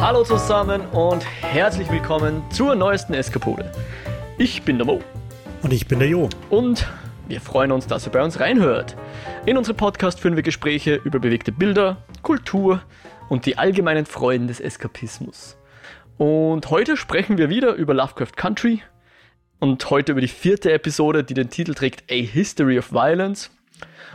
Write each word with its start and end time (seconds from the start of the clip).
Hallo 0.00 0.24
zusammen 0.24 0.80
und 0.92 1.26
herzlich 1.42 1.90
willkommen 1.90 2.42
zur 2.50 2.74
neuesten 2.74 3.12
Eskapode. 3.12 3.70
Ich 4.38 4.62
bin 4.62 4.78
der 4.78 4.86
Mo. 4.86 5.02
Und 5.62 5.74
ich 5.74 5.86
bin 5.88 5.98
der 5.98 6.08
Jo. 6.08 6.30
Und 6.48 6.88
wir 7.28 7.38
freuen 7.42 7.70
uns, 7.70 7.86
dass 7.86 8.06
ihr 8.06 8.10
bei 8.10 8.24
uns 8.24 8.40
reinhört. 8.40 8.96
In 9.44 9.58
unserem 9.58 9.76
Podcast 9.76 10.18
führen 10.18 10.36
wir 10.36 10.42
Gespräche 10.42 10.94
über 11.04 11.18
bewegte 11.18 11.52
Bilder, 11.52 11.98
Kultur 12.22 12.80
und 13.28 13.44
die 13.44 13.58
allgemeinen 13.58 14.06
Freuden 14.06 14.48
des 14.48 14.58
Eskapismus. 14.58 15.58
Und 16.16 16.70
heute 16.70 16.96
sprechen 16.96 17.36
wir 17.36 17.50
wieder 17.50 17.74
über 17.74 17.92
Lovecraft 17.92 18.36
Country 18.36 18.82
und 19.58 19.90
heute 19.90 20.12
über 20.12 20.22
die 20.22 20.28
vierte 20.28 20.72
Episode, 20.72 21.24
die 21.24 21.34
den 21.34 21.50
Titel 21.50 21.74
trägt 21.74 22.10
A 22.10 22.14
History 22.14 22.78
of 22.78 22.90
Violence. 22.90 23.50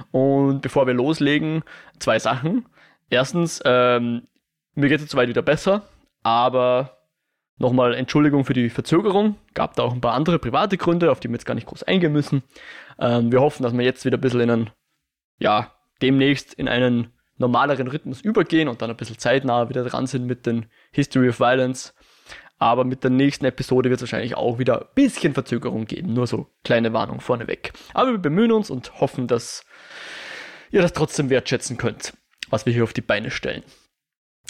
Und 0.10 0.62
bevor 0.62 0.88
wir 0.88 0.96
loslegen, 0.96 1.62
zwei 2.00 2.18
Sachen. 2.18 2.66
Erstens, 3.12 3.62
ähm, 3.66 4.24
mir 4.76 4.90
geht 4.90 5.02
es 5.02 5.10
soweit 5.10 5.30
wieder 5.30 5.42
besser, 5.42 5.84
aber 6.24 6.98
nochmal 7.58 7.94
Entschuldigung 7.94 8.46
für 8.46 8.54
die 8.54 8.70
Verzögerung. 8.70 9.36
Gab 9.54 9.76
da 9.76 9.84
auch 9.84 9.94
ein 9.94 10.02
paar 10.02 10.14
andere 10.14 10.40
private 10.40 10.78
Gründe, 10.78 11.12
auf 11.12 11.20
die 11.20 11.30
wir 11.30 11.36
jetzt 11.36 11.46
gar 11.46 11.56
nicht 11.56 11.68
groß 11.68 11.84
eingehen 11.84 12.14
müssen. 12.14 12.44
Ähm, 13.00 13.32
wir 13.32 13.42
hoffen, 13.42 13.64
dass 13.64 13.74
wir 13.74 13.84
jetzt 13.84 14.06
wieder 14.06 14.18
ein 14.18 14.22
bisschen 14.22 14.42
in 14.42 14.50
einen, 14.50 14.70
ja, 15.40 15.72
demnächst 16.02 16.54
in 16.54 16.68
einen 16.68 17.14
normaleren 17.38 17.88
Rhythmus 17.88 18.22
übergehen 18.22 18.68
und 18.68 18.82
dann 18.82 18.90
ein 18.90 18.98
bisschen 18.98 19.18
zeitnah 19.18 19.70
wieder 19.70 19.84
dran 19.84 20.08
sind 20.08 20.26
mit 20.26 20.46
den 20.46 20.68
History 20.92 21.30
of 21.30 21.40
Violence. 21.40 21.94
Aber 22.58 22.86
mit 22.86 23.04
der 23.04 23.12
nächsten 23.12 23.46
Episode 23.46 23.90
wird 23.90 23.98
es 23.98 24.04
wahrscheinlich 24.04 24.36
auch 24.36 24.60
wieder 24.60 24.82
ein 24.82 24.88
bisschen 24.96 25.34
Verzögerung 25.34 25.86
geben. 25.86 26.14
Nur 26.14 26.26
so 26.26 26.48
kleine 26.64 26.94
Warnung 26.94 27.20
vorneweg. 27.20 27.74
Aber 27.94 28.12
wir 28.12 28.18
bemühen 28.18 28.54
uns 28.54 28.70
und 28.70 29.02
hoffen, 29.02 29.28
dass 29.28 29.66
ihr 30.72 30.82
das 30.82 30.94
trotzdem 30.94 31.30
wertschätzen 31.30 31.78
könnt, 31.78 32.14
was 32.50 32.66
wir 32.66 32.74
hier 32.74 32.84
auf 32.84 32.94
die 32.94 33.02
Beine 33.02 33.30
stellen. 33.30 33.64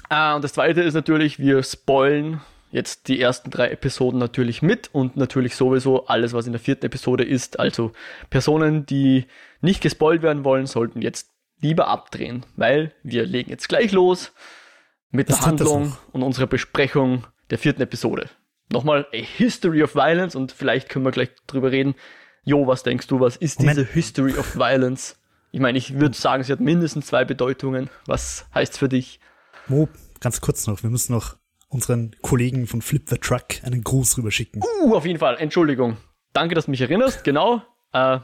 Ah, 0.09 0.35
und 0.35 0.43
das 0.43 0.53
zweite 0.53 0.81
ist 0.81 0.93
natürlich, 0.93 1.39
wir 1.39 1.63
spoilen 1.63 2.41
jetzt 2.71 3.07
die 3.07 3.21
ersten 3.21 3.49
drei 3.49 3.69
Episoden 3.69 4.19
natürlich 4.19 4.61
mit 4.61 4.89
und 4.93 5.15
natürlich 5.15 5.55
sowieso 5.55 6.07
alles, 6.07 6.33
was 6.33 6.45
in 6.45 6.51
der 6.51 6.59
vierten 6.59 6.85
Episode 6.85 7.23
ist. 7.23 7.59
Also 7.59 7.91
Personen, 8.29 8.85
die 8.85 9.25
nicht 9.61 9.81
gespoilt 9.81 10.21
werden 10.21 10.43
wollen, 10.43 10.65
sollten 10.65 11.01
jetzt 11.01 11.29
lieber 11.61 11.87
abdrehen, 11.87 12.45
weil 12.55 12.93
wir 13.01 13.25
legen 13.25 13.49
jetzt 13.49 13.69
gleich 13.69 13.91
los 13.91 14.33
mit 15.09 15.29
das 15.29 15.39
der 15.39 15.47
Handlung 15.47 15.97
und 16.11 16.21
unserer 16.21 16.47
Besprechung 16.47 17.25
der 17.49 17.57
vierten 17.57 17.81
Episode. 17.81 18.29
Nochmal 18.71 19.07
A 19.13 19.17
History 19.17 19.81
of 19.83 19.95
Violence 19.95 20.35
und 20.35 20.51
vielleicht 20.51 20.89
können 20.89 21.05
wir 21.05 21.11
gleich 21.11 21.29
drüber 21.47 21.71
reden. 21.71 21.95
Jo, 22.43 22.67
was 22.67 22.83
denkst 22.83 23.07
du, 23.07 23.19
was 23.19 23.37
ist 23.37 23.59
Moment. 23.59 23.77
diese 23.77 23.91
History 23.91 24.33
of 24.33 24.55
Violence? 24.55 25.17
Ich 25.51 25.59
meine, 25.59 25.77
ich 25.77 25.99
würde 25.99 26.15
sagen, 26.15 26.43
sie 26.43 26.51
hat 26.51 26.59
mindestens 26.59 27.07
zwei 27.07 27.23
Bedeutungen. 27.23 27.89
Was 28.05 28.47
heißt 28.53 28.77
für 28.77 28.89
dich? 28.89 29.19
Mo, 29.67 29.89
ganz 30.19 30.41
kurz 30.41 30.67
noch, 30.67 30.83
wir 30.83 30.91
müssen 30.91 31.13
noch 31.13 31.37
unseren 31.69 32.15
Kollegen 32.21 32.67
von 32.67 32.83
Flip 32.83 33.09
the 33.09 33.17
Truck 33.17 33.63
einen 33.63 33.83
Gruß 33.83 34.19
rüberschicken. 34.19 34.61
Uh, 34.61 34.95
auf 34.95 35.05
jeden 35.05 35.17
Fall. 35.17 35.37
Entschuldigung. 35.39 35.97
Danke, 36.33 36.53
dass 36.53 36.65
du 36.65 36.71
mich 36.71 36.81
erinnerst. 36.81 37.23
Genau. 37.23 37.63
Äh, 37.91 38.19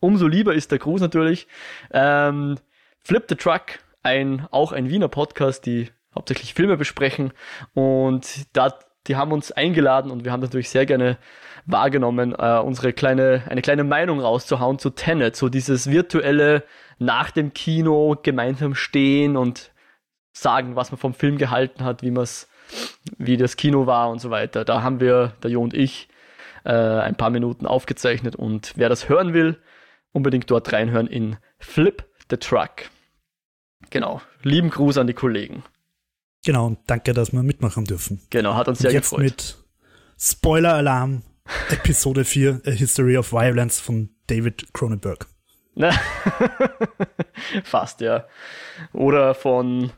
umso 0.00 0.26
lieber 0.26 0.54
ist 0.54 0.70
der 0.70 0.78
Gruß 0.78 1.02
natürlich. 1.02 1.46
Ähm, 1.92 2.56
Flip 3.00 3.22
the 3.28 3.34
Truck, 3.34 3.80
ein, 4.02 4.46
auch 4.50 4.72
ein 4.72 4.88
Wiener 4.88 5.08
Podcast, 5.08 5.66
die 5.66 5.90
hauptsächlich 6.14 6.54
Filme 6.54 6.78
besprechen. 6.78 7.32
Und 7.74 8.46
da, 8.54 8.78
die 9.06 9.16
haben 9.16 9.32
uns 9.32 9.52
eingeladen 9.52 10.10
und 10.10 10.24
wir 10.24 10.32
haben 10.32 10.40
natürlich 10.40 10.70
sehr 10.70 10.86
gerne 10.86 11.18
wahrgenommen, 11.66 12.34
äh, 12.38 12.58
unsere 12.60 12.94
kleine, 12.94 13.42
eine 13.48 13.60
kleine 13.60 13.84
Meinung 13.84 14.20
rauszuhauen 14.20 14.78
zu 14.78 14.88
Tenet. 14.88 15.36
So 15.36 15.50
dieses 15.50 15.90
virtuelle 15.90 16.64
nach 16.98 17.30
dem 17.30 17.52
Kino 17.52 18.16
gemeinsam 18.22 18.74
stehen 18.74 19.36
und 19.36 19.70
sagen, 20.40 20.76
was 20.76 20.90
man 20.90 20.98
vom 20.98 21.14
Film 21.14 21.38
gehalten 21.38 21.84
hat, 21.84 22.02
wie 22.02 22.10
man 22.10 22.26
wie 23.16 23.36
das 23.36 23.56
Kino 23.56 23.86
war 23.86 24.10
und 24.10 24.20
so 24.20 24.30
weiter. 24.30 24.64
Da 24.64 24.82
haben 24.82 25.00
wir, 25.00 25.32
der 25.42 25.50
Jo 25.50 25.62
und 25.62 25.74
ich, 25.74 26.08
äh, 26.64 26.72
ein 26.72 27.16
paar 27.16 27.30
Minuten 27.30 27.66
aufgezeichnet 27.66 28.36
und 28.36 28.72
wer 28.76 28.88
das 28.88 29.08
hören 29.08 29.32
will, 29.32 29.58
unbedingt 30.12 30.50
dort 30.50 30.72
reinhören 30.72 31.06
in 31.06 31.36
Flip 31.58 32.04
the 32.30 32.36
Truck. 32.36 32.90
Genau. 33.90 34.20
Lieben 34.42 34.70
Gruß 34.70 34.98
an 34.98 35.06
die 35.06 35.14
Kollegen. 35.14 35.62
Genau, 36.44 36.66
und 36.66 36.78
danke, 36.86 37.12
dass 37.14 37.32
wir 37.32 37.42
mitmachen 37.42 37.84
dürfen. 37.84 38.20
Genau, 38.30 38.54
hat 38.54 38.68
uns 38.68 38.78
sehr 38.78 38.90
und 38.90 38.94
jetzt 38.94 39.10
gefreut. 39.10 39.24
mit 39.24 39.56
Spoiler-Alarm, 40.18 41.22
Episode 41.70 42.24
4, 42.24 42.62
A 42.66 42.70
History 42.70 43.16
of 43.16 43.32
Violence 43.32 43.80
von 43.80 44.10
David 44.26 44.72
Cronenberg. 44.72 45.26
Fast, 47.64 48.00
ja. 48.00 48.26
Oder 48.92 49.34
von 49.34 49.92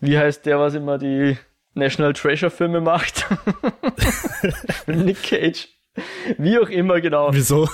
wie 0.00 0.18
heißt 0.18 0.46
der, 0.46 0.58
was 0.58 0.74
immer 0.74 0.98
die 0.98 1.36
National 1.74 2.12
Treasure 2.12 2.50
Filme 2.50 2.80
macht? 2.80 3.26
Nick 4.86 5.22
Cage. 5.22 5.68
Wie 6.38 6.58
auch 6.58 6.68
immer, 6.68 7.00
genau. 7.00 7.30
Wieso? 7.32 7.68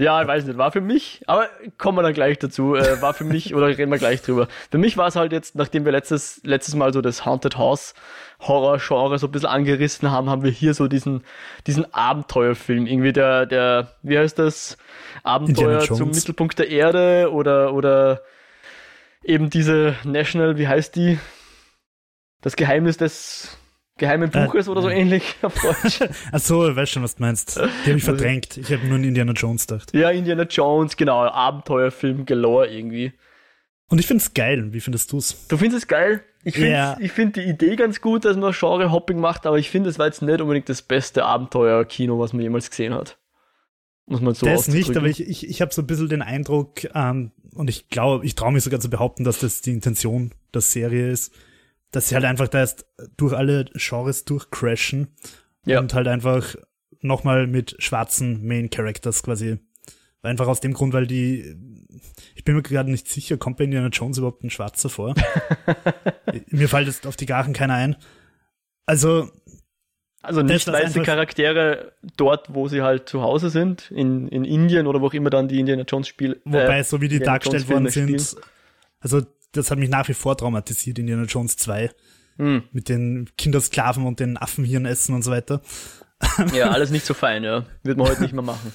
Ja, 0.00 0.22
ich 0.22 0.28
weiß 0.28 0.46
nicht, 0.46 0.56
war 0.56 0.72
für 0.72 0.80
mich, 0.80 1.20
aber 1.26 1.46
kommen 1.76 1.98
wir 1.98 2.02
dann 2.02 2.14
gleich 2.14 2.38
dazu, 2.38 2.74
äh, 2.74 3.02
war 3.02 3.12
für 3.12 3.24
mich, 3.24 3.54
oder 3.54 3.66
reden 3.66 3.90
wir 3.90 3.98
gleich 3.98 4.22
drüber. 4.22 4.48
Für 4.70 4.78
mich 4.78 4.96
war 4.96 5.08
es 5.08 5.16
halt 5.16 5.30
jetzt, 5.30 5.56
nachdem 5.56 5.84
wir 5.84 5.92
letztes, 5.92 6.40
letztes 6.42 6.74
Mal 6.74 6.94
so 6.94 7.02
das 7.02 7.26
Haunted 7.26 7.58
House 7.58 7.92
Horror-Genre 8.40 9.18
so 9.18 9.26
ein 9.26 9.30
bisschen 9.30 9.50
angerissen 9.50 10.10
haben, 10.10 10.30
haben 10.30 10.42
wir 10.42 10.50
hier 10.50 10.72
so 10.72 10.88
diesen, 10.88 11.22
diesen 11.66 11.92
Abenteuerfilm, 11.92 12.86
irgendwie 12.86 13.12
der, 13.12 13.44
der, 13.44 13.88
wie 14.02 14.18
heißt 14.18 14.38
das? 14.38 14.78
Abenteuer 15.22 15.80
zum 15.80 16.08
Mittelpunkt 16.08 16.58
der 16.58 16.70
Erde 16.70 17.30
oder, 17.30 17.74
oder 17.74 18.22
eben 19.22 19.50
diese 19.50 19.96
National, 20.04 20.56
wie 20.56 20.66
heißt 20.66 20.96
die? 20.96 21.18
Das 22.40 22.56
Geheimnis 22.56 22.96
des 22.96 23.56
geheimen 23.98 24.32
äh, 24.32 24.46
Buches 24.46 24.66
äh, 24.66 24.70
oder 24.70 24.82
so 24.82 24.88
ähnlich 24.88 25.36
auf 25.42 25.54
Deutsch. 25.60 26.00
Achso, 26.32 26.68
ich 26.68 26.76
weiß 26.76 26.90
schon, 26.90 27.02
was 27.02 27.16
du 27.16 27.22
meinst. 27.22 27.56
Die 27.56 27.60
habe 27.60 27.70
ich 27.84 27.88
also, 27.88 28.06
verdrängt. 28.06 28.56
Ich 28.56 28.72
habe 28.72 28.86
nur 28.86 28.96
an 28.96 29.04
Indiana 29.04 29.32
Jones 29.32 29.66
gedacht. 29.66 29.94
Ja, 29.94 30.10
Indiana 30.10 30.44
Jones, 30.44 30.96
genau. 30.96 31.20
Abenteuerfilm 31.20 32.24
galore 32.24 32.68
irgendwie. 32.68 33.12
Und 33.88 33.98
ich 33.98 34.06
finde 34.06 34.22
es 34.22 34.34
geil. 34.34 34.72
Wie 34.72 34.80
findest 34.80 35.12
du 35.12 35.18
es? 35.18 35.46
Du 35.48 35.56
findest 35.56 35.84
es 35.84 35.88
geil? 35.88 36.22
Ich 36.42 36.54
finde 36.54 36.70
yeah. 36.70 36.98
find 37.08 37.36
die 37.36 37.42
Idee 37.42 37.76
ganz 37.76 38.00
gut, 38.00 38.24
dass 38.24 38.36
man 38.36 38.52
Genre-Hopping 38.52 39.20
macht, 39.20 39.44
aber 39.44 39.58
ich 39.58 39.68
finde, 39.68 39.90
es 39.90 39.98
war 39.98 40.06
jetzt 40.06 40.22
nicht 40.22 40.40
unbedingt 40.40 40.70
das 40.70 40.80
beste 40.80 41.24
Abenteuer-Kino, 41.24 42.18
was 42.18 42.32
man 42.32 42.40
jemals 42.40 42.70
gesehen 42.70 42.94
hat. 42.94 43.18
Muss 44.06 44.22
man 44.22 44.34
so 44.34 44.46
Das 44.46 44.66
nicht, 44.66 44.96
aber 44.96 45.06
ich, 45.06 45.20
ich, 45.20 45.46
ich 45.46 45.60
habe 45.60 45.74
so 45.74 45.82
ein 45.82 45.86
bisschen 45.86 46.08
den 46.08 46.22
Eindruck, 46.22 46.84
ähm, 46.94 47.32
und 47.54 47.68
ich 47.68 47.90
glaube, 47.90 48.24
ich 48.24 48.36
traue 48.36 48.52
mich 48.52 48.64
sogar 48.64 48.80
zu 48.80 48.88
behaupten, 48.88 49.24
dass 49.24 49.40
das 49.40 49.60
die 49.60 49.72
Intention 49.72 50.32
der 50.54 50.62
Serie 50.62 51.10
ist, 51.10 51.34
dass 51.90 52.08
sie 52.08 52.14
halt 52.14 52.24
einfach 52.24 52.48
da 52.48 52.58
erst 52.58 52.86
durch 53.16 53.32
alle 53.32 53.64
Genres 53.74 54.24
durchcrashen 54.24 55.08
ja. 55.64 55.80
und 55.80 55.94
halt 55.94 56.08
einfach 56.08 56.54
nochmal 57.00 57.46
mit 57.46 57.76
schwarzen 57.78 58.46
Main 58.46 58.70
Characters 58.70 59.22
quasi. 59.22 59.58
Einfach 60.22 60.48
aus 60.48 60.60
dem 60.60 60.74
Grund, 60.74 60.92
weil 60.92 61.06
die, 61.06 61.56
ich 62.34 62.44
bin 62.44 62.54
mir 62.54 62.62
gerade 62.62 62.90
nicht 62.90 63.08
sicher, 63.08 63.38
kommt 63.38 63.56
bei 63.56 63.64
Indiana 63.64 63.88
Jones 63.88 64.18
überhaupt 64.18 64.44
ein 64.44 64.50
Schwarzer 64.50 64.90
vor? 64.90 65.14
mir 66.48 66.68
fällt 66.68 66.88
jetzt 66.88 67.06
auf 67.06 67.16
die 67.16 67.24
Garen 67.24 67.54
keiner 67.54 67.74
ein. 67.74 67.96
Also, 68.84 69.30
also 70.20 70.42
nicht 70.42 70.70
weiße 70.70 71.00
Charaktere 71.02 71.92
dort, 72.18 72.52
wo 72.52 72.68
sie 72.68 72.82
halt 72.82 73.08
zu 73.08 73.22
Hause 73.22 73.48
sind, 73.48 73.90
in, 73.90 74.28
in 74.28 74.44
Indien 74.44 74.86
oder 74.86 75.00
wo 75.00 75.06
auch 75.06 75.14
immer 75.14 75.30
dann 75.30 75.48
die 75.48 75.58
Indiana 75.58 75.84
Jones 75.88 76.08
Spiele. 76.08 76.38
Wobei, 76.44 76.80
äh, 76.80 76.84
so 76.84 77.00
wie 77.00 77.08
die 77.08 77.16
Indiana 77.16 77.38
dargestellt 77.38 77.68
worden 77.70 77.88
sind, 77.88 78.20
spielen. 78.20 78.44
also 79.00 79.22
das 79.52 79.70
hat 79.70 79.78
mich 79.78 79.90
nach 79.90 80.08
wie 80.08 80.14
vor 80.14 80.36
traumatisiert, 80.36 80.98
Indiana 80.98 81.24
Jones 81.24 81.56
2. 81.56 81.90
Hm. 82.36 82.62
Mit 82.72 82.88
den 82.88 83.28
Kindersklaven 83.36 84.06
und 84.06 84.20
den 84.20 84.36
Affenhirnessen 84.36 85.14
und 85.14 85.22
so 85.22 85.30
weiter. 85.30 85.62
Ja, 86.54 86.70
alles 86.70 86.90
nicht 86.90 87.04
so 87.04 87.14
fein, 87.14 87.44
ja. 87.44 87.66
Wird 87.82 87.98
man 87.98 88.08
heute 88.08 88.22
nicht 88.22 88.32
mehr 88.32 88.42
machen. 88.42 88.72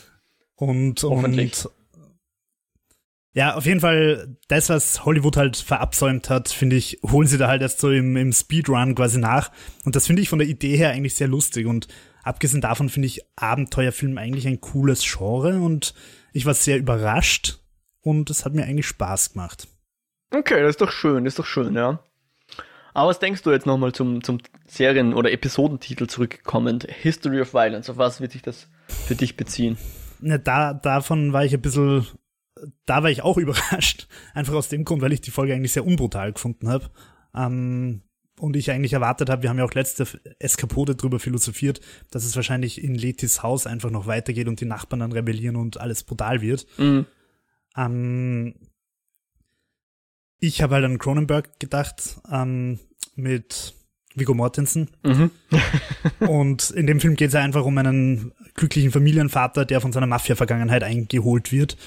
Und, 0.55 1.03
und 1.03 1.67
ja, 3.35 3.55
auf 3.55 3.65
jeden 3.65 3.81
Fall, 3.81 4.37
das, 4.47 4.69
was 4.69 5.03
Hollywood 5.03 5.35
halt 5.35 5.57
verabsäumt 5.57 6.29
hat, 6.29 6.47
finde 6.47 6.77
ich, 6.77 6.99
holen 7.05 7.27
sie 7.27 7.37
da 7.37 7.49
halt 7.49 7.61
erst 7.61 7.79
so 7.79 7.91
im, 7.91 8.15
im 8.15 8.31
Speedrun 8.31 8.95
quasi 8.95 9.19
nach. 9.19 9.51
Und 9.83 9.97
das 9.97 10.07
finde 10.07 10.21
ich 10.21 10.29
von 10.29 10.39
der 10.39 10.47
Idee 10.47 10.77
her 10.77 10.91
eigentlich 10.91 11.15
sehr 11.15 11.27
lustig. 11.27 11.65
Und 11.67 11.89
abgesehen 12.23 12.61
davon 12.61 12.87
finde 12.87 13.07
ich 13.07 13.25
Abenteuerfilm 13.35 14.17
eigentlich 14.17 14.47
ein 14.47 14.61
cooles 14.61 15.03
Genre 15.03 15.59
und 15.59 15.93
ich 16.31 16.45
war 16.45 16.53
sehr 16.53 16.77
überrascht 16.77 17.59
und 17.99 18.29
es 18.29 18.45
hat 18.45 18.53
mir 18.53 18.63
eigentlich 18.63 18.87
Spaß 18.87 19.33
gemacht. 19.33 19.67
Okay, 20.37 20.61
das 20.61 20.71
ist 20.71 20.81
doch 20.81 20.91
schön, 20.91 21.23
das 21.23 21.33
ist 21.33 21.39
doch 21.39 21.45
schön, 21.45 21.75
ja. 21.75 21.99
Aber 22.93 23.09
was 23.09 23.19
denkst 23.19 23.41
du 23.43 23.51
jetzt 23.51 23.65
nochmal 23.65 23.91
zum, 23.91 24.23
zum 24.23 24.39
Serien- 24.67 25.13
oder 25.13 25.31
Episodentitel 25.31 26.07
zurückkommend? 26.07 26.87
History 26.89 27.41
of 27.41 27.53
Violence, 27.53 27.89
auf 27.89 27.97
was 27.97 28.21
wird 28.21 28.31
sich 28.31 28.41
das 28.41 28.67
für 28.87 29.15
dich 29.15 29.37
beziehen? 29.37 29.77
Ne, 30.19 30.39
da, 30.39 30.73
davon 30.73 31.33
war 31.33 31.43
ich 31.43 31.53
ein 31.53 31.61
bisschen, 31.61 32.05
da 32.85 33.03
war 33.03 33.09
ich 33.09 33.21
auch 33.21 33.37
überrascht. 33.37 34.07
Einfach 34.33 34.53
aus 34.53 34.69
dem 34.69 34.85
Grund, 34.85 35.01
weil 35.01 35.13
ich 35.13 35.21
die 35.21 35.31
Folge 35.31 35.53
eigentlich 35.53 35.73
sehr 35.73 35.85
unbrutal 35.85 36.33
gefunden 36.33 36.69
habe. 36.69 36.89
Ähm, 37.35 38.01
und 38.39 38.55
ich 38.57 38.71
eigentlich 38.71 38.93
erwartet 38.93 39.29
habe, 39.29 39.43
wir 39.43 39.49
haben 39.49 39.59
ja 39.59 39.65
auch 39.65 39.73
letzte 39.73 40.05
Eskapode 40.39 40.95
drüber 40.95 41.19
philosophiert, 41.19 41.79
dass 42.11 42.25
es 42.25 42.35
wahrscheinlich 42.35 42.83
in 42.83 42.95
Letis 42.95 43.43
Haus 43.43 43.65
einfach 43.65 43.91
noch 43.91 44.07
weitergeht 44.07 44.47
und 44.47 44.59
die 44.59 44.65
Nachbarn 44.65 44.99
dann 44.99 45.13
rebellieren 45.13 45.55
und 45.55 45.79
alles 45.79 46.03
brutal 46.03 46.41
wird. 46.41 46.65
Mhm. 46.77 47.05
Ähm, 47.77 48.55
ich 50.39 50.61
habe 50.61 50.75
halt 50.75 50.85
an 50.85 50.97
Cronenberg 50.97 51.59
gedacht, 51.59 52.17
ähm, 52.31 52.79
mit 53.15 53.73
Vigo 54.15 54.33
Mortensen. 54.33 54.89
Mhm. 55.03 55.31
und 56.27 56.71
in 56.71 56.87
dem 56.87 56.99
Film 56.99 57.15
geht 57.15 57.29
es 57.29 57.35
einfach 57.35 57.65
um 57.65 57.77
einen 57.77 58.31
glücklichen 58.53 58.91
Familienvater, 58.91 59.65
der 59.65 59.81
von 59.81 59.91
seiner 59.91 60.07
Mafia-Vergangenheit 60.07 60.83
eingeholt 60.83 61.51
wird. 61.51 61.77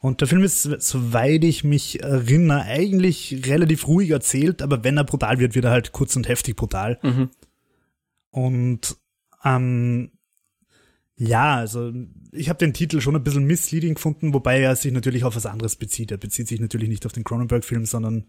Und 0.00 0.20
der 0.20 0.28
Film 0.28 0.42
ist, 0.44 0.62
soweit 0.62 1.42
ich 1.42 1.64
mich 1.64 2.02
erinnere, 2.02 2.62
eigentlich 2.62 3.42
relativ 3.46 3.88
ruhig 3.88 4.10
erzählt, 4.10 4.62
aber 4.62 4.84
wenn 4.84 4.98
er 4.98 5.04
brutal 5.04 5.38
wird, 5.38 5.54
wird 5.54 5.64
er 5.64 5.70
halt 5.70 5.92
kurz 5.92 6.14
und 6.16 6.28
heftig 6.28 6.54
brutal. 6.54 6.98
Mhm. 7.02 7.30
Und 8.30 8.96
ähm, 9.44 10.10
ja, 11.16 11.56
also 11.56 11.92
ich 12.32 12.48
habe 12.48 12.58
den 12.58 12.74
Titel 12.74 13.00
schon 13.00 13.16
ein 13.16 13.24
bisschen 13.24 13.44
misleading 13.44 13.94
gefunden, 13.94 14.34
wobei 14.34 14.60
er 14.60 14.76
sich 14.76 14.92
natürlich 14.92 15.24
auf 15.24 15.34
was 15.34 15.46
anderes 15.46 15.76
bezieht. 15.76 16.10
Er 16.10 16.18
bezieht 16.18 16.48
sich 16.48 16.60
natürlich 16.60 16.90
nicht 16.90 17.06
auf 17.06 17.12
den 17.12 17.24
Cronenberg-Film, 17.24 17.86
sondern 17.86 18.26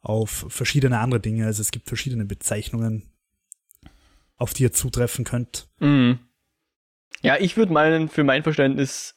auf 0.00 0.46
verschiedene 0.48 0.98
andere 1.00 1.20
Dinge. 1.20 1.46
Also 1.46 1.60
es 1.60 1.70
gibt 1.70 1.86
verschiedene 1.86 2.24
Bezeichnungen, 2.24 3.10
auf 4.36 4.54
die 4.54 4.62
ihr 4.62 4.72
zutreffen 4.72 5.24
könnt. 5.24 5.68
Mhm. 5.80 6.18
Ja, 7.22 7.36
ich 7.38 7.56
würde 7.56 7.72
meinen, 7.72 8.08
für 8.08 8.24
mein 8.24 8.42
Verständnis, 8.42 9.16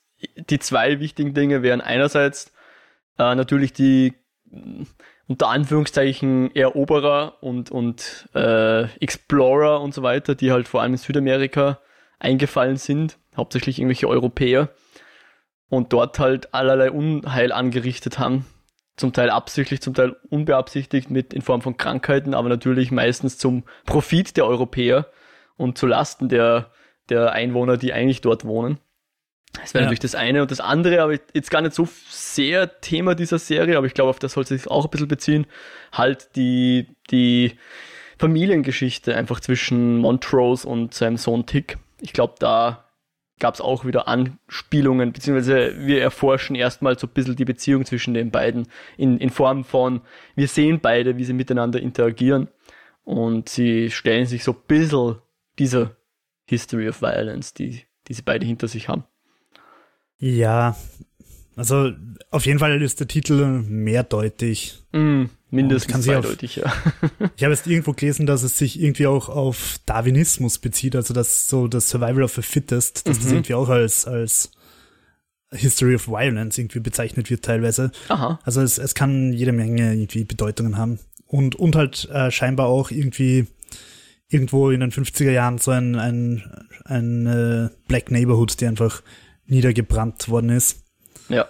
die 0.49 0.59
zwei 0.59 0.99
wichtigen 0.99 1.33
Dinge 1.33 1.61
wären 1.61 1.81
einerseits 1.81 2.51
äh, 3.17 3.35
natürlich 3.35 3.73
die 3.73 4.13
unter 5.27 5.49
Anführungszeichen 5.49 6.55
Eroberer 6.55 7.41
und, 7.41 7.69
und 7.69 8.29
äh, 8.33 8.83
Explorer 8.99 9.81
und 9.81 9.93
so 9.93 10.03
weiter, 10.03 10.35
die 10.35 10.51
halt 10.51 10.67
vor 10.67 10.81
allem 10.81 10.93
in 10.93 10.97
Südamerika 10.97 11.79
eingefallen 12.19 12.77
sind, 12.77 13.17
hauptsächlich 13.35 13.79
irgendwelche 13.79 14.07
Europäer 14.07 14.69
und 15.69 15.93
dort 15.93 16.19
halt 16.19 16.53
allerlei 16.53 16.91
Unheil 16.91 17.51
angerichtet 17.51 18.19
haben. 18.19 18.45
Zum 18.95 19.13
Teil 19.13 19.29
absichtlich, 19.29 19.81
zum 19.81 19.93
Teil 19.93 20.15
unbeabsichtigt 20.29 21.11
mit 21.11 21.33
in 21.33 21.43
Form 21.43 21.61
von 21.61 21.77
Krankheiten, 21.77 22.33
aber 22.33 22.49
natürlich 22.49 22.89
meistens 22.89 23.37
zum 23.37 23.63
Profit 23.85 24.37
der 24.37 24.47
Europäer 24.47 25.07
und 25.55 25.77
zu 25.77 25.85
Lasten 25.85 26.29
der, 26.29 26.71
der 27.09 27.31
Einwohner, 27.31 27.77
die 27.77 27.93
eigentlich 27.93 28.21
dort 28.21 28.43
wohnen. 28.43 28.79
Das 29.53 29.73
wäre 29.73 29.83
ja. 29.83 29.85
natürlich 29.85 29.99
das 29.99 30.15
eine. 30.15 30.41
Und 30.41 30.51
das 30.51 30.59
andere, 30.59 31.01
aber 31.01 31.13
jetzt 31.33 31.51
gar 31.51 31.61
nicht 31.61 31.75
so 31.75 31.87
sehr 32.09 32.81
Thema 32.81 33.13
dieser 33.13 33.39
Serie, 33.39 33.77
aber 33.77 33.85
ich 33.85 33.93
glaube, 33.93 34.09
auf 34.09 34.19
das 34.19 34.33
sollte 34.33 34.57
sich 34.57 34.67
auch 34.67 34.85
ein 34.85 34.91
bisschen 34.91 35.07
beziehen, 35.07 35.45
halt 35.91 36.35
die, 36.35 36.95
die 37.11 37.53
Familiengeschichte 38.17 39.15
einfach 39.15 39.39
zwischen 39.39 39.99
Montrose 39.99 40.67
und 40.67 40.93
seinem 40.95 41.17
Sohn 41.17 41.45
Tick 41.45 41.77
ich 42.01 42.13
glaube, 42.13 42.35
da 42.39 42.85
gab 43.39 43.53
es 43.53 43.61
auch 43.61 43.85
wieder 43.85 44.07
Anspielungen, 44.07 45.13
beziehungsweise 45.13 45.75
wir 45.85 46.01
erforschen 46.01 46.55
erstmal 46.55 46.97
so 46.97 47.07
ein 47.07 47.13
bisschen 47.13 47.35
die 47.35 47.45
Beziehung 47.45 47.85
zwischen 47.85 48.13
den 48.13 48.31
beiden 48.31 48.67
in, 48.97 49.17
in 49.19 49.29
Form 49.29 49.63
von, 49.63 50.01
wir 50.35 50.47
sehen 50.47 50.79
beide, 50.81 51.17
wie 51.17 51.23
sie 51.23 51.33
miteinander 51.33 51.79
interagieren 51.79 52.47
und 53.03 53.49
sie 53.49 53.91
stellen 53.91 54.25
sich 54.25 54.43
so 54.43 54.53
ein 54.53 54.61
bisschen 54.67 55.17
dieser 55.59 55.95
History 56.45 56.89
of 56.89 57.01
Violence, 57.01 57.53
die, 57.53 57.83
die 58.07 58.13
sie 58.13 58.23
beide 58.23 58.45
hinter 58.45 58.67
sich 58.67 58.89
haben. 58.89 59.03
Ja, 60.17 60.75
also 61.55 61.91
auf 62.31 62.45
jeden 62.45 62.59
Fall 62.59 62.81
ist 62.81 62.99
der 62.99 63.07
Titel 63.07 63.63
mehrdeutig. 63.67 64.83
Mm, 64.93 65.25
mindestens 65.49 66.05
zweideutig, 66.05 66.63
auf, 66.63 66.73
ja. 67.09 67.29
ich 67.35 67.43
habe 67.43 67.53
jetzt 67.53 67.67
irgendwo 67.67 67.93
gelesen, 67.93 68.25
dass 68.25 68.43
es 68.43 68.57
sich 68.57 68.81
irgendwie 68.81 69.07
auch 69.07 69.29
auf 69.29 69.77
Darwinismus 69.85 70.59
bezieht, 70.59 70.95
also 70.95 71.13
dass 71.13 71.47
so 71.47 71.67
das 71.67 71.89
Survival 71.89 72.23
of 72.23 72.33
the 72.35 72.41
Fittest, 72.41 73.07
dass 73.07 73.19
mhm. 73.19 73.23
das 73.23 73.31
irgendwie 73.31 73.53
auch 73.53 73.69
als, 73.69 74.05
als 74.05 74.51
History 75.51 75.95
of 75.95 76.07
Violence 76.07 76.57
irgendwie 76.57 76.79
bezeichnet 76.79 77.29
wird 77.29 77.43
teilweise. 77.43 77.91
Aha. 78.09 78.39
Also 78.43 78.61
es, 78.61 78.77
es 78.77 78.95
kann 78.95 79.31
jede 79.33 79.53
Menge 79.53 79.93
irgendwie 79.93 80.25
Bedeutungen 80.25 80.77
haben. 80.77 80.99
Und, 81.25 81.55
und 81.55 81.75
halt 81.75 82.09
äh, 82.09 82.31
scheinbar 82.31 82.67
auch 82.67 82.91
irgendwie 82.91 83.47
irgendwo 84.29 84.69
in 84.71 84.81
den 84.81 84.91
50er 84.91 85.31
Jahren 85.31 85.57
so 85.57 85.71
ein, 85.71 85.95
ein, 85.95 86.67
ein 86.85 87.25
äh, 87.25 87.69
Black 87.87 88.11
Neighborhood, 88.11 88.59
die 88.59 88.67
einfach 88.67 89.01
niedergebrannt 89.45 90.27
worden 90.29 90.49
ist. 90.49 90.83
Ja. 91.29 91.47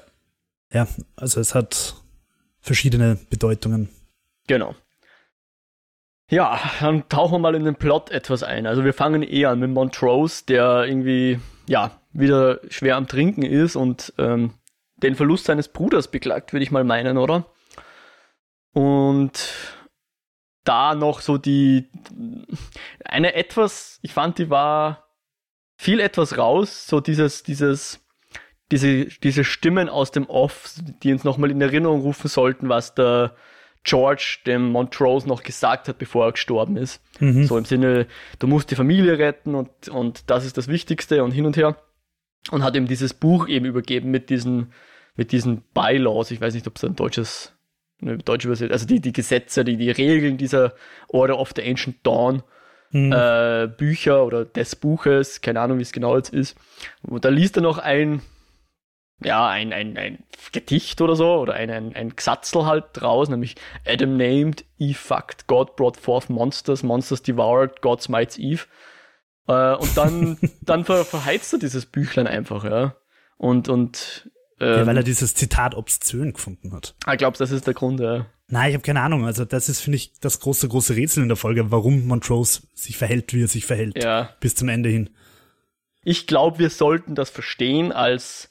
Ja, 0.72 0.88
also 1.16 1.40
es 1.40 1.56
hat 1.56 1.97
verschiedene 2.68 3.18
Bedeutungen. 3.30 3.90
Genau. 4.46 4.75
Ja, 6.30 6.60
dann 6.81 7.08
tauchen 7.08 7.36
wir 7.36 7.40
mal 7.40 7.56
in 7.56 7.64
den 7.64 7.75
Plot 7.75 8.12
etwas 8.12 8.44
ein. 8.44 8.68
Also 8.68 8.84
wir 8.84 8.94
fangen 8.94 9.24
eh 9.24 9.46
an 9.46 9.60
mit 9.60 9.72
Montrose, 9.72 10.44
der 10.46 10.84
irgendwie, 10.86 11.40
ja, 11.68 12.02
wieder 12.12 12.60
schwer 12.69 12.98
am 12.98 13.08
Trinken 13.08 13.44
ist 13.44 13.75
und 13.75 14.14
ähm, 14.18 14.54
den 14.98 15.16
Verlust 15.16 15.46
seines 15.46 15.69
Bruders 15.69 16.10
beklagt, 16.10 16.52
würde 16.52 16.64
ich 16.64 16.72
mal 16.72 16.84
meinen, 16.84 17.18
oder? 17.18 17.46
Und 18.74 19.54
da 20.66 20.96
noch 20.96 21.22
so 21.22 21.38
die, 21.38 21.90
eine 23.06 23.34
etwas, 23.36 24.00
ich 24.02 24.14
fand, 24.14 24.38
die 24.38 24.50
war 24.50 25.08
viel 25.78 26.02
etwas 26.02 26.38
raus, 26.38 26.88
so 26.88 27.00
dieses, 27.00 27.44
dieses, 27.44 28.06
diese, 28.72 29.06
diese 29.06 29.44
Stimmen 29.44 29.90
aus 29.90 30.12
dem 30.12 30.25
Off, 30.28 30.75
die 31.04 31.12
uns 31.12 31.24
nochmal 31.24 31.52
in 31.52 31.62
Erinnerung 31.62 32.02
rufen 32.02 32.28
sollten, 32.28 32.69
was 32.69 32.96
der 32.96 33.34
George 33.84 34.40
dem 34.46 34.72
Montrose 34.72 35.28
noch 35.28 35.44
gesagt 35.44 35.88
hat, 35.88 35.98
bevor 35.98 36.25
er 36.25 36.31
gestorben 36.34 36.75
ist. 36.75 37.02
Mhm. 37.22 37.46
So 37.46 37.58
im 37.58 37.64
Sinne, 37.64 38.08
du 38.40 38.48
musst 38.48 38.69
die 38.69 38.75
Familie 38.75 39.18
retten 39.18 39.56
und, 39.56 39.88
und 39.88 40.30
das 40.30 40.46
ist 40.46 40.58
das 40.58 40.68
Wichtigste 40.68 41.24
und 41.24 41.31
hin 41.31 41.46
und 41.46 41.56
her. 41.56 41.78
Und 42.52 42.64
hat 42.64 42.75
ihm 42.75 42.88
dieses 42.88 43.14
Buch 43.14 43.48
eben 43.48 43.66
übergeben 43.66 44.12
mit 44.12 44.30
diesen, 44.30 44.74
mit 45.16 45.31
diesen 45.31 45.64
Bylaws. 45.74 46.31
Ich 46.31 46.42
weiß 46.42 46.54
nicht, 46.54 46.68
ob 46.68 46.75
es 46.75 46.84
ein 46.84 46.96
deutsches, 46.96 47.54
eine 48.02 48.18
deutsche 48.18 48.48
Übersetzung, 48.48 48.74
also 48.74 48.86
die, 48.86 49.00
die 49.00 49.14
Gesetze, 49.14 49.64
die, 49.64 49.78
die 49.78 49.92
Regeln 49.92 50.38
dieser 50.38 50.74
Order 51.08 51.40
of 51.40 51.54
the 51.56 51.64
Ancient 51.64 52.06
Dawn. 52.06 52.44
Mhm. 52.92 53.12
Äh, 53.12 53.68
Bücher 53.68 54.25
oder 54.25 54.46
des 54.46 54.75
Buches, 54.78 55.42
keine 55.42 55.60
Ahnung, 55.60 55.78
wie 55.78 55.81
es 55.81 55.92
genau 55.92 56.16
jetzt 56.16 56.34
ist. 56.34 56.58
Und 57.02 57.25
da 57.25 57.30
liest 57.30 57.58
er 57.58 57.62
noch 57.62 57.80
ein, 57.80 58.22
ja, 59.24 59.48
ein, 59.48 59.74
ein, 59.74 59.98
ein 59.98 60.24
Gedicht 60.52 61.02
oder 61.02 61.16
so, 61.16 61.38
oder 61.38 61.54
ein, 61.54 61.69
ein, 61.69 61.96
ein 61.96 62.16
Gesatzel 62.16 62.66
halt 62.66 62.86
draus, 62.94 63.30
nämlich 63.30 63.56
Adam 63.86 64.16
named, 64.16 64.66
Eve 64.78 64.98
fucked, 64.98 65.48
God 65.48 65.75
brought 65.75 65.98
forth 65.98 66.30
monsters, 66.30 66.84
monsters 66.84 67.24
devoured, 67.24 67.81
God 67.81 68.02
smites 68.02 68.38
Eve. 68.38 68.66
Äh, 69.48 69.75
und 69.75 69.98
dann, 69.98 70.38
dann 70.62 70.86
ver, 70.86 71.04
verheizt 71.06 71.54
er 71.54 71.60
dieses 71.60 71.86
Büchlein 71.86 72.28
einfach, 72.28 72.64
ja. 72.64 72.96
Und, 73.38 73.69
und 73.69 74.30
ähm, 74.60 74.80
ja, 74.80 74.86
weil 74.86 74.98
er 74.98 75.04
dieses 75.04 75.34
Zitat 75.34 75.75
obszön 75.75 76.34
gefunden 76.34 76.74
hat. 76.74 76.96
Ah, 77.06 77.14
ich 77.14 77.19
glaube, 77.19 77.38
das 77.38 77.52
ist 77.52 77.68
der 77.68 77.74
Grund, 77.74 78.00
ja. 78.00 78.28
Nein, 78.50 78.69
ich 78.69 78.75
habe 78.75 78.84
keine 78.84 79.02
Ahnung. 79.02 79.25
Also 79.25 79.46
das 79.46 79.68
ist, 79.68 79.81
finde 79.81 79.98
ich, 79.98 80.19
das 80.19 80.40
große, 80.40 80.68
große 80.68 80.95
Rätsel 80.95 81.21
in 81.21 81.30
der 81.30 81.36
Folge, 81.36 81.69
warum 81.69 82.07
Montrose 82.07 82.62
sich 82.74 82.97
verhält, 82.97 83.33
wie 83.33 83.44
er 83.44 83.47
sich 83.47 83.66
verhält. 83.66 84.02
Ja. 84.02 84.30
Bis 84.40 84.56
zum 84.56 84.69
Ende 84.69 84.90
hin. 84.90 85.09
Ich 86.04 86.28
glaube, 86.28 86.59
wir 86.59 86.69
sollten 86.69 87.14
das 87.14 87.30
verstehen 87.30 87.92
als 87.92 88.50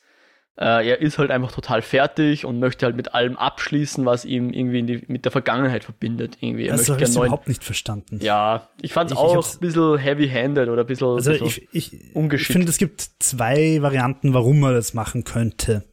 äh, 0.59 0.89
er 0.89 1.01
ist 1.01 1.19
halt 1.19 1.31
einfach 1.31 1.53
total 1.53 1.83
fertig 1.83 2.47
und 2.47 2.59
möchte 2.59 2.87
halt 2.87 2.97
mit 2.97 3.15
allem 3.15 3.37
abschließen, 3.37 4.07
was 4.07 4.25
ihm 4.25 4.51
irgendwie 4.51 4.83
die, 4.83 5.05
mit 5.07 5.25
der 5.25 5.33
Vergangenheit 5.33 5.85
verbindet. 5.85 6.39
Irgendwie. 6.41 6.67
Er 6.67 6.73
also 6.73 6.95
habe 6.95 7.05
ich 7.05 7.15
neuen... 7.15 7.27
überhaupt 7.27 7.49
nicht 7.49 7.63
verstanden. 7.63 8.21
Ja, 8.23 8.69
ich 8.81 8.93
fand 8.93 9.11
es 9.11 9.17
auch 9.17 9.37
ein 9.37 9.61
bisschen 9.61 9.99
heavy-handed 9.99 10.69
oder 10.69 10.83
ein 10.83 10.87
bisschen, 10.87 11.09
also 11.09 11.31
bisschen 11.31 11.47
ich, 11.47 11.69
ich, 11.73 12.15
ungeschickt. 12.15 12.51
Ich 12.51 12.53
finde, 12.55 12.71
es 12.71 12.79
gibt 12.79 13.07
zwei 13.19 13.83
Varianten, 13.83 14.33
warum 14.33 14.63
er 14.63 14.73
das 14.73 14.95
machen 14.95 15.25
könnte. 15.25 15.85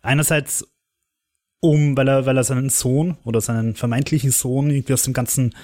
Einerseits 0.00 0.66
um, 1.60 1.96
weil 1.96 2.08
er, 2.08 2.24
weil 2.24 2.36
er 2.36 2.44
seinen 2.44 2.70
Sohn 2.70 3.18
oder 3.24 3.40
seinen 3.40 3.74
vermeintlichen 3.74 4.30
Sohn 4.30 4.70
irgendwie 4.70 4.92
aus 4.92 5.02
dem 5.02 5.12
Ganzen 5.12 5.54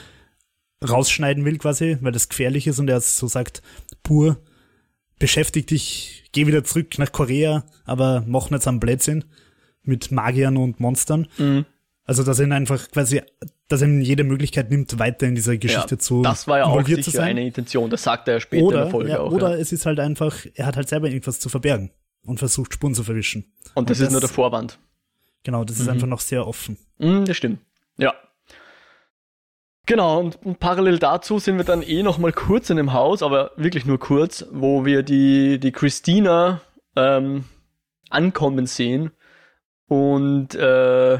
rausschneiden 0.86 1.44
will 1.44 1.56
quasi, 1.58 1.96
weil 2.00 2.12
das 2.12 2.28
gefährlich 2.28 2.66
ist 2.66 2.78
und 2.78 2.90
er 2.90 3.00
so 3.00 3.26
sagt, 3.26 3.62
pur, 4.02 4.36
beschäftigt 5.18 5.70
dich 5.70 6.24
geh 6.32 6.46
wieder 6.46 6.64
zurück 6.64 6.98
nach 6.98 7.12
Korea, 7.12 7.64
aber 7.84 8.24
mach 8.26 8.50
nicht 8.50 8.62
so 8.62 8.70
einen 8.70 8.80
Blödsinn 8.80 9.24
mit 9.82 10.10
Magiern 10.10 10.56
und 10.56 10.80
Monstern. 10.80 11.28
Mhm. 11.38 11.64
Also, 12.04 12.22
dass 12.22 12.38
er 12.38 12.46
ihn 12.46 12.52
einfach 12.52 12.90
quasi, 12.90 13.22
dass 13.68 13.80
er 13.80 13.88
ihm 13.88 14.02
jede 14.02 14.24
Möglichkeit 14.24 14.70
nimmt, 14.70 14.98
weiter 14.98 15.26
in 15.26 15.34
dieser 15.34 15.56
Geschichte 15.56 15.94
ja, 15.94 15.98
zu 15.98 16.22
Das 16.22 16.46
war 16.46 16.58
ja 16.58 16.64
auch 16.66 16.86
sicher 16.86 17.22
eine 17.22 17.46
Intention, 17.46 17.88
das 17.88 18.02
sagt 18.02 18.28
er 18.28 18.34
ja 18.34 18.40
später 18.40 18.64
oder, 18.64 18.76
in 18.76 18.82
der 18.82 18.90
Folge 18.90 19.10
ja, 19.10 19.20
auch. 19.20 19.32
Oder 19.32 19.50
ja. 19.52 19.56
es 19.56 19.72
ist 19.72 19.86
halt 19.86 20.00
einfach, 20.00 20.36
er 20.54 20.66
hat 20.66 20.76
halt 20.76 20.88
selber 20.88 21.08
irgendwas 21.08 21.40
zu 21.40 21.48
verbergen 21.48 21.90
und 22.22 22.38
versucht 22.38 22.74
Spuren 22.74 22.94
zu 22.94 23.04
verwischen. 23.04 23.44
Und 23.74 23.88
das, 23.88 23.98
und 23.98 24.00
das 24.00 24.00
ist 24.00 24.10
nur 24.10 24.20
der 24.20 24.28
Vorwand. 24.28 24.78
Genau, 25.44 25.64
das 25.64 25.78
ist 25.78 25.84
mhm. 25.84 25.92
einfach 25.92 26.06
noch 26.06 26.20
sehr 26.20 26.46
offen. 26.46 26.76
Mhm, 26.98 27.24
das 27.24 27.36
stimmt. 27.36 27.60
Ja. 27.96 28.14
Genau, 29.86 30.18
und, 30.18 30.58
parallel 30.60 30.98
dazu 30.98 31.38
sind 31.38 31.58
wir 31.58 31.64
dann 31.64 31.82
eh 31.82 32.02
noch 32.02 32.18
mal 32.18 32.32
kurz 32.32 32.70
in 32.70 32.76
dem 32.76 32.92
Haus, 32.92 33.22
aber 33.22 33.50
wirklich 33.56 33.84
nur 33.84 33.98
kurz, 33.98 34.46
wo 34.50 34.84
wir 34.84 35.02
die, 35.02 35.58
die 35.58 35.72
Christina 35.72 36.62
ähm, 36.96 37.44
ankommen 38.08 38.66
sehen 38.66 39.10
und 39.86 40.54
äh, 40.54 41.18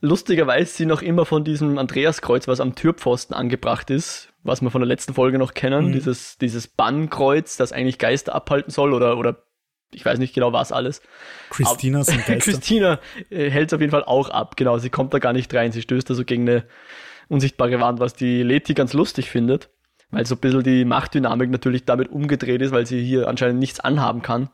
lustigerweise 0.00 0.72
sie 0.72 0.86
noch 0.86 1.00
immer 1.00 1.24
von 1.26 1.44
diesem 1.44 1.78
Andreaskreuz, 1.78 2.48
was 2.48 2.60
am 2.60 2.74
Türpfosten 2.74 3.36
angebracht 3.36 3.88
ist, 3.90 4.32
was 4.42 4.60
wir 4.60 4.70
von 4.70 4.80
der 4.80 4.88
letzten 4.88 5.14
Folge 5.14 5.38
noch 5.38 5.54
kennen, 5.54 5.88
mhm. 5.88 5.92
dieses, 5.92 6.38
dieses 6.38 6.66
Bannkreuz, 6.66 7.56
das 7.56 7.72
eigentlich 7.72 7.98
Geister 7.98 8.34
abhalten 8.34 8.72
soll 8.72 8.92
oder, 8.92 9.16
oder 9.16 9.44
ich 9.92 10.04
weiß 10.04 10.18
nicht 10.18 10.34
genau 10.34 10.52
was 10.52 10.72
alles. 10.72 11.02
Christina 11.50 12.02
sind 12.02 12.18
Geister. 12.26 12.50
Christina 12.50 13.00
äh, 13.30 13.48
hält 13.48 13.68
es 13.68 13.74
auf 13.74 13.80
jeden 13.80 13.92
Fall 13.92 14.04
auch 14.04 14.28
ab, 14.28 14.56
genau, 14.56 14.78
sie 14.78 14.90
kommt 14.90 15.14
da 15.14 15.20
gar 15.20 15.32
nicht 15.32 15.54
rein, 15.54 15.70
sie 15.70 15.82
stößt 15.82 16.10
da 16.10 16.14
so 16.14 16.24
gegen 16.24 16.48
eine 16.48 16.64
unsichtbare 17.28 17.80
Wand, 17.80 18.00
was 18.00 18.14
die 18.14 18.42
Leti 18.42 18.74
ganz 18.74 18.92
lustig 18.92 19.30
findet, 19.30 19.70
weil 20.10 20.26
so 20.26 20.34
ein 20.34 20.40
bisschen 20.40 20.62
die 20.62 20.84
Machtdynamik 20.84 21.50
natürlich 21.50 21.84
damit 21.84 22.10
umgedreht 22.10 22.62
ist, 22.62 22.72
weil 22.72 22.86
sie 22.86 23.02
hier 23.02 23.28
anscheinend 23.28 23.58
nichts 23.58 23.80
anhaben 23.80 24.22
kann. 24.22 24.50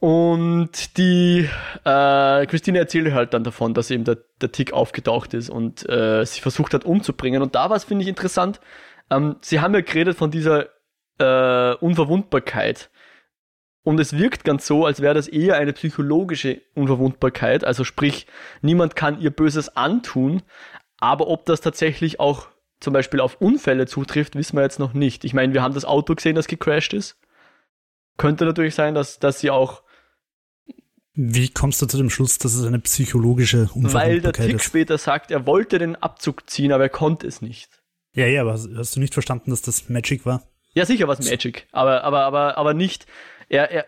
Und 0.00 0.96
die 0.96 1.48
äh, 1.84 2.46
Christine 2.46 2.78
erzählt 2.78 3.12
halt 3.12 3.34
dann 3.34 3.42
davon, 3.42 3.74
dass 3.74 3.90
eben 3.90 4.04
der, 4.04 4.18
der 4.40 4.52
Tick 4.52 4.72
aufgetaucht 4.72 5.34
ist 5.34 5.50
und 5.50 5.88
äh, 5.88 6.24
sie 6.24 6.40
versucht 6.40 6.72
hat 6.72 6.84
umzubringen. 6.84 7.42
Und 7.42 7.56
da 7.56 7.68
war 7.68 7.76
es, 7.76 7.84
finde 7.84 8.04
ich, 8.04 8.08
interessant. 8.08 8.60
Ähm, 9.10 9.36
sie 9.40 9.58
haben 9.60 9.74
ja 9.74 9.80
geredet 9.80 10.16
von 10.16 10.30
dieser 10.30 10.66
äh, 11.18 11.74
Unverwundbarkeit. 11.74 12.90
Und 13.82 13.98
es 13.98 14.16
wirkt 14.16 14.44
ganz 14.44 14.66
so, 14.66 14.86
als 14.86 15.00
wäre 15.00 15.14
das 15.14 15.28
eher 15.28 15.56
eine 15.56 15.72
psychologische 15.72 16.60
Unverwundbarkeit. 16.74 17.64
Also 17.64 17.84
sprich, 17.84 18.26
niemand 18.60 18.94
kann 18.94 19.20
ihr 19.20 19.30
Böses 19.30 19.76
antun. 19.76 20.42
Aber 20.98 21.28
ob 21.28 21.46
das 21.46 21.60
tatsächlich 21.60 22.20
auch 22.20 22.48
zum 22.80 22.92
Beispiel 22.92 23.20
auf 23.20 23.40
Unfälle 23.40 23.86
zutrifft, 23.86 24.36
wissen 24.36 24.56
wir 24.56 24.62
jetzt 24.62 24.78
noch 24.78 24.94
nicht. 24.94 25.24
Ich 25.24 25.34
meine, 25.34 25.52
wir 25.52 25.62
haben 25.62 25.74
das 25.74 25.84
Auto 25.84 26.14
gesehen, 26.14 26.36
das 26.36 26.46
gecrashed 26.46 26.92
ist. 26.92 27.16
Könnte 28.16 28.44
natürlich 28.44 28.74
sein, 28.74 28.94
dass, 28.94 29.18
dass 29.18 29.40
sie 29.40 29.50
auch 29.50 29.82
wie 31.20 31.48
kommst 31.48 31.82
du 31.82 31.86
zu 31.86 31.96
dem 31.96 32.10
Schluss, 32.10 32.38
dass 32.38 32.54
es 32.54 32.64
eine 32.64 32.78
psychologische 32.78 33.62
Unverwundbarkeit 33.74 33.90
ist? 33.90 33.94
Weil 33.94 34.20
der 34.20 34.32
Tick 34.32 34.54
ist? 34.54 34.62
später 34.62 34.98
sagt, 34.98 35.32
er 35.32 35.46
wollte 35.46 35.80
den 35.80 35.96
Abzug 35.96 36.48
ziehen, 36.48 36.70
aber 36.70 36.84
er 36.84 36.90
konnte 36.90 37.26
es 37.26 37.42
nicht. 37.42 37.82
Ja, 38.12 38.26
ja, 38.26 38.42
aber 38.42 38.52
hast 38.52 38.94
du 38.94 39.00
nicht 39.00 39.14
verstanden, 39.14 39.50
dass 39.50 39.60
das 39.60 39.88
Magic 39.88 40.24
war? 40.24 40.44
Ja, 40.74 40.86
sicher 40.86 41.08
war 41.08 41.18
es 41.18 41.28
Magic, 41.28 41.66
aber, 41.72 42.04
aber, 42.04 42.20
aber, 42.20 42.56
aber 42.56 42.72
nicht. 42.72 43.06
Er, 43.48 43.68
er, 43.68 43.86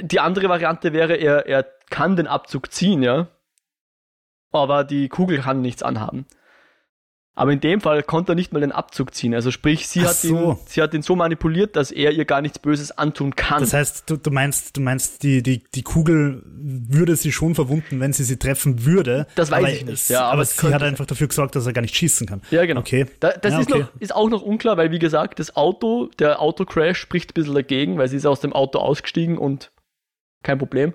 die 0.00 0.20
andere 0.20 0.48
Variante 0.48 0.94
wäre, 0.94 1.16
er, 1.16 1.46
er 1.46 1.66
kann 1.90 2.16
den 2.16 2.26
Abzug 2.26 2.72
ziehen, 2.72 3.02
ja. 3.02 3.28
Aber 4.50 4.84
die 4.84 5.10
Kugel 5.10 5.40
kann 5.40 5.60
nichts 5.60 5.82
anhaben. 5.82 6.24
Aber 7.34 7.52
in 7.52 7.60
dem 7.60 7.80
Fall 7.80 8.02
konnte 8.02 8.32
er 8.32 8.34
nicht 8.34 8.52
mal 8.52 8.60
den 8.60 8.72
Abzug 8.72 9.14
ziehen. 9.14 9.34
Also 9.34 9.50
sprich, 9.50 9.86
sie 9.86 10.02
hat, 10.02 10.16
so. 10.16 10.52
ihn, 10.52 10.56
sie 10.66 10.82
hat 10.82 10.92
ihn 10.92 11.02
so 11.02 11.14
manipuliert, 11.14 11.76
dass 11.76 11.90
er 11.90 12.10
ihr 12.10 12.24
gar 12.24 12.42
nichts 12.42 12.58
Böses 12.58 12.90
antun 12.90 13.36
kann. 13.36 13.60
Das 13.60 13.72
heißt, 13.72 14.10
du, 14.10 14.16
du 14.16 14.30
meinst, 14.30 14.76
du 14.76 14.80
meinst, 14.80 15.22
die, 15.22 15.42
die, 15.42 15.62
die 15.74 15.82
Kugel 15.82 16.42
würde 16.44 17.16
sie 17.16 17.32
schon 17.32 17.54
verwunden, 17.54 18.00
wenn 18.00 18.12
sie 18.12 18.24
sie 18.24 18.36
treffen 18.36 18.84
würde. 18.84 19.26
Das 19.36 19.50
weiß 19.50 19.74
ich 19.74 19.84
nicht. 19.86 20.10
Ja, 20.10 20.24
aber, 20.24 20.32
aber 20.32 20.44
sie 20.44 20.74
hat 20.74 20.82
einfach 20.82 21.06
dafür 21.06 21.28
gesorgt, 21.28 21.54
dass 21.54 21.66
er 21.66 21.72
gar 21.72 21.82
nicht 21.82 21.96
schießen 21.96 22.26
kann. 22.26 22.42
Ja, 22.50 22.66
genau. 22.66 22.80
Okay. 22.80 23.06
Da, 23.20 23.30
das 23.30 23.52
ja, 23.52 23.60
ist, 23.60 23.70
okay. 23.70 23.80
Noch, 23.80 24.00
ist 24.00 24.14
auch 24.14 24.28
noch 24.28 24.42
unklar, 24.42 24.76
weil 24.76 24.90
wie 24.90 24.98
gesagt, 24.98 25.38
das 25.38 25.56
Auto, 25.56 26.10
der 26.18 26.42
Autocrash 26.42 26.98
spricht 26.98 27.30
ein 27.30 27.34
bisschen 27.34 27.54
dagegen, 27.54 27.96
weil 27.96 28.08
sie 28.08 28.16
ist 28.16 28.26
aus 28.26 28.40
dem 28.40 28.52
Auto 28.52 28.80
ausgestiegen 28.80 29.38
und 29.38 29.70
kein 30.42 30.58
Problem. 30.58 30.94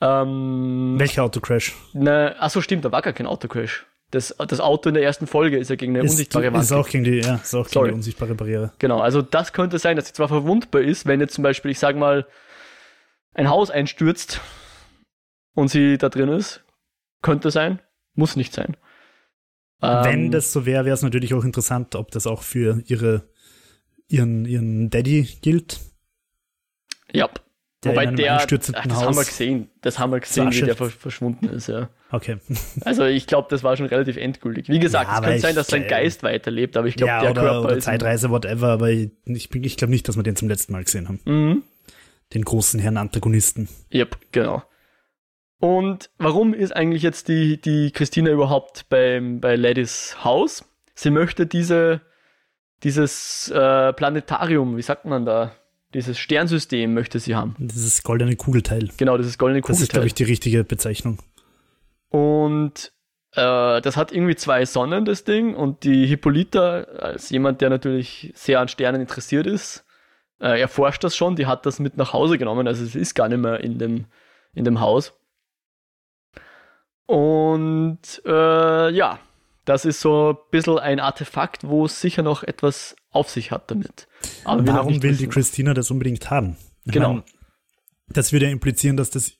Ähm, 0.00 0.96
Welcher 0.98 1.22
Autocrash? 1.22 1.74
Ne, 1.94 2.34
achso, 2.38 2.60
stimmt, 2.60 2.84
da 2.84 2.92
war 2.92 3.00
gar 3.00 3.12
kein 3.12 3.26
Autocrash. 3.26 3.86
Das, 4.16 4.34
das 4.48 4.60
Auto 4.60 4.88
in 4.88 4.94
der 4.94 5.04
ersten 5.04 5.26
Folge 5.26 5.58
ist 5.58 5.68
ja 5.68 5.76
gegen 5.76 5.94
eine 5.94 6.04
ist, 6.04 6.12
unsichtbare 6.12 6.52
Wand. 6.52 6.64
Ist 6.64 6.72
auch 6.72 6.88
gegen 6.88 7.04
die, 7.04 7.18
ja, 7.18 7.36
ist 7.36 7.54
auch 7.54 7.68
gegen 7.68 7.84
die 7.84 7.92
unsichtbare 7.92 8.34
Barriere. 8.34 8.72
Genau, 8.78 8.98
also 8.98 9.20
das 9.20 9.52
könnte 9.52 9.78
sein, 9.78 9.96
dass 9.96 10.06
sie 10.06 10.14
zwar 10.14 10.28
verwundbar 10.28 10.80
ist, 10.80 11.06
wenn 11.06 11.20
jetzt 11.20 11.34
zum 11.34 11.42
Beispiel, 11.42 11.70
ich 11.70 11.78
sag 11.78 11.96
mal, 11.96 12.26
ein 13.34 13.50
Haus 13.50 13.70
einstürzt 13.70 14.40
und 15.54 15.68
sie 15.68 15.98
da 15.98 16.08
drin 16.08 16.30
ist. 16.30 16.64
Könnte 17.20 17.50
sein, 17.50 17.80
muss 18.14 18.36
nicht 18.36 18.54
sein. 18.54 18.76
Wenn 19.80 20.24
ähm, 20.24 20.30
das 20.30 20.52
so 20.52 20.64
wäre, 20.64 20.86
wäre 20.86 20.94
es 20.94 21.02
natürlich 21.02 21.34
auch 21.34 21.44
interessant, 21.44 21.94
ob 21.94 22.10
das 22.10 22.26
auch 22.26 22.42
für 22.42 22.82
ihre, 22.86 23.28
ihren, 24.08 24.46
ihren 24.46 24.88
Daddy 24.88 25.28
gilt. 25.42 25.80
Ja. 27.12 27.28
Der 27.86 27.94
Wobei 27.94 28.06
der, 28.06 28.36
ach, 28.36 28.46
das 28.46 28.68
Haus 28.68 29.04
haben 29.04 29.16
wir 29.16 29.24
gesehen, 29.24 29.70
das 29.82 29.98
haben 29.98 30.12
wir 30.12 30.20
gesehen, 30.20 30.52
wie 30.52 30.60
der 30.62 30.76
verschwunden 30.76 31.48
ist, 31.48 31.68
ja. 31.68 31.88
Okay. 32.10 32.38
Also 32.84 33.04
ich 33.04 33.26
glaube, 33.26 33.48
das 33.50 33.62
war 33.64 33.76
schon 33.76 33.86
relativ 33.86 34.16
endgültig. 34.16 34.68
Wie 34.68 34.78
gesagt, 34.78 35.10
ja, 35.10 35.18
es 35.18 35.24
könnte 35.24 35.40
sein, 35.40 35.54
dass 35.54 35.66
sein 35.68 35.86
Geist 35.86 36.22
weiterlebt, 36.22 36.76
aber 36.76 36.86
ich 36.88 36.96
glaube, 36.96 37.10
ja, 37.10 37.20
der 37.20 37.30
oder, 37.30 37.42
Körper 37.42 37.64
oder 37.64 37.76
ist 37.76 37.84
Zeitreise, 37.84 38.30
whatever, 38.30 38.68
aber 38.68 38.90
ich, 38.90 39.10
ich 39.26 39.76
glaube 39.76 39.90
nicht, 39.90 40.08
dass 40.08 40.16
wir 40.16 40.22
den 40.22 40.36
zum 40.36 40.48
letzten 40.48 40.72
Mal 40.72 40.84
gesehen 40.84 41.08
haben. 41.08 41.20
Mhm. 41.24 41.62
Den 42.34 42.44
großen 42.44 42.80
Herrn 42.80 42.96
Antagonisten. 42.96 43.68
Yep, 43.92 44.16
genau. 44.32 44.62
Und 45.58 46.10
warum 46.18 46.54
ist 46.54 46.74
eigentlich 46.74 47.02
jetzt 47.02 47.28
die, 47.28 47.60
die 47.60 47.90
Christina 47.90 48.30
überhaupt 48.30 48.88
beim, 48.88 49.40
bei 49.40 49.56
Ladys 49.56 50.16
Haus? 50.22 50.64
Sie 50.94 51.10
möchte 51.10 51.46
diese, 51.46 52.02
dieses 52.82 53.50
äh, 53.50 53.92
Planetarium, 53.92 54.76
wie 54.76 54.82
sagt 54.82 55.06
man 55.06 55.24
da? 55.24 55.52
Dieses 55.96 56.18
Sternsystem 56.18 56.92
möchte 56.92 57.18
sie 57.18 57.34
haben. 57.34 57.56
Dieses 57.58 58.02
goldene 58.02 58.36
Kugelteil. 58.36 58.90
Genau, 58.98 59.16
dieses 59.16 59.38
goldene 59.38 59.62
Kugelteil. 59.62 59.80
Das 59.80 59.82
ist, 59.84 59.92
glaube 59.92 60.06
ich, 60.06 60.12
die 60.12 60.24
richtige 60.24 60.62
Bezeichnung. 60.62 61.20
Und 62.10 62.92
äh, 63.32 63.80
das 63.80 63.96
hat 63.96 64.12
irgendwie 64.12 64.36
zwei 64.36 64.66
Sonnen, 64.66 65.06
das 65.06 65.24
Ding. 65.24 65.54
Und 65.54 65.84
die 65.84 66.06
Hippolyta, 66.06 66.82
als 66.82 67.30
jemand, 67.30 67.62
der 67.62 67.70
natürlich 67.70 68.30
sehr 68.34 68.60
an 68.60 68.68
Sternen 68.68 69.00
interessiert 69.00 69.46
ist, 69.46 69.86
äh, 70.38 70.60
erforscht 70.60 71.02
das 71.02 71.16
schon. 71.16 71.34
Die 71.34 71.46
hat 71.46 71.64
das 71.64 71.78
mit 71.78 71.96
nach 71.96 72.12
Hause 72.12 72.36
genommen. 72.36 72.68
Also 72.68 72.84
es 72.84 72.94
ist 72.94 73.14
gar 73.14 73.30
nicht 73.30 73.40
mehr 73.40 73.60
in 73.60 73.78
dem, 73.78 74.04
in 74.52 74.66
dem 74.66 74.80
Haus. 74.80 75.18
Und 77.06 78.00
äh, 78.26 78.90
ja, 78.90 79.18
das 79.64 79.86
ist 79.86 80.02
so 80.02 80.32
ein 80.32 80.50
bisschen 80.50 80.78
ein 80.78 81.00
Artefakt, 81.00 81.66
wo 81.66 81.86
es 81.86 82.02
sicher 82.02 82.22
noch 82.22 82.42
etwas 82.42 82.96
auf 83.16 83.30
sich 83.30 83.50
hat 83.50 83.70
damit. 83.70 84.06
Aber 84.44 84.66
Warum 84.66 85.02
will 85.02 85.16
die 85.16 85.26
Christina 85.26 85.74
das 85.74 85.90
unbedingt 85.90 86.30
haben? 86.30 86.56
Ich 86.84 86.92
genau. 86.92 87.14
Meine, 87.14 87.24
das 88.08 88.32
würde 88.32 88.46
ja 88.46 88.52
implizieren, 88.52 88.96
dass 88.96 89.10
das 89.10 89.32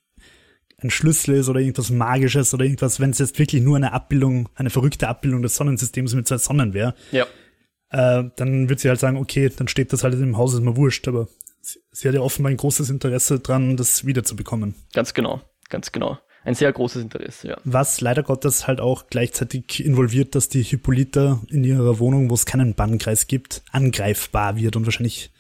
ein 0.83 0.90
Schlüssel 0.90 1.37
ist 1.37 1.49
oder 1.49 1.61
irgendwas 1.61 1.90
Magisches 1.90 2.52
oder 2.52 2.64
irgendwas, 2.64 3.00
wenn 3.00 3.11
es 3.11 3.18
jetzt 3.18 3.38
wirklich 3.38 3.62
nur 3.62 3.76
eine 3.76 3.92
Abbildung, 3.92 4.49
eine 4.54 4.71
verrückte 4.71 5.09
Abbildung 5.09 5.42
des 5.42 5.56
Sonnensystems 5.56 6.14
mit 6.14 6.28
zwei 6.28 6.38
Sonnen 6.38 6.75
wäre, 6.75 6.95
ja. 7.12 7.25
äh, 7.90 8.28
dann 8.37 8.68
würde 8.68 8.80
sie 8.80 8.88
halt 8.88 9.00
sagen, 9.00 9.16
okay, 9.16 9.50
dann 9.54 9.68
steht 9.68 9.92
das 9.92 10.04
halt 10.04 10.14
im 10.14 10.37
Haus, 10.37 10.54
ist 10.54 10.61
mir 10.61 10.76
wurscht, 10.76 11.09
aber 11.09 11.28
sie, 11.62 11.80
sie 11.92 12.09
hat 12.09 12.14
ja 12.14 12.21
offenbar 12.21 12.50
ein 12.50 12.59
großes 12.59 12.90
Interesse 12.90 13.40
dran, 13.40 13.76
das 13.76 14.04
wiederzubekommen. 14.04 14.75
Ganz 14.92 15.14
genau, 15.14 15.40
ganz 15.71 15.92
genau. 15.92 16.18
Ein 16.47 16.55
sehr 16.55 16.73
großes 16.73 17.03
Interesse, 17.03 17.49
ja. 17.49 17.57
Was 17.65 18.00
leider 18.00 18.23
Gottes 18.23 18.69
halt 18.69 18.81
auch 18.81 19.09
gleichzeitig 19.11 19.85
involviert, 19.85 20.37
dass 20.37 20.49
die 20.49 20.62
Hippolyta 20.62 21.41
in 21.50 21.65
ihrer 21.65 21.99
Wohnung, 21.99 22.31
wo 22.31 22.35
es 22.35 22.47
keinen 22.47 22.75
Bannkreis 22.75 23.26
gibt, 23.26 23.62
angreifbar 23.73 24.57
wird 24.57 24.76
und 24.76 24.85
wahrscheinlich 24.87 25.33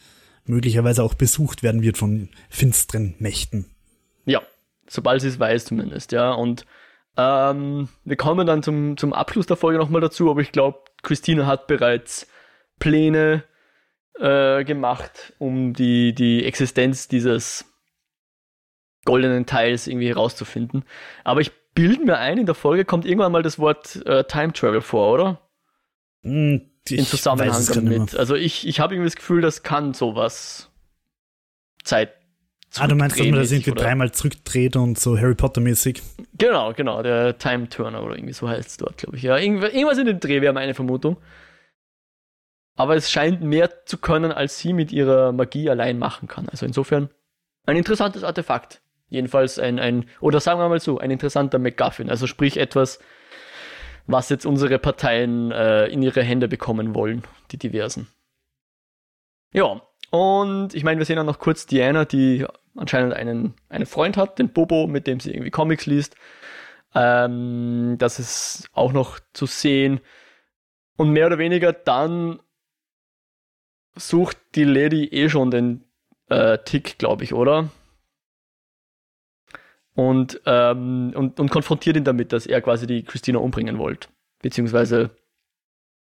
möglicherweise 0.46 1.04
auch 1.04 1.14
besucht 1.14 1.62
werden 1.62 1.82
wird 1.82 1.96
von 1.96 2.28
finsteren 2.50 3.14
Mächten. 3.20 3.66
Ja, 4.24 4.42
sobald 4.88 5.20
sie 5.20 5.28
es 5.28 5.38
weiß 5.38 5.66
zumindest, 5.66 6.10
ja. 6.10 6.32
Und 6.32 6.66
ähm, 7.16 7.88
wir 8.04 8.16
kommen 8.16 8.44
dann 8.44 8.64
zum, 8.64 8.96
zum 8.96 9.12
Abschluss 9.12 9.46
der 9.46 9.56
Folge 9.56 9.78
nochmal 9.78 10.00
dazu, 10.00 10.28
aber 10.28 10.40
ich 10.40 10.50
glaube, 10.50 10.80
Christine 11.04 11.46
hat 11.46 11.68
bereits 11.68 12.26
Pläne 12.80 13.44
äh, 14.18 14.64
gemacht, 14.64 15.34
um 15.38 15.72
die, 15.72 16.16
die 16.16 16.44
Existenz 16.44 17.06
dieses 17.06 17.64
goldenen 19.06 19.46
Teils 19.46 19.86
irgendwie 19.86 20.08
herauszufinden. 20.08 20.84
Aber 21.24 21.40
ich 21.40 21.52
bilde 21.74 22.04
mir 22.04 22.18
ein, 22.18 22.36
in 22.36 22.46
der 22.46 22.54
Folge 22.54 22.84
kommt 22.84 23.06
irgendwann 23.06 23.32
mal 23.32 23.42
das 23.42 23.58
Wort 23.58 24.04
äh, 24.04 24.24
Time 24.24 24.52
Travel 24.52 24.82
vor, 24.82 25.14
oder? 25.14 25.40
Mm, 26.22 26.56
in 26.90 27.04
Zusammenhang 27.06 27.66
damit. 27.72 28.14
Also 28.14 28.34
ich, 28.34 28.66
ich 28.66 28.80
habe 28.80 28.94
irgendwie 28.94 29.08
das 29.08 29.16
Gefühl, 29.16 29.40
das 29.40 29.62
kann 29.62 29.94
sowas 29.94 30.70
Zeit 31.82 32.12
Ah, 32.78 32.86
du 32.86 32.94
meinst, 32.94 33.18
dass 33.18 33.26
man 33.26 33.38
das 33.38 33.52
irgendwie 33.52 33.70
oder? 33.70 33.84
dreimal 33.84 34.12
zurückdreht 34.12 34.76
und 34.76 34.98
so 34.98 35.18
Harry 35.18 35.34
Potter-mäßig? 35.34 36.02
Genau, 36.36 36.72
genau, 36.74 37.02
der 37.02 37.38
Time 37.38 37.68
Turner 37.68 38.02
oder 38.02 38.16
irgendwie 38.16 38.34
so 38.34 38.48
heißt 38.48 38.68
es 38.68 38.76
dort, 38.76 38.98
glaube 38.98 39.16
ich. 39.16 39.22
Ja, 39.22 39.38
irgendwas 39.38 39.98
in 39.98 40.06
dem 40.06 40.20
Dreh 40.20 40.42
wäre 40.42 40.52
meine 40.52 40.74
Vermutung. 40.74 41.16
Aber 42.74 42.94
es 42.94 43.10
scheint 43.10 43.40
mehr 43.40 43.86
zu 43.86 43.96
können, 43.96 44.32
als 44.32 44.58
sie 44.58 44.74
mit 44.74 44.92
ihrer 44.92 45.32
Magie 45.32 45.70
allein 45.70 45.98
machen 45.98 46.28
kann. 46.28 46.48
Also 46.50 46.66
insofern 46.66 47.08
ein 47.64 47.76
interessantes 47.76 48.22
Artefakt. 48.22 48.82
Jedenfalls 49.08 49.58
ein, 49.58 49.78
ein, 49.78 50.06
oder 50.20 50.40
sagen 50.40 50.60
wir 50.60 50.68
mal 50.68 50.80
so, 50.80 50.98
ein 50.98 51.10
interessanter 51.10 51.58
MacGuffin. 51.58 52.10
Also 52.10 52.26
sprich 52.26 52.56
etwas, 52.56 52.98
was 54.06 54.28
jetzt 54.28 54.46
unsere 54.46 54.78
Parteien 54.78 55.52
äh, 55.52 55.86
in 55.86 56.02
ihre 56.02 56.22
Hände 56.22 56.48
bekommen 56.48 56.94
wollen, 56.94 57.22
die 57.50 57.58
diversen. 57.58 58.08
Ja, 59.52 59.80
und 60.10 60.74
ich 60.74 60.84
meine, 60.84 60.98
wir 60.98 61.06
sehen 61.06 61.18
auch 61.18 61.24
noch 61.24 61.38
kurz 61.38 61.66
Diana, 61.66 62.04
die 62.04 62.46
anscheinend 62.76 63.14
einen, 63.14 63.54
einen 63.68 63.86
Freund 63.86 64.16
hat, 64.16 64.38
den 64.38 64.52
Bobo, 64.52 64.86
mit 64.86 65.06
dem 65.06 65.20
sie 65.20 65.30
irgendwie 65.30 65.50
Comics 65.50 65.86
liest. 65.86 66.16
Ähm, 66.94 67.96
das 67.98 68.18
ist 68.18 68.68
auch 68.72 68.92
noch 68.92 69.18
zu 69.32 69.46
sehen. 69.46 70.00
Und 70.96 71.10
mehr 71.10 71.26
oder 71.26 71.38
weniger 71.38 71.72
dann 71.72 72.40
sucht 73.94 74.38
die 74.54 74.64
Lady 74.64 75.04
eh 75.06 75.28
schon 75.28 75.50
den 75.50 75.84
äh, 76.28 76.58
Tick, 76.58 76.98
glaube 76.98 77.24
ich, 77.24 77.34
oder? 77.34 77.68
Und, 79.96 80.40
ähm, 80.44 81.12
und, 81.16 81.40
und 81.40 81.50
konfrontiert 81.50 81.96
ihn 81.96 82.04
damit, 82.04 82.32
dass 82.32 82.46
er 82.46 82.60
quasi 82.60 82.86
die 82.86 83.02
Christina 83.02 83.38
umbringen 83.38 83.78
wollte. 83.78 84.08
Beziehungsweise, 84.42 85.10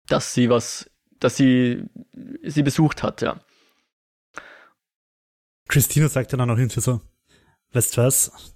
dass 0.08 0.34
sie 0.34 0.50
was, 0.50 0.92
dass 1.20 1.38
sie 1.38 1.86
sie 2.44 2.64
besucht 2.64 3.02
hat, 3.02 3.22
ja. 3.22 3.40
Christina 5.70 6.10
sagt 6.10 6.34
dann 6.34 6.42
auch 6.42 6.46
noch 6.46 6.58
irgendwie 6.58 6.82
so, 6.82 7.00
weißt 7.72 7.96
du 7.96 8.02
was? 8.02 8.54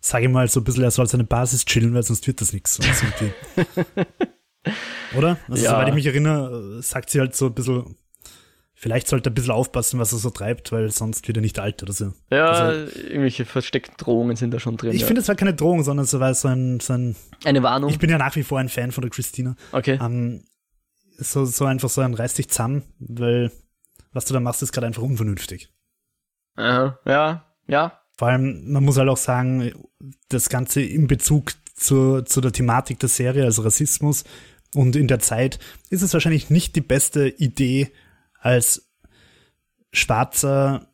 Sag 0.00 0.22
ihm 0.22 0.32
mal 0.32 0.46
so 0.46 0.60
ein 0.60 0.64
bisschen, 0.64 0.84
er 0.84 0.90
soll 0.90 1.06
seine 1.06 1.24
Basis 1.24 1.64
chillen, 1.64 1.94
weil 1.94 2.02
sonst 2.02 2.26
wird 2.26 2.42
das 2.42 2.52
nichts. 2.52 2.78
Oder? 5.16 5.38
Also, 5.48 5.64
ja. 5.64 5.70
soweit 5.70 5.88
ich 5.88 5.94
mich 5.94 6.06
erinnere, 6.06 6.82
sagt 6.82 7.08
sie 7.10 7.20
halt 7.20 7.34
so 7.34 7.46
ein 7.46 7.54
bisschen, 7.54 7.96
vielleicht 8.76 9.08
sollte 9.08 9.28
er 9.28 9.32
ein 9.32 9.34
bisschen 9.34 9.52
aufpassen, 9.52 9.98
was 9.98 10.12
er 10.12 10.18
so 10.18 10.30
treibt, 10.30 10.70
weil 10.70 10.90
sonst 10.90 11.26
wird 11.26 11.38
er 11.38 11.40
nicht 11.40 11.58
alt 11.58 11.82
oder 11.82 11.92
so. 11.92 12.12
Ja, 12.30 12.46
also, 12.46 13.00
irgendwelche 13.00 13.44
versteckten 13.44 13.96
Drohungen 13.96 14.36
sind 14.36 14.52
da 14.52 14.60
schon 14.60 14.76
drin. 14.76 14.92
Ich 14.92 15.00
ja. 15.00 15.06
finde, 15.06 15.22
es 15.22 15.28
war 15.28 15.34
keine 15.34 15.54
Drohung, 15.54 15.82
sondern 15.82 16.04
es 16.04 16.12
war 16.12 16.34
so 16.34 16.48
ein, 16.48 16.78
so 16.78 16.92
ein. 16.92 17.16
Eine 17.44 17.62
Warnung. 17.62 17.90
Ich 17.90 17.98
bin 17.98 18.10
ja 18.10 18.18
nach 18.18 18.36
wie 18.36 18.44
vor 18.44 18.58
ein 18.60 18.68
Fan 18.68 18.92
von 18.92 19.02
der 19.02 19.10
Christina. 19.10 19.56
Okay. 19.72 19.98
Um, 20.00 20.44
so, 21.18 21.46
so 21.46 21.64
einfach 21.64 21.88
so 21.88 22.02
ein 22.02 22.14
reiß 22.14 22.34
dich 22.34 22.48
zusammen, 22.50 22.82
weil 22.98 23.50
was 24.12 24.26
du 24.26 24.34
da 24.34 24.40
machst, 24.40 24.62
ist 24.62 24.72
gerade 24.72 24.86
einfach 24.86 25.02
unvernünftig. 25.02 25.72
Aha, 26.56 26.98
ja, 27.04 27.44
ja. 27.66 28.00
Vor 28.18 28.28
allem, 28.28 28.72
man 28.72 28.84
muss 28.84 28.96
halt 28.96 29.08
auch 29.08 29.16
sagen, 29.16 29.72
das 30.28 30.48
Ganze 30.48 30.82
in 30.82 31.06
Bezug 31.06 31.52
zu, 31.74 32.22
zu 32.22 32.40
der 32.40 32.52
Thematik 32.52 32.98
der 32.98 33.08
Serie, 33.08 33.44
also 33.44 33.62
Rassismus 33.62 34.24
und 34.74 34.96
in 34.96 35.08
der 35.08 35.18
Zeit, 35.18 35.58
ist 35.90 36.02
es 36.02 36.14
wahrscheinlich 36.14 36.50
nicht 36.50 36.76
die 36.76 36.80
beste 36.80 37.28
Idee, 37.28 37.92
als 38.40 38.90
Schwarzer 39.92 40.88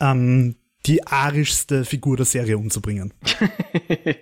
ähm, 0.00 0.56
die 0.86 1.06
arischste 1.06 1.84
Figur 1.84 2.16
der 2.16 2.26
Serie 2.26 2.56
umzubringen. 2.56 3.12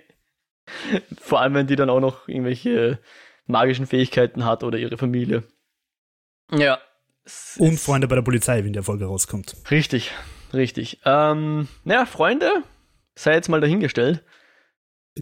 Vor 1.21 1.41
allem, 1.41 1.55
wenn 1.55 1.67
die 1.67 1.75
dann 1.75 1.89
auch 1.89 1.99
noch 1.99 2.27
irgendwelche 2.27 2.99
magischen 3.45 3.87
Fähigkeiten 3.87 4.45
hat 4.45 4.63
oder 4.63 4.77
ihre 4.77 4.97
Familie. 4.97 5.43
Ja. 6.51 6.79
Und 7.57 7.79
Freunde 7.79 8.07
bei 8.07 8.15
der 8.15 8.21
Polizei, 8.21 8.63
wenn 8.63 8.73
die 8.73 8.83
Folge 8.83 9.05
rauskommt. 9.05 9.55
Richtig, 9.71 10.11
richtig. 10.53 10.99
Ähm, 11.05 11.67
naja, 11.83 12.05
Freunde, 12.05 12.63
sei 13.15 13.33
jetzt 13.33 13.49
mal 13.49 13.61
dahingestellt. 13.61 14.23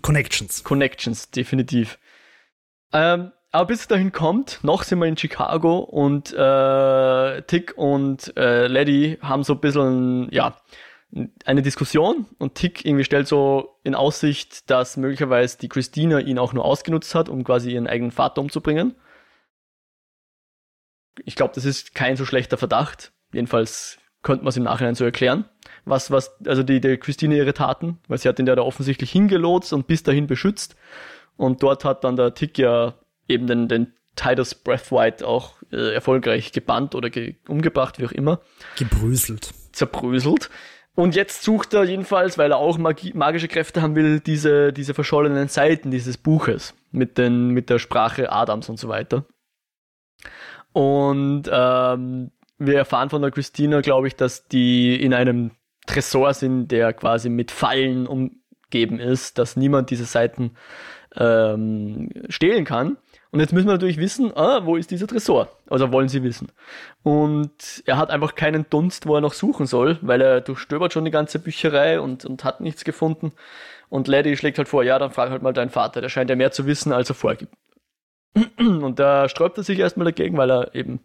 Connections. 0.02 0.64
Connections, 0.64 1.32
definitiv. 1.32 1.98
Ähm, 2.94 3.32
aber 3.58 3.70
bis 3.70 3.80
es 3.80 3.88
dahin 3.88 4.12
kommt, 4.12 4.60
noch 4.62 4.84
sind 4.84 5.00
wir 5.00 5.08
in 5.08 5.18
Chicago 5.18 5.80
und 5.80 6.32
äh, 6.32 7.42
Tick 7.42 7.76
und 7.76 8.32
äh, 8.38 8.68
Lady 8.68 9.18
haben 9.20 9.44
so 9.44 9.54
ein 9.54 9.60
bisschen, 9.60 10.32
ja, 10.32 10.58
eine 11.44 11.64
Diskussion 11.64 12.28
und 12.38 12.54
Tick 12.54 12.86
irgendwie 12.86 13.04
stellt 13.04 13.28
so 13.28 13.80
in 13.84 13.96
Aussicht, 13.96 14.70
dass 14.70 14.96
möglicherweise 14.96 15.58
die 15.58 15.70
Christina 15.70 16.20
ihn 16.20 16.38
auch 16.38 16.54
nur 16.54 16.66
ausgenutzt 16.66 17.16
hat, 17.16 17.30
um 17.30 17.44
quasi 17.44 17.72
ihren 17.72 17.88
eigenen 17.88 18.12
Vater 18.12 18.42
umzubringen. 18.42 18.94
Ich 21.26 21.36
glaube, 21.36 21.56
das 21.56 21.66
ist 21.66 21.96
kein 21.96 22.16
so 22.16 22.26
schlechter 22.26 22.60
Verdacht. 22.60 23.12
Jedenfalls 23.34 23.98
könnte 24.22 24.44
man 24.44 24.50
es 24.50 24.58
im 24.58 24.66
Nachhinein 24.66 24.94
so 24.94 25.04
erklären. 25.04 25.46
Was, 25.84 26.12
was, 26.12 26.40
also 26.46 26.62
die, 26.62 26.80
die 26.80 26.98
Christine 26.98 27.36
ihre 27.36 27.56
Taten, 27.56 27.98
weil 28.08 28.20
sie 28.20 28.30
hat 28.30 28.38
ihn 28.38 28.46
ja 28.46 28.56
da 28.56 28.62
offensichtlich 28.62 29.12
hingelotst 29.12 29.74
und 29.74 29.88
bis 29.88 30.04
dahin 30.04 30.28
beschützt. 30.28 30.76
Und 31.38 31.64
dort 31.64 31.86
hat 31.86 32.04
dann 32.04 32.18
der 32.18 32.36
Tick 32.36 32.60
ja 32.60 32.94
eben 33.28 33.48
den, 33.48 33.68
den 33.68 33.94
Titus 34.16 34.56
Breathwhite 34.56 35.28
auch 35.28 35.54
äh, 35.72 35.94
erfolgreich 35.94 36.52
gebannt 36.52 36.96
oder 36.96 37.10
ge 37.10 37.36
umgebracht, 37.48 38.00
wie 38.00 38.06
auch 38.06 38.12
immer. 38.12 38.42
Gebröselt. 38.78 39.54
Zerbröselt. 39.72 40.50
Und 40.96 41.16
jetzt 41.16 41.44
sucht 41.44 41.76
er 41.76 41.84
jedenfalls, 41.84 42.40
weil 42.40 42.52
er 42.52 42.58
auch 42.58 42.80
Magie, 42.80 43.14
magische 43.14 43.48
Kräfte 43.48 43.84
haben 43.84 43.96
will, 43.96 44.20
diese, 44.20 44.74
diese 44.74 44.96
verschollenen 44.96 45.48
Seiten 45.48 45.92
dieses 45.92 46.18
Buches 46.18 46.74
mit, 46.92 47.20
den, 47.20 47.50
mit 47.50 47.70
der 47.70 47.78
Sprache 47.78 48.32
Adams 48.32 48.68
und 48.68 48.80
so 48.80 48.90
weiter. 48.90 49.26
Und 50.74 51.44
ähm, 51.52 52.32
wir 52.58 52.78
erfahren 52.78 53.12
von 53.12 53.22
der 53.22 53.30
Christina, 53.30 53.82
glaube 53.82 54.08
ich, 54.08 54.16
dass 54.16 54.48
die 54.48 55.00
in 55.00 55.14
einem 55.14 55.52
Tresor 55.86 56.34
sind, 56.34 56.70
der 56.70 56.94
quasi 56.94 57.30
mit 57.30 57.52
Fallen 57.52 58.08
umgeben 58.08 59.00
ist, 59.00 59.38
dass 59.38 59.56
niemand 59.56 59.92
diese 59.92 60.06
Seiten 60.06 60.52
ähm, 61.16 62.10
stehlen 62.30 62.66
kann. 62.66 62.98
Und 63.32 63.40
jetzt 63.40 63.54
müssen 63.54 63.68
wir 63.68 63.74
natürlich 63.74 63.98
wissen, 63.98 64.36
ah, 64.36 64.66
wo 64.66 64.78
ist 64.78 64.92
dieser 64.92 65.08
Tresor? 65.08 65.50
Also 65.70 65.92
wollen 65.92 66.08
sie 66.08 66.24
wissen. 66.24 66.52
Und 67.04 67.84
er 67.86 67.98
hat 67.98 68.10
einfach 68.10 68.36
keinen 68.36 68.70
Dunst, 68.70 69.06
wo 69.06 69.16
er 69.16 69.22
noch 69.22 69.34
suchen 69.34 69.66
soll, 69.66 69.98
weil 70.02 70.22
er 70.22 70.42
durchstöbert 70.42 70.94
schon 70.94 71.06
die 71.06 71.12
ganze 71.12 71.40
Bücherei 71.40 72.00
und, 72.00 72.26
und 72.26 72.44
hat 72.44 72.62
nichts 72.62 72.84
gefunden. 72.84 73.34
Und 73.90 74.08
Lady 74.08 74.36
schlägt 74.38 74.58
halt 74.58 74.68
vor, 74.68 74.84
ja, 74.84 74.98
dann 75.00 75.12
frag 75.12 75.30
halt 75.30 75.42
mal 75.42 75.54
deinen 75.54 75.70
Vater, 75.70 76.02
der 76.02 76.10
scheint 76.10 76.30
ja 76.30 76.36
mehr 76.36 76.52
zu 76.52 76.66
wissen, 76.66 76.92
als 76.92 77.10
er 77.10 77.16
vorgibt. 77.16 77.54
Und 78.60 79.00
da 79.00 79.30
sträubt 79.30 79.58
er 79.58 79.64
sich 79.64 79.80
erstmal 79.80 80.06
dagegen, 80.06 80.38
weil 80.38 80.52
er 80.52 80.76
eben 80.76 81.00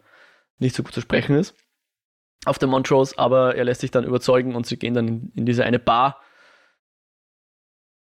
nicht 0.58 0.74
so 0.74 0.82
gut 0.82 0.92
zu 0.92 1.00
sprechen 1.00 1.36
ist 1.36 1.54
auf 2.44 2.58
der 2.58 2.68
Montrose, 2.68 3.18
aber 3.18 3.56
er 3.56 3.64
lässt 3.64 3.82
sich 3.82 3.90
dann 3.90 4.04
überzeugen 4.04 4.54
und 4.54 4.66
sie 4.66 4.76
gehen 4.76 4.94
dann 4.94 5.08
in, 5.08 5.32
in 5.36 5.46
diese 5.46 5.64
eine 5.64 5.78
Bar 5.78 6.20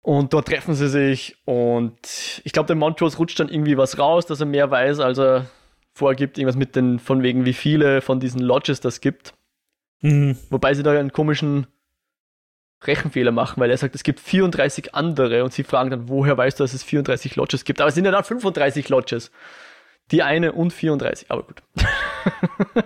und 0.09 0.33
dort 0.33 0.49
treffen 0.49 0.75
sie 0.75 0.89
sich 0.89 1.37
und 1.45 2.41
ich 2.43 2.55
glaube, 2.55 2.67
der 2.67 2.77
Montrose 2.77 3.19
rutscht 3.19 3.39
dann 3.41 3.51
irgendwie 3.51 3.77
was 3.77 3.99
raus, 3.99 4.25
dass 4.25 4.41
er 4.41 4.47
mehr 4.47 4.71
weiß, 4.71 5.01
als 5.01 5.19
er 5.19 5.51
vorgibt. 5.93 6.39
Irgendwas 6.39 6.57
mit 6.57 6.75
den, 6.77 6.99
von 6.99 7.23
wegen, 7.23 7.45
wie 7.45 7.53
viele 7.53 8.01
von 8.01 8.19
diesen 8.19 8.41
Lodges 8.41 8.81
das 8.81 9.03
gibt. 9.03 9.35
Mhm. 10.01 10.39
Wobei 10.49 10.73
sie 10.73 10.83
da 10.83 10.93
einen 10.93 11.13
komischen 11.13 11.67
Rechenfehler 12.85 13.33
machen, 13.33 13.61
weil 13.61 13.71
er 13.71 13.77
sagt, 13.77 13.95
es 13.95 14.03
gibt 14.03 14.19
34 14.21 14.95
andere 14.95 15.45
und 15.45 15.53
sie 15.53 15.63
fragen 15.63 15.91
dann, 15.91 16.09
woher 16.09 16.39
weißt 16.39 16.59
du, 16.59 16.65
dass 16.65 16.73
es 16.73 16.83
34 16.83 17.37
Lodges 17.37 17.67
gibt? 17.67 17.83
Aber 17.83 17.89
es 17.89 17.95
sind 17.95 18.07
ja 18.07 18.11
dann 18.11 18.25
35 18.25 18.89
Lodges. 18.89 19.31
Die 20.11 20.23
eine 20.23 20.53
und 20.53 20.73
34, 20.73 21.31
aber 21.31 21.43
gut. 21.43 21.63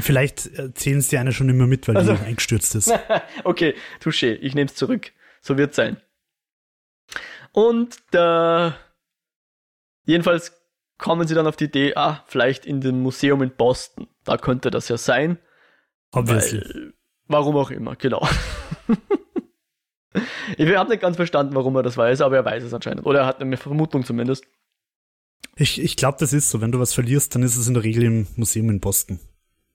Vielleicht 0.00 0.50
zählen 0.76 1.00
sie 1.00 1.18
eine 1.18 1.32
schon 1.32 1.48
immer 1.48 1.68
mit, 1.68 1.86
weil 1.86 1.96
also, 1.96 2.14
die 2.14 2.24
eingestürzt 2.24 2.74
ist. 2.74 2.92
okay, 3.44 3.76
touché, 4.02 4.32
ich 4.32 4.56
nehme 4.56 4.66
es 4.66 4.74
zurück. 4.74 5.12
So 5.46 5.56
wird 5.56 5.74
sein. 5.74 5.98
Und 7.52 7.96
äh, 8.12 8.72
jedenfalls 10.04 10.60
kommen 10.98 11.28
sie 11.28 11.36
dann 11.36 11.46
auf 11.46 11.54
die 11.54 11.66
Idee, 11.66 11.94
ah, 11.94 12.24
vielleicht 12.26 12.66
in 12.66 12.80
dem 12.80 13.00
Museum 13.00 13.42
in 13.42 13.54
Boston. 13.54 14.08
Da 14.24 14.38
könnte 14.38 14.72
das 14.72 14.88
ja 14.88 14.96
sein. 14.96 15.38
Obviously. 16.10 16.62
Weil, 16.62 16.94
warum 17.28 17.56
auch 17.58 17.70
immer, 17.70 17.94
genau. 17.94 18.26
ich 20.56 20.74
habe 20.74 20.90
nicht 20.90 21.00
ganz 21.00 21.14
verstanden, 21.14 21.54
warum 21.54 21.76
er 21.76 21.84
das 21.84 21.96
weiß, 21.96 22.22
aber 22.22 22.38
er 22.38 22.44
weiß 22.44 22.64
es 22.64 22.74
anscheinend. 22.74 23.06
Oder 23.06 23.20
er 23.20 23.26
hat 23.26 23.40
eine 23.40 23.56
Vermutung 23.56 24.04
zumindest. 24.04 24.44
Ich, 25.54 25.80
ich 25.80 25.96
glaube, 25.96 26.18
das 26.18 26.32
ist 26.32 26.50
so. 26.50 26.60
Wenn 26.60 26.72
du 26.72 26.80
was 26.80 26.92
verlierst, 26.92 27.36
dann 27.36 27.44
ist 27.44 27.56
es 27.56 27.68
in 27.68 27.74
der 27.74 27.84
Regel 27.84 28.02
im 28.02 28.26
Museum 28.34 28.68
in 28.68 28.80
Boston. 28.80 29.20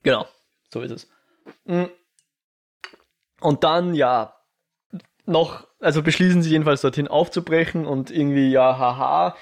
Genau, 0.02 0.28
so 0.70 0.82
ist 0.82 0.90
es. 0.90 1.08
Mm. 1.64 1.84
Und 3.40 3.64
dann, 3.64 3.94
ja, 3.94 4.34
noch, 5.26 5.66
also 5.80 6.02
beschließen 6.02 6.42
sie 6.42 6.50
jedenfalls 6.50 6.80
dorthin 6.80 7.08
aufzubrechen 7.08 7.86
und 7.86 8.10
irgendwie, 8.10 8.50
ja, 8.50 8.78
haha, 8.78 9.36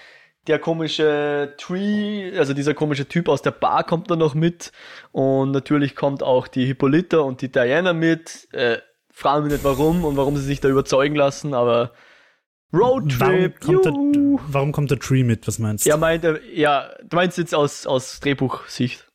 der 0.47 0.59
komische 0.59 1.55
Tree, 1.59 2.37
also 2.39 2.55
dieser 2.55 2.75
komische 2.75 3.07
Typ 3.07 3.29
aus 3.29 3.43
der 3.43 3.51
Bar 3.51 3.85
kommt 3.85 4.11
da 4.11 4.17
noch 4.17 4.35
mit 4.35 4.73
und 5.13 5.51
natürlich 5.53 5.95
kommt 5.95 6.23
auch 6.23 6.49
die 6.49 6.67
Hippolyta 6.67 7.19
und 7.19 7.43
die 7.43 7.53
Diana 7.53 7.93
mit. 7.93 8.49
Äh, 8.53 8.79
fragen 9.11 9.45
wir 9.45 9.53
nicht 9.53 9.65
warum 9.65 10.05
und 10.05 10.17
warum 10.17 10.37
sie 10.37 10.45
sich 10.45 10.61
da 10.61 10.69
überzeugen 10.69 11.15
lassen, 11.15 11.53
aber 11.53 11.93
Roadtrip. 12.73 13.55
Warum 13.61 13.83
kommt, 13.83 13.85
der, 13.85 13.93
warum 14.49 14.73
kommt 14.73 14.91
der 14.91 14.99
Tree 14.99 15.25
mit? 15.25 15.47
Was 15.47 15.59
meinst 15.59 15.85
du? 15.85 15.91
Ja, 15.91 15.97
meint 15.97 16.25
er, 16.25 16.41
ja, 16.53 16.91
du 17.03 17.17
meinst 17.17 17.37
jetzt 17.37 17.55
aus, 17.55 17.87
aus 17.87 18.21
Drehbuchsicht. 18.21 19.07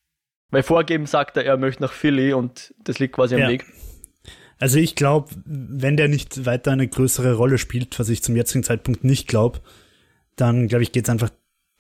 Weil 0.52 0.64
vorgeben 0.64 1.06
sagt 1.06 1.38
er, 1.38 1.46
er 1.46 1.58
möchte 1.58 1.82
nach 1.82 1.92
Philly 1.92 2.34
und 2.34 2.74
das 2.78 3.00
liegt 3.00 3.16
quasi 3.16 3.36
am 3.36 3.42
ja. 3.42 3.50
Weg. 3.50 3.66
Also 4.58 4.80
ich 4.80 4.96
glaube, 4.96 5.30
wenn 5.46 5.98
der 5.98 6.08
nicht 6.08 6.46
weiter 6.46 6.72
eine 6.72 6.88
größere 6.88 7.34
Rolle 7.36 7.58
spielt, 7.58 8.00
was 8.00 8.10
ich 8.10 8.24
zum 8.24 8.36
jetzigen 8.36 8.64
Zeitpunkt 8.64 9.04
nicht 9.04 9.28
glaube, 9.28 9.60
dann 10.36 10.68
glaube 10.68 10.84
ich, 10.84 10.92
geht 10.92 11.06
es 11.06 11.10
einfach 11.10 11.30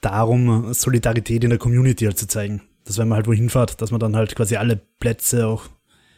darum, 0.01 0.73
Solidarität 0.73 1.43
in 1.43 1.49
der 1.49 1.59
Community 1.59 2.05
halt 2.05 2.17
zu 2.17 2.27
zeigen. 2.27 2.61
Dass 2.83 2.97
wenn 2.97 3.07
man 3.07 3.17
halt 3.17 3.27
wohin 3.27 3.49
fährt, 3.49 3.81
dass 3.81 3.91
man 3.91 3.99
dann 3.99 4.15
halt 4.15 4.35
quasi 4.35 4.57
alle 4.57 4.79
Plätze 4.99 5.47
auch 5.47 5.65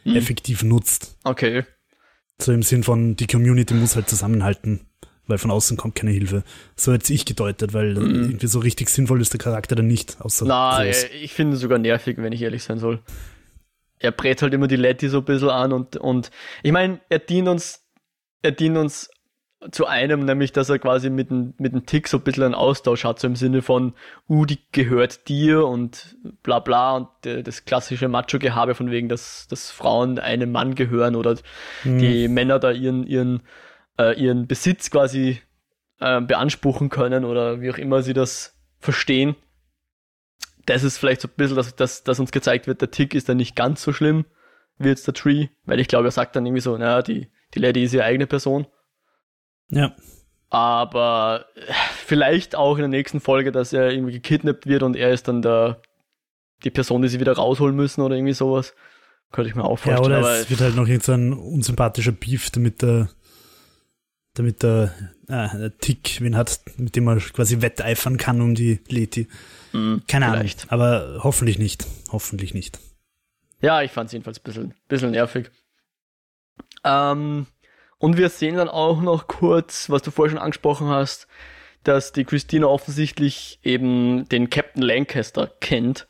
hm. 0.02 0.16
effektiv 0.16 0.62
nutzt. 0.62 1.16
Okay. 1.24 1.64
So 2.40 2.52
im 2.52 2.62
Sinn 2.62 2.82
von, 2.82 3.16
die 3.16 3.26
Community 3.26 3.74
muss 3.74 3.96
halt 3.96 4.08
zusammenhalten, 4.08 4.80
weil 5.26 5.38
von 5.38 5.50
außen 5.50 5.76
kommt 5.76 5.94
keine 5.94 6.10
Hilfe. 6.10 6.42
So 6.76 6.92
hätte 6.92 7.12
ich 7.12 7.24
gedeutet, 7.24 7.72
weil 7.72 7.94
mhm. 7.94 8.14
irgendwie 8.14 8.46
so 8.46 8.58
richtig 8.60 8.90
sinnvoll 8.90 9.20
ist 9.20 9.32
der 9.32 9.40
Charakter 9.40 9.74
dann 9.74 9.88
nicht. 9.88 10.20
Außer 10.20 10.44
Na, 10.46 10.84
groß. 10.84 11.06
ich 11.20 11.32
finde 11.32 11.54
es 11.54 11.60
sogar 11.60 11.78
nervig, 11.78 12.18
wenn 12.18 12.32
ich 12.32 12.42
ehrlich 12.42 12.62
sein 12.62 12.78
soll 12.78 13.00
er 14.00 14.12
brät 14.12 14.42
halt 14.42 14.54
immer 14.54 14.68
die 14.68 14.76
Letty 14.76 15.08
so 15.08 15.18
ein 15.18 15.24
bisschen 15.24 15.50
an 15.50 15.72
und, 15.72 15.96
und 15.96 16.30
ich 16.62 16.72
meine, 16.72 17.00
er 17.08 17.18
dient 17.18 17.48
uns, 17.48 17.84
er 18.42 18.52
dient 18.52 18.76
uns 18.76 19.10
zu 19.72 19.86
einem, 19.86 20.24
nämlich, 20.24 20.52
dass 20.52 20.68
er 20.68 20.78
quasi 20.78 21.10
mit 21.10 21.30
dem, 21.30 21.54
mit 21.58 21.72
dem 21.72 21.84
Tick 21.84 22.06
so 22.06 22.18
ein 22.18 22.22
bisschen 22.22 22.44
einen 22.44 22.54
Austausch 22.54 23.04
hat, 23.04 23.18
so 23.18 23.26
im 23.26 23.34
Sinne 23.34 23.60
von, 23.60 23.94
uh, 24.28 24.44
die 24.44 24.60
gehört 24.70 25.28
dir 25.28 25.66
und 25.66 26.16
bla 26.44 26.60
bla 26.60 26.96
und 26.96 27.08
äh, 27.26 27.42
das 27.42 27.64
klassische 27.64 28.06
Macho-Gehabe 28.06 28.76
von 28.76 28.90
wegen, 28.92 29.08
dass, 29.08 29.48
dass 29.48 29.70
Frauen 29.70 30.20
einem 30.20 30.52
Mann 30.52 30.76
gehören 30.76 31.16
oder 31.16 31.36
mhm. 31.82 31.98
die 31.98 32.28
Männer 32.28 32.60
da 32.60 32.70
ihren, 32.70 33.04
ihren, 33.04 33.42
äh, 33.98 34.14
ihren 34.20 34.46
Besitz 34.46 34.92
quasi 34.92 35.40
äh, 35.98 36.20
beanspruchen 36.20 36.88
können 36.88 37.24
oder 37.24 37.60
wie 37.60 37.70
auch 37.72 37.78
immer 37.78 38.02
sie 38.02 38.14
das 38.14 38.54
verstehen 38.78 39.34
das 40.68 40.84
ist 40.84 40.98
vielleicht 40.98 41.20
so 41.20 41.28
ein 41.28 41.34
bisschen, 41.36 41.56
dass, 41.56 41.74
dass, 41.74 42.04
dass 42.04 42.20
uns 42.20 42.30
gezeigt 42.30 42.66
wird, 42.66 42.80
der 42.80 42.90
Tick 42.90 43.14
ist 43.14 43.28
dann 43.28 43.38
nicht 43.38 43.56
ganz 43.56 43.82
so 43.82 43.92
schlimm 43.92 44.26
wie 44.78 44.88
jetzt 44.88 45.06
der 45.06 45.14
Tree, 45.14 45.48
weil 45.64 45.80
ich 45.80 45.88
glaube, 45.88 46.08
er 46.08 46.12
sagt 46.12 46.36
dann 46.36 46.46
irgendwie 46.46 46.60
so, 46.60 46.76
naja, 46.76 47.02
die, 47.02 47.28
die 47.54 47.58
Lady 47.58 47.82
ist 47.82 47.94
ihre 47.94 48.04
eigene 48.04 48.26
Person. 48.26 48.66
Ja. 49.70 49.94
Aber 50.50 51.46
äh, 51.56 51.72
vielleicht 51.96 52.54
auch 52.54 52.76
in 52.76 52.82
der 52.82 52.88
nächsten 52.88 53.20
Folge, 53.20 53.50
dass 53.50 53.72
er 53.72 53.90
irgendwie 53.90 54.12
gekidnappt 54.12 54.66
wird 54.66 54.82
und 54.82 54.94
er 54.94 55.10
ist 55.10 55.26
dann 55.26 55.42
der, 55.42 55.80
die 56.64 56.70
Person, 56.70 57.02
die 57.02 57.08
sie 57.08 57.20
wieder 57.20 57.32
rausholen 57.32 57.74
müssen 57.74 58.02
oder 58.02 58.14
irgendwie 58.14 58.34
sowas. 58.34 58.74
Könnte 59.32 59.50
ich 59.50 59.56
mir 59.56 59.64
auch 59.64 59.78
vorstellen. 59.78 60.10
Ja, 60.10 60.18
oder 60.18 60.40
es 60.40 60.48
wird 60.48 60.60
halt 60.60 60.76
noch 60.76 60.86
irgend 60.86 61.02
so 61.02 61.12
ein 61.12 61.32
unsympathischer 61.32 62.12
Beef, 62.12 62.50
damit 62.50 62.80
der, 62.80 63.10
damit 64.38 64.62
der, 64.62 64.92
ah, 65.28 65.48
der 65.56 65.76
Tick 65.78 66.20
wen 66.20 66.36
hat, 66.36 66.60
mit 66.76 66.96
dem 66.96 67.04
man 67.04 67.18
quasi 67.18 67.60
wetteifern 67.60 68.16
kann 68.16 68.40
um 68.40 68.54
die 68.54 68.80
Leti. 68.88 69.28
Mm, 69.72 69.98
Keine 70.06 70.30
vielleicht. 70.30 70.70
Ahnung, 70.70 70.84
aber 70.86 71.24
hoffentlich 71.24 71.58
nicht. 71.58 71.86
Hoffentlich 72.10 72.54
nicht. 72.54 72.78
Ja, 73.60 73.82
ich 73.82 73.90
fand 73.90 74.06
es 74.06 74.12
jedenfalls 74.12 74.38
ein 74.38 74.44
bisschen, 74.44 74.74
bisschen 74.88 75.10
nervig. 75.10 75.50
Ähm, 76.84 77.46
und 77.98 78.16
wir 78.16 78.28
sehen 78.28 78.56
dann 78.56 78.68
auch 78.68 79.00
noch 79.00 79.26
kurz, 79.26 79.90
was 79.90 80.02
du 80.02 80.10
vorher 80.10 80.30
schon 80.30 80.42
angesprochen 80.42 80.88
hast, 80.88 81.26
dass 81.82 82.12
die 82.12 82.24
Christina 82.24 82.66
offensichtlich 82.66 83.58
eben 83.62 84.28
den 84.28 84.50
Captain 84.50 84.82
Lancaster 84.82 85.50
kennt. 85.60 86.06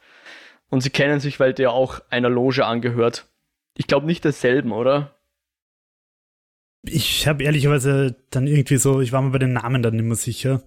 Und 0.71 0.83
sie 0.83 0.91
kennen 0.91 1.21
sich, 1.21 1.41
weil 1.41 1.55
der 1.55 1.73
auch 1.73 2.01
einer 2.11 2.29
Loge 2.29 2.67
angehört. 2.67 3.27
Ich 3.75 3.87
glaube 3.87 4.07
nicht 4.07 4.25
derselben, 4.25 4.73
oder? 4.73 5.17
Ich 6.88 7.27
habe 7.27 7.44
ehrlicherweise 7.44 8.16
dann 8.31 8.46
irgendwie 8.46 8.77
so, 8.77 9.01
ich 9.01 9.12
war 9.12 9.22
mir 9.22 9.31
bei 9.31 9.38
den 9.38 9.53
Namen 9.53 9.83
dann 9.83 9.96
mehr 9.96 10.16
sicher. 10.16 10.62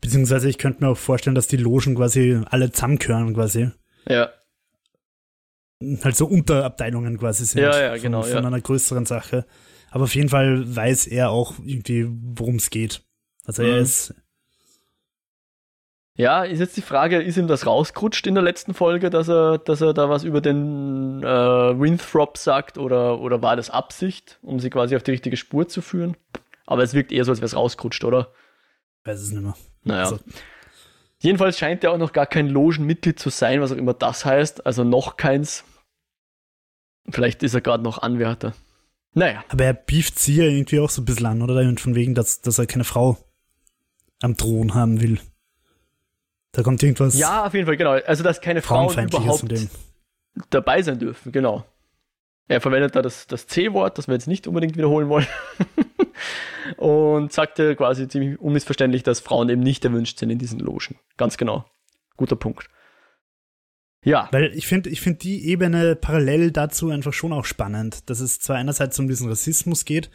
Beziehungsweise 0.00 0.48
ich 0.48 0.58
könnte 0.58 0.82
mir 0.82 0.90
auch 0.90 0.96
vorstellen, 0.98 1.34
dass 1.34 1.46
die 1.46 1.56
Logen 1.56 1.94
quasi 1.94 2.40
alle 2.46 2.72
zusammengehören 2.72 3.34
quasi. 3.34 3.70
Ja. 4.08 4.30
Halt 6.02 6.16
so 6.16 6.26
Unterabteilungen 6.26 7.18
quasi 7.18 7.44
sind. 7.44 7.62
Ja, 7.62 7.80
ja, 7.80 7.96
genau. 7.96 8.22
Von, 8.22 8.32
von 8.32 8.42
ja. 8.42 8.46
einer 8.48 8.60
größeren 8.60 9.06
Sache. 9.06 9.46
Aber 9.90 10.04
auf 10.04 10.14
jeden 10.14 10.28
Fall 10.28 10.64
weiß 10.74 11.06
er 11.06 11.30
auch 11.30 11.58
irgendwie, 11.64 12.08
worum 12.08 12.56
es 12.56 12.70
geht. 12.70 13.02
Also 13.44 13.62
er 13.62 13.76
mhm. 13.76 13.82
ist. 13.82 14.14
Ja, 16.14 16.44
ist 16.44 16.60
jetzt 16.60 16.76
die 16.76 16.82
Frage, 16.82 17.22
ist 17.22 17.38
ihm 17.38 17.46
das 17.46 17.66
rausgerutscht 17.66 18.26
in 18.26 18.34
der 18.34 18.44
letzten 18.44 18.74
Folge, 18.74 19.08
dass 19.08 19.28
er, 19.28 19.58
dass 19.58 19.80
er 19.80 19.94
da 19.94 20.10
was 20.10 20.24
über 20.24 20.42
den 20.42 21.22
äh, 21.22 21.26
Winthrop 21.26 22.36
sagt 22.36 22.76
oder, 22.76 23.18
oder 23.20 23.40
war 23.40 23.56
das 23.56 23.70
Absicht, 23.70 24.38
um 24.42 24.60
sie 24.60 24.68
quasi 24.68 24.94
auf 24.94 25.02
die 25.02 25.12
richtige 25.12 25.38
Spur 25.38 25.68
zu 25.68 25.80
führen? 25.80 26.16
Aber 26.66 26.82
es 26.82 26.92
wirkt 26.92 27.12
eher 27.12 27.24
so, 27.24 27.32
als 27.32 27.40
wäre 27.40 27.46
es 27.46 27.56
rausgerutscht, 27.56 28.04
oder? 28.04 28.30
Weiß 29.04 29.20
es 29.20 29.30
nicht 29.30 29.42
mehr. 29.42 29.56
Naja. 29.84 30.02
Also. 30.02 30.18
Jedenfalls 31.18 31.58
scheint 31.58 31.82
er 31.82 31.92
auch 31.92 31.98
noch 31.98 32.12
gar 32.12 32.26
kein 32.26 32.48
Logenmitglied 32.48 33.18
zu 33.18 33.30
sein, 33.30 33.60
was 33.60 33.72
auch 33.72 33.76
immer 33.76 33.94
das 33.94 34.24
heißt. 34.24 34.66
Also 34.66 34.84
noch 34.84 35.16
keins. 35.16 35.64
Vielleicht 37.08 37.42
ist 37.42 37.54
er 37.54 37.60
gerade 37.60 37.82
noch 37.82 38.02
Anwärter. 38.02 38.54
Naja. 39.14 39.44
Aber 39.48 39.64
er 39.64 39.74
beeft 39.74 40.18
sie 40.18 40.36
ja 40.36 40.44
irgendwie 40.44 40.80
auch 40.80 40.90
so 40.90 41.02
ein 41.02 41.04
bisschen 41.04 41.26
an, 41.26 41.42
oder? 41.42 41.74
Von 41.78 41.94
wegen, 41.94 42.14
dass, 42.14 42.42
dass 42.42 42.58
er 42.58 42.66
keine 42.66 42.84
Frau 42.84 43.16
am 44.20 44.36
Thron 44.36 44.74
haben 44.74 45.00
will. 45.00 45.20
Da 46.52 46.62
kommt 46.62 46.82
irgendwas. 46.82 47.18
Ja, 47.18 47.46
auf 47.46 47.54
jeden 47.54 47.66
Fall, 47.66 47.76
genau. 47.76 47.92
Also, 47.92 48.22
dass 48.22 48.40
keine 48.40 48.62
Frauen 48.62 48.92
überhaupt 49.06 49.44
dabei 50.50 50.82
sein 50.82 50.98
dürfen, 50.98 51.32
genau. 51.32 51.64
Er 52.48 52.60
verwendet 52.60 52.94
da 52.94 53.02
das, 53.02 53.26
das 53.26 53.46
C-Wort, 53.46 53.96
das 53.96 54.08
wir 54.08 54.14
jetzt 54.14 54.26
nicht 54.26 54.46
unbedingt 54.46 54.76
wiederholen 54.76 55.08
wollen. 55.08 55.26
und 56.76 57.32
sagte 57.32 57.76
quasi 57.76 58.08
ziemlich 58.08 58.38
unmissverständlich, 58.40 59.02
dass 59.02 59.20
Frauen 59.20 59.48
eben 59.48 59.62
nicht 59.62 59.84
erwünscht 59.84 60.18
sind 60.18 60.30
in 60.30 60.38
diesen 60.38 60.58
Logen. 60.58 60.96
Ganz 61.16 61.36
genau. 61.36 61.64
Guter 62.16 62.36
Punkt. 62.36 62.68
Ja. 64.04 64.28
Weil 64.32 64.52
ich 64.54 64.66
finde, 64.66 64.90
ich 64.90 65.00
finde 65.00 65.20
die 65.20 65.46
Ebene 65.46 65.96
parallel 65.96 66.50
dazu 66.50 66.90
einfach 66.90 67.12
schon 67.12 67.32
auch 67.32 67.44
spannend, 67.44 68.10
dass 68.10 68.20
es 68.20 68.40
zwar 68.40 68.56
einerseits 68.56 68.98
um 68.98 69.08
diesen 69.08 69.28
Rassismus 69.28 69.84
geht, 69.84 70.10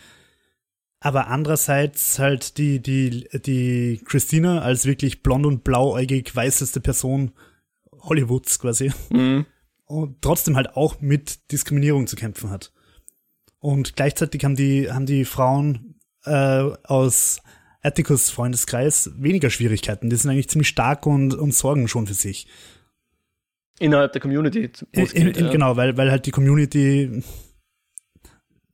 aber 1.00 1.28
andererseits 1.28 2.18
halt 2.20 2.58
die, 2.58 2.82
die, 2.82 3.28
die 3.46 4.02
Christina 4.06 4.62
als 4.62 4.86
wirklich 4.86 5.22
blond 5.22 5.46
und 5.46 5.64
blauäugig 5.64 6.36
weißeste 6.36 6.80
Person 6.80 7.32
Hollywoods 7.92 8.60
quasi. 8.60 8.92
Mhm. 9.10 9.46
Und 9.86 10.22
trotzdem 10.22 10.56
halt 10.56 10.76
auch 10.76 11.00
mit 11.00 11.52
Diskriminierung 11.52 12.08
zu 12.08 12.16
kämpfen 12.16 12.50
hat. 12.50 12.74
Und 13.60 13.96
gleichzeitig 13.96 14.44
haben 14.44 14.56
die, 14.56 14.92
haben 14.92 15.06
die 15.06 15.24
Frauen 15.24 15.96
äh, 16.26 16.64
aus 16.84 17.42
Atticus 17.82 18.30
Freundeskreis 18.30 19.12
weniger 19.16 19.50
Schwierigkeiten. 19.50 20.10
Die 20.10 20.16
sind 20.16 20.30
eigentlich 20.32 20.50
ziemlich 20.50 20.68
stark 20.68 21.06
und, 21.06 21.34
und 21.34 21.54
sorgen 21.54 21.88
schon 21.88 22.08
für 22.08 22.14
sich. 22.14 22.48
Innerhalb 23.80 24.12
der 24.12 24.22
Community. 24.22 24.72
In, 24.92 25.06
in, 25.06 25.34
ja. 25.34 25.52
Genau, 25.52 25.78
weil, 25.78 25.96
weil 25.96 26.12
halt 26.12 26.26
die 26.26 26.32
Community 26.32 27.24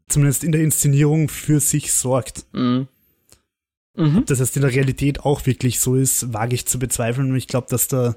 zumindest 0.07 0.43
in 0.43 0.51
der 0.51 0.61
Inszenierung 0.61 1.29
für 1.29 1.59
sich 1.59 1.91
sorgt. 1.91 2.45
Mhm. 2.53 2.87
Mhm. 3.95 4.25
Das 4.25 4.39
heißt, 4.39 4.55
in 4.55 4.63
der 4.63 4.71
Realität 4.71 5.19
auch 5.21 5.45
wirklich 5.45 5.79
so 5.79 5.95
ist, 5.95 6.33
wage 6.33 6.55
ich 6.55 6.65
zu 6.65 6.79
bezweifeln. 6.79 7.31
Und 7.31 7.37
ich 7.37 7.47
glaube, 7.47 7.67
dass 7.69 7.87
da 7.87 8.15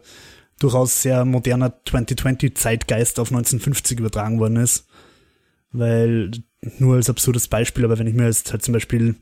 durchaus 0.59 1.03
sehr 1.03 1.25
moderner 1.25 1.75
2020-Zeitgeist 1.87 3.20
auf 3.20 3.29
1950 3.29 3.99
übertragen 3.99 4.38
worden 4.40 4.57
ist. 4.57 4.87
Weil, 5.72 6.31
nur 6.79 6.96
als 6.96 7.11
absurdes 7.11 7.49
Beispiel, 7.49 7.85
aber 7.85 7.99
wenn 7.99 8.07
ich 8.07 8.14
mir 8.14 8.27
jetzt 8.27 8.53
halt 8.53 8.62
zum 8.62 8.72
Beispiel 8.72 9.16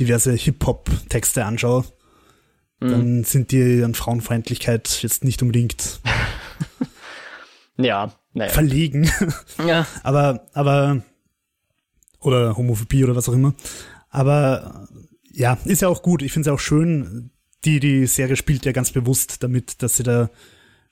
diverse 0.00 0.32
Hip-Hop-Texte 0.32 1.44
anschaue, 1.44 1.84
mhm. 2.80 2.88
dann 2.88 3.24
sind 3.24 3.52
die 3.52 3.82
an 3.84 3.94
Frauenfeindlichkeit 3.94 5.02
jetzt 5.02 5.24
nicht 5.24 5.42
unbedingt 5.42 6.00
ja, 7.76 8.14
naja. 8.32 8.50
verlegen. 8.50 9.10
Ja. 9.66 9.86
aber, 10.02 10.46
aber, 10.54 11.02
oder 12.22 12.56
Homophobie 12.56 13.04
oder 13.04 13.16
was 13.16 13.28
auch 13.28 13.34
immer. 13.34 13.54
Aber 14.10 14.88
ja, 15.30 15.58
ist 15.64 15.82
ja 15.82 15.88
auch 15.88 16.02
gut. 16.02 16.22
Ich 16.22 16.32
finde 16.32 16.50
es 16.50 16.54
auch 16.54 16.60
schön, 16.60 17.30
die, 17.64 17.80
die 17.80 18.06
Serie 18.06 18.36
spielt 18.36 18.64
ja 18.64 18.72
ganz 18.72 18.90
bewusst 18.90 19.42
damit, 19.42 19.82
dass 19.82 19.96
sie 19.96 20.02
da 20.02 20.30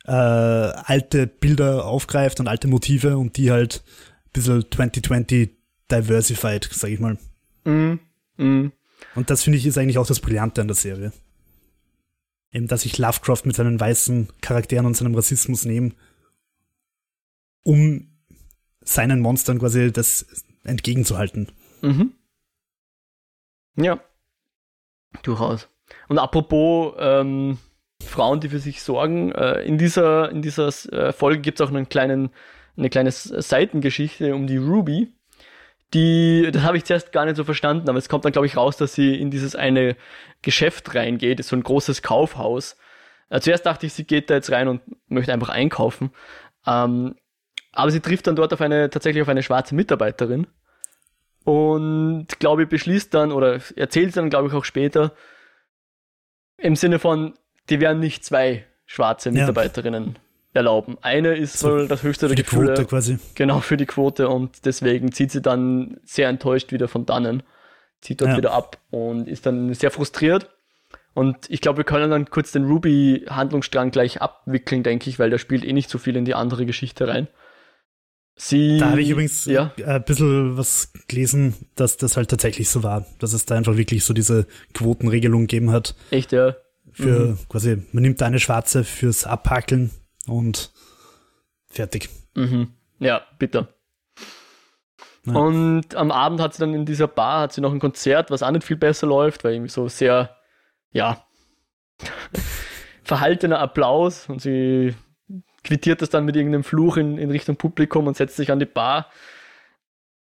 äh, 0.06 0.10
alte 0.10 1.26
Bilder 1.26 1.84
aufgreift 1.84 2.40
und 2.40 2.48
alte 2.48 2.68
Motive 2.68 3.18
und 3.18 3.36
die 3.36 3.50
halt 3.50 3.82
ein 4.26 4.30
bisschen 4.32 4.64
2020 4.70 5.50
diversified, 5.90 6.68
sag 6.72 6.90
ich 6.90 7.00
mal. 7.00 7.18
Mm, 7.64 7.98
mm. 8.36 8.72
Und 9.14 9.30
das 9.30 9.42
finde 9.42 9.58
ich 9.58 9.66
ist 9.66 9.76
eigentlich 9.76 9.98
auch 9.98 10.06
das 10.06 10.20
Brillante 10.20 10.60
an 10.60 10.68
der 10.68 10.76
Serie. 10.76 11.12
Eben, 12.52 12.66
dass 12.66 12.82
sich 12.82 12.98
Lovecraft 12.98 13.42
mit 13.44 13.56
seinen 13.56 13.78
weißen 13.78 14.28
Charakteren 14.40 14.86
und 14.86 14.96
seinem 14.96 15.14
Rassismus 15.14 15.64
nehmen 15.64 15.94
um 17.62 18.08
seinen 18.80 19.20
Monstern 19.20 19.58
quasi 19.58 19.92
das 19.92 20.26
entgegenzuhalten. 20.64 21.52
Mhm. 21.82 22.14
Ja, 23.76 24.00
durchaus. 25.22 25.68
Und 26.08 26.18
apropos 26.18 26.94
ähm, 26.98 27.58
Frauen, 28.02 28.40
die 28.40 28.48
für 28.48 28.58
sich 28.58 28.82
sorgen, 28.82 29.32
äh, 29.32 29.62
in 29.62 29.78
dieser, 29.78 30.30
in 30.30 30.42
dieser 30.42 30.68
äh, 30.92 31.12
Folge 31.12 31.40
gibt 31.40 31.60
es 31.60 31.66
auch 31.66 31.70
einen 31.70 31.88
kleinen, 31.88 32.30
eine 32.76 32.90
kleine 32.90 33.10
Seitengeschichte 33.10 34.34
um 34.34 34.46
die 34.46 34.56
Ruby. 34.56 35.12
Die, 35.92 36.48
das 36.52 36.62
habe 36.62 36.76
ich 36.76 36.84
zuerst 36.84 37.10
gar 37.10 37.24
nicht 37.24 37.36
so 37.36 37.42
verstanden, 37.44 37.88
aber 37.88 37.98
es 37.98 38.08
kommt 38.08 38.24
dann, 38.24 38.32
glaube 38.32 38.46
ich, 38.46 38.56
raus, 38.56 38.76
dass 38.76 38.94
sie 38.94 39.20
in 39.20 39.30
dieses 39.30 39.56
eine 39.56 39.96
Geschäft 40.42 40.94
reingeht, 40.94 41.40
ist 41.40 41.48
so 41.48 41.56
ein 41.56 41.64
großes 41.64 42.02
Kaufhaus. 42.02 42.76
Äh, 43.28 43.40
zuerst 43.40 43.66
dachte 43.66 43.86
ich, 43.86 43.92
sie 43.92 44.04
geht 44.04 44.30
da 44.30 44.34
jetzt 44.34 44.52
rein 44.52 44.68
und 44.68 44.82
möchte 45.08 45.32
einfach 45.32 45.48
einkaufen. 45.48 46.10
Ähm, 46.66 47.16
aber 47.72 47.90
sie 47.90 48.00
trifft 48.00 48.26
dann 48.26 48.36
dort 48.36 48.52
auf 48.52 48.60
eine, 48.60 48.90
tatsächlich 48.90 49.22
auf 49.22 49.28
eine 49.28 49.42
schwarze 49.42 49.74
Mitarbeiterin 49.74 50.46
und 51.44 52.26
glaube 52.38 52.64
ich 52.64 52.68
beschließt 52.68 53.14
dann 53.14 53.32
oder 53.32 53.60
erzählt 53.76 54.16
dann 54.16 54.30
glaube 54.30 54.48
ich 54.48 54.54
auch 54.54 54.64
später 54.64 55.12
im 56.60 56.76
Sinne 56.76 56.98
von, 56.98 57.34
die 57.68 57.80
werden 57.80 58.00
nicht 58.00 58.24
zwei 58.24 58.64
schwarze 58.86 59.30
Mitarbeiterinnen 59.30 60.14
ja. 60.14 60.20
erlauben. 60.52 60.98
Eine 61.00 61.36
ist 61.36 61.58
so 61.58 61.70
wohl 61.70 61.88
das 61.88 62.02
höchste 62.02 62.28
der 62.28 62.36
Gefühle. 62.36 62.74
Quote 62.74 62.84
quasi. 62.84 63.18
Genau, 63.34 63.60
für 63.60 63.76
die 63.76 63.86
Quote 63.86 64.28
und 64.28 64.64
deswegen 64.66 65.12
zieht 65.12 65.30
sie 65.30 65.40
dann 65.40 65.98
sehr 66.04 66.28
enttäuscht 66.28 66.72
wieder 66.72 66.88
von 66.88 67.06
dannen, 67.06 67.42
zieht 68.00 68.20
dort 68.20 68.32
ja. 68.32 68.36
wieder 68.36 68.52
ab 68.52 68.78
und 68.90 69.28
ist 69.28 69.46
dann 69.46 69.72
sehr 69.74 69.90
frustriert. 69.90 70.50
Und 71.12 71.50
ich 71.50 71.60
glaube, 71.60 71.78
wir 71.78 71.84
können 71.84 72.10
dann 72.10 72.30
kurz 72.30 72.52
den 72.52 72.64
Ruby-Handlungsstrang 72.64 73.90
gleich 73.90 74.22
abwickeln, 74.22 74.82
denke 74.82 75.10
ich, 75.10 75.18
weil 75.18 75.30
der 75.30 75.38
spielt 75.38 75.64
eh 75.64 75.72
nicht 75.72 75.90
so 75.90 75.98
viel 75.98 76.16
in 76.16 76.24
die 76.24 76.34
andere 76.34 76.66
Geschichte 76.66 77.08
rein. 77.08 77.26
Sie, 78.42 78.78
da 78.78 78.92
habe 78.92 79.02
ich 79.02 79.10
übrigens 79.10 79.44
ja. 79.44 79.70
ein 79.84 80.02
bisschen 80.02 80.56
was 80.56 80.94
gelesen, 81.08 81.54
dass 81.74 81.98
das 81.98 82.16
halt 82.16 82.30
tatsächlich 82.30 82.70
so 82.70 82.82
war, 82.82 83.04
dass 83.18 83.34
es 83.34 83.44
da 83.44 83.54
einfach 83.54 83.76
wirklich 83.76 84.02
so 84.02 84.14
diese 84.14 84.46
Quotenregelung 84.72 85.42
gegeben 85.42 85.72
hat. 85.72 85.94
Echt, 86.10 86.32
ja. 86.32 86.56
Für 86.90 87.26
mhm. 87.26 87.38
quasi, 87.50 87.82
man 87.92 88.02
nimmt 88.02 88.18
da 88.22 88.24
eine 88.24 88.40
schwarze 88.40 88.82
fürs 88.82 89.26
Abhackeln 89.26 89.90
und 90.26 90.72
fertig. 91.68 92.08
Mhm. 92.34 92.68
Ja, 92.98 93.20
bitter. 93.38 93.68
Ja. 95.26 95.34
Und 95.34 95.94
am 95.94 96.10
Abend 96.10 96.40
hat 96.40 96.54
sie 96.54 96.60
dann 96.60 96.72
in 96.72 96.86
dieser 96.86 97.08
Bar, 97.08 97.42
hat 97.42 97.52
sie 97.52 97.60
noch 97.60 97.74
ein 97.74 97.78
Konzert, 97.78 98.30
was 98.30 98.42
auch 98.42 98.50
nicht 98.52 98.64
viel 98.64 98.78
besser 98.78 99.06
läuft, 99.06 99.44
weil 99.44 99.52
irgendwie 99.52 99.70
so 99.70 99.86
sehr, 99.88 100.34
ja, 100.92 101.26
verhaltener 103.04 103.58
Applaus 103.58 104.30
und 104.30 104.40
sie 104.40 104.94
quittiert 105.64 106.02
das 106.02 106.10
dann 106.10 106.24
mit 106.24 106.36
irgendeinem 106.36 106.64
Fluch 106.64 106.96
in, 106.96 107.18
in 107.18 107.30
Richtung 107.30 107.56
Publikum 107.56 108.06
und 108.06 108.16
setzt 108.16 108.36
sich 108.36 108.50
an 108.50 108.58
die 108.58 108.66
Bar. 108.66 109.10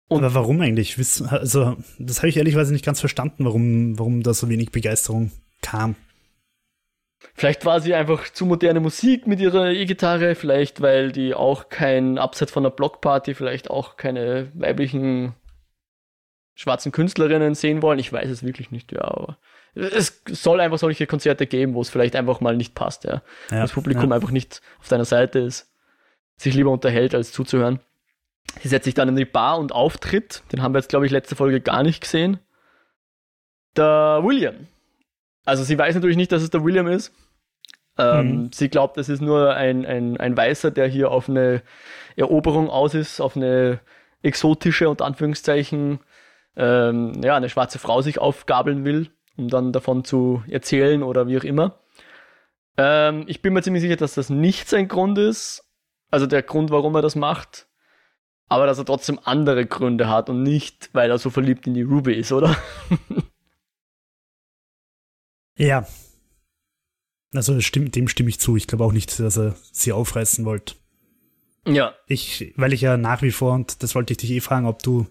Und 0.09 0.25
Aber 0.25 0.35
warum 0.35 0.61
eigentlich? 0.61 0.97
Also, 1.31 1.77
das 1.99 2.19
habe 2.19 2.29
ich 2.29 2.37
ehrlicherweise 2.37 2.73
nicht 2.73 2.85
ganz 2.85 2.99
verstanden, 2.99 3.45
warum, 3.45 3.99
warum 3.99 4.23
da 4.23 4.35
so 4.35 4.49
wenig 4.49 4.73
Begeisterung 4.73 5.31
kam. 5.63 5.95
Vielleicht 7.35 7.65
war 7.65 7.81
sie 7.81 7.95
einfach 7.95 8.29
zu 8.31 8.47
moderne 8.47 8.81
Musik 8.81 9.27
mit 9.27 9.41
ihrer 9.41 9.71
E-Gitarre, 9.71 10.35
vielleicht 10.35 10.81
weil 10.81 11.13
die 11.13 11.35
auch 11.35 11.69
kein 11.69 12.19
Abseits 12.19 12.51
von 12.51 12.63
der 12.63 12.71
Blockparty, 12.71 13.35
vielleicht 13.35 13.71
auch 13.71 13.97
keine 13.97 14.51
weiblichen 14.55 15.35
schwarzen 16.55 16.93
Künstlerinnen 16.93 17.55
sehen 17.55 17.83
wollen. 17.83 17.99
Ich 17.99 18.13
weiß 18.13 18.29
es 18.31 18.43
wirklich 18.43 18.71
nicht, 18.71 18.93
ja, 18.93 19.03
aber 19.03 19.39
es 19.75 20.23
soll 20.29 20.61
einfach 20.61 20.79
solche 20.79 21.07
Konzerte 21.07 21.47
geben, 21.47 21.75
wo 21.75 21.81
es 21.81 21.91
vielleicht 21.91 22.17
einfach 22.17 22.41
mal 22.41 22.57
nicht 22.57 22.75
passt, 22.75 23.05
ja. 23.05 23.23
ja 23.51 23.63
das 23.63 23.73
Publikum 23.73 24.11
ja. 24.11 24.17
einfach 24.17 24.31
nicht 24.31 24.61
auf 24.81 24.89
deiner 24.89 25.05
Seite 25.05 25.39
ist, 25.39 25.73
sich 26.37 26.55
lieber 26.55 26.71
unterhält, 26.71 27.15
als 27.15 27.33
zuzuhören. 27.33 27.81
Sie 28.61 28.69
setzt 28.69 28.85
sich 28.85 28.95
dann 28.95 29.09
in 29.09 29.17
die 29.17 29.25
Bar 29.25 29.59
und 29.59 29.73
auftritt. 29.73 30.43
Den 30.51 30.63
haben 30.63 30.75
wir 30.75 30.79
jetzt, 30.79 30.89
glaube 30.89 31.07
ich, 31.07 31.13
letzte 31.13 31.37
Folge 31.37 31.61
gar 31.61 31.83
nicht 31.83 32.01
gesehen. 32.01 32.39
Der 33.77 34.21
William. 34.23 34.67
Also 35.45 35.63
sie 35.63 35.79
weiß 35.79 35.95
natürlich 35.95 36.17
nicht, 36.17 36.33
dass 36.33 36.43
es 36.43 36.51
der 36.51 36.65
William 36.65 36.89
ist. 36.89 37.13
Ähm, 37.99 38.27
mhm. 38.27 38.53
Sie 38.53 38.69
glaubt, 38.69 38.99
es 38.99 39.09
ist 39.09 39.21
nur 39.21 39.55
ein, 39.55 39.87
ein, 39.87 40.17
ein 40.17 40.37
Weißer, 40.37 40.71
der 40.71 40.89
hier 40.89 41.11
auf 41.11 41.29
eine 41.29 41.63
Eroberung 42.17 42.69
aus 42.71 42.95
ist, 42.95 43.21
auf 43.21 43.37
eine 43.37 43.81
exotische 44.23 44.89
und 44.89 45.03
Anführungszeichen 45.03 46.01
ähm, 46.57 47.13
ja, 47.23 47.37
eine 47.37 47.49
schwarze 47.49 47.79
Frau 47.79 48.03
sich 48.03 48.19
aufgabeln 48.19 48.85
will, 48.85 49.11
um 49.41 49.49
dann 49.49 49.73
davon 49.73 50.05
zu 50.05 50.43
erzählen 50.49 51.03
oder 51.03 51.27
wie 51.27 51.39
auch 51.39 51.45
immer. 51.45 51.81
Ähm, 52.77 53.25
ich 53.27 53.43
bin 53.43 53.53
mir 53.53 53.63
ziemlich 53.63 53.83
sicher, 53.83 53.97
dass 53.97 54.15
das 54.15 54.31
nicht 54.31 54.69
sein 54.69 54.89
Grund 54.89 55.19
ist. 55.19 55.65
Also 56.11 56.27
der 56.27 56.43
Grund, 56.43 56.71
warum 56.71 56.95
er 56.95 57.03
das 57.03 57.17
macht 57.17 57.69
aber 58.51 58.67
dass 58.67 58.79
er 58.79 58.85
trotzdem 58.85 59.21
andere 59.23 59.65
Gründe 59.65 60.09
hat 60.09 60.29
und 60.29 60.43
nicht, 60.43 60.91
weil 60.93 61.09
er 61.09 61.19
so 61.19 61.31
verliebt 61.31 61.69
in 61.69 61.75
die 61.75 61.83
Ruby 61.83 62.15
ist, 62.15 62.33
oder? 62.33 62.57
ja. 65.57 65.87
Also 67.33 67.61
stimmt, 67.61 67.95
dem 67.95 68.09
stimme 68.09 68.29
ich 68.29 68.41
zu. 68.41 68.57
Ich 68.57 68.67
glaube 68.67 68.85
auch 68.85 68.93
nicht, 68.93 69.21
dass 69.21 69.39
er 69.39 69.55
sie 69.71 69.93
aufreißen 69.93 70.45
wollte. 70.45 70.75
Ja. 71.65 71.95
Ich, 72.09 72.53
weil 72.57 72.73
ich 72.73 72.81
ja 72.81 72.97
nach 72.97 73.23
wie 73.23 73.31
vor, 73.31 73.53
und 73.53 73.85
das 73.85 73.95
wollte 73.95 74.15
ich 74.15 74.17
dich 74.17 74.33
eh 74.33 74.41
fragen, 74.41 74.67
ob 74.67 74.83
du 74.83 75.07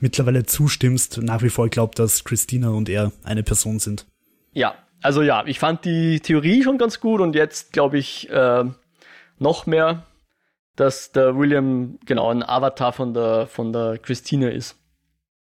mittlerweile 0.00 0.44
zustimmst, 0.44 1.18
nach 1.22 1.42
wie 1.42 1.50
vor 1.50 1.68
glaube, 1.68 1.94
dass 1.94 2.24
Christina 2.24 2.70
und 2.70 2.88
er 2.88 3.12
eine 3.22 3.42
Person 3.42 3.78
sind. 3.78 4.06
Ja, 4.52 4.74
also 5.02 5.22
ja, 5.22 5.44
ich 5.46 5.58
fand 5.58 5.84
die 5.84 6.20
Theorie 6.20 6.62
schon 6.62 6.78
ganz 6.78 7.00
gut 7.00 7.20
und 7.20 7.34
jetzt 7.34 7.72
glaube 7.72 7.98
ich 7.98 8.28
äh, 8.30 8.64
noch 9.38 9.66
mehr 9.66 10.04
dass 10.80 11.12
der 11.12 11.36
William 11.36 11.98
genau 12.06 12.30
ein 12.30 12.42
Avatar 12.42 12.92
von 12.94 13.12
der, 13.12 13.46
von 13.46 13.70
der 13.72 13.98
Christine 13.98 14.50
ist. 14.50 14.76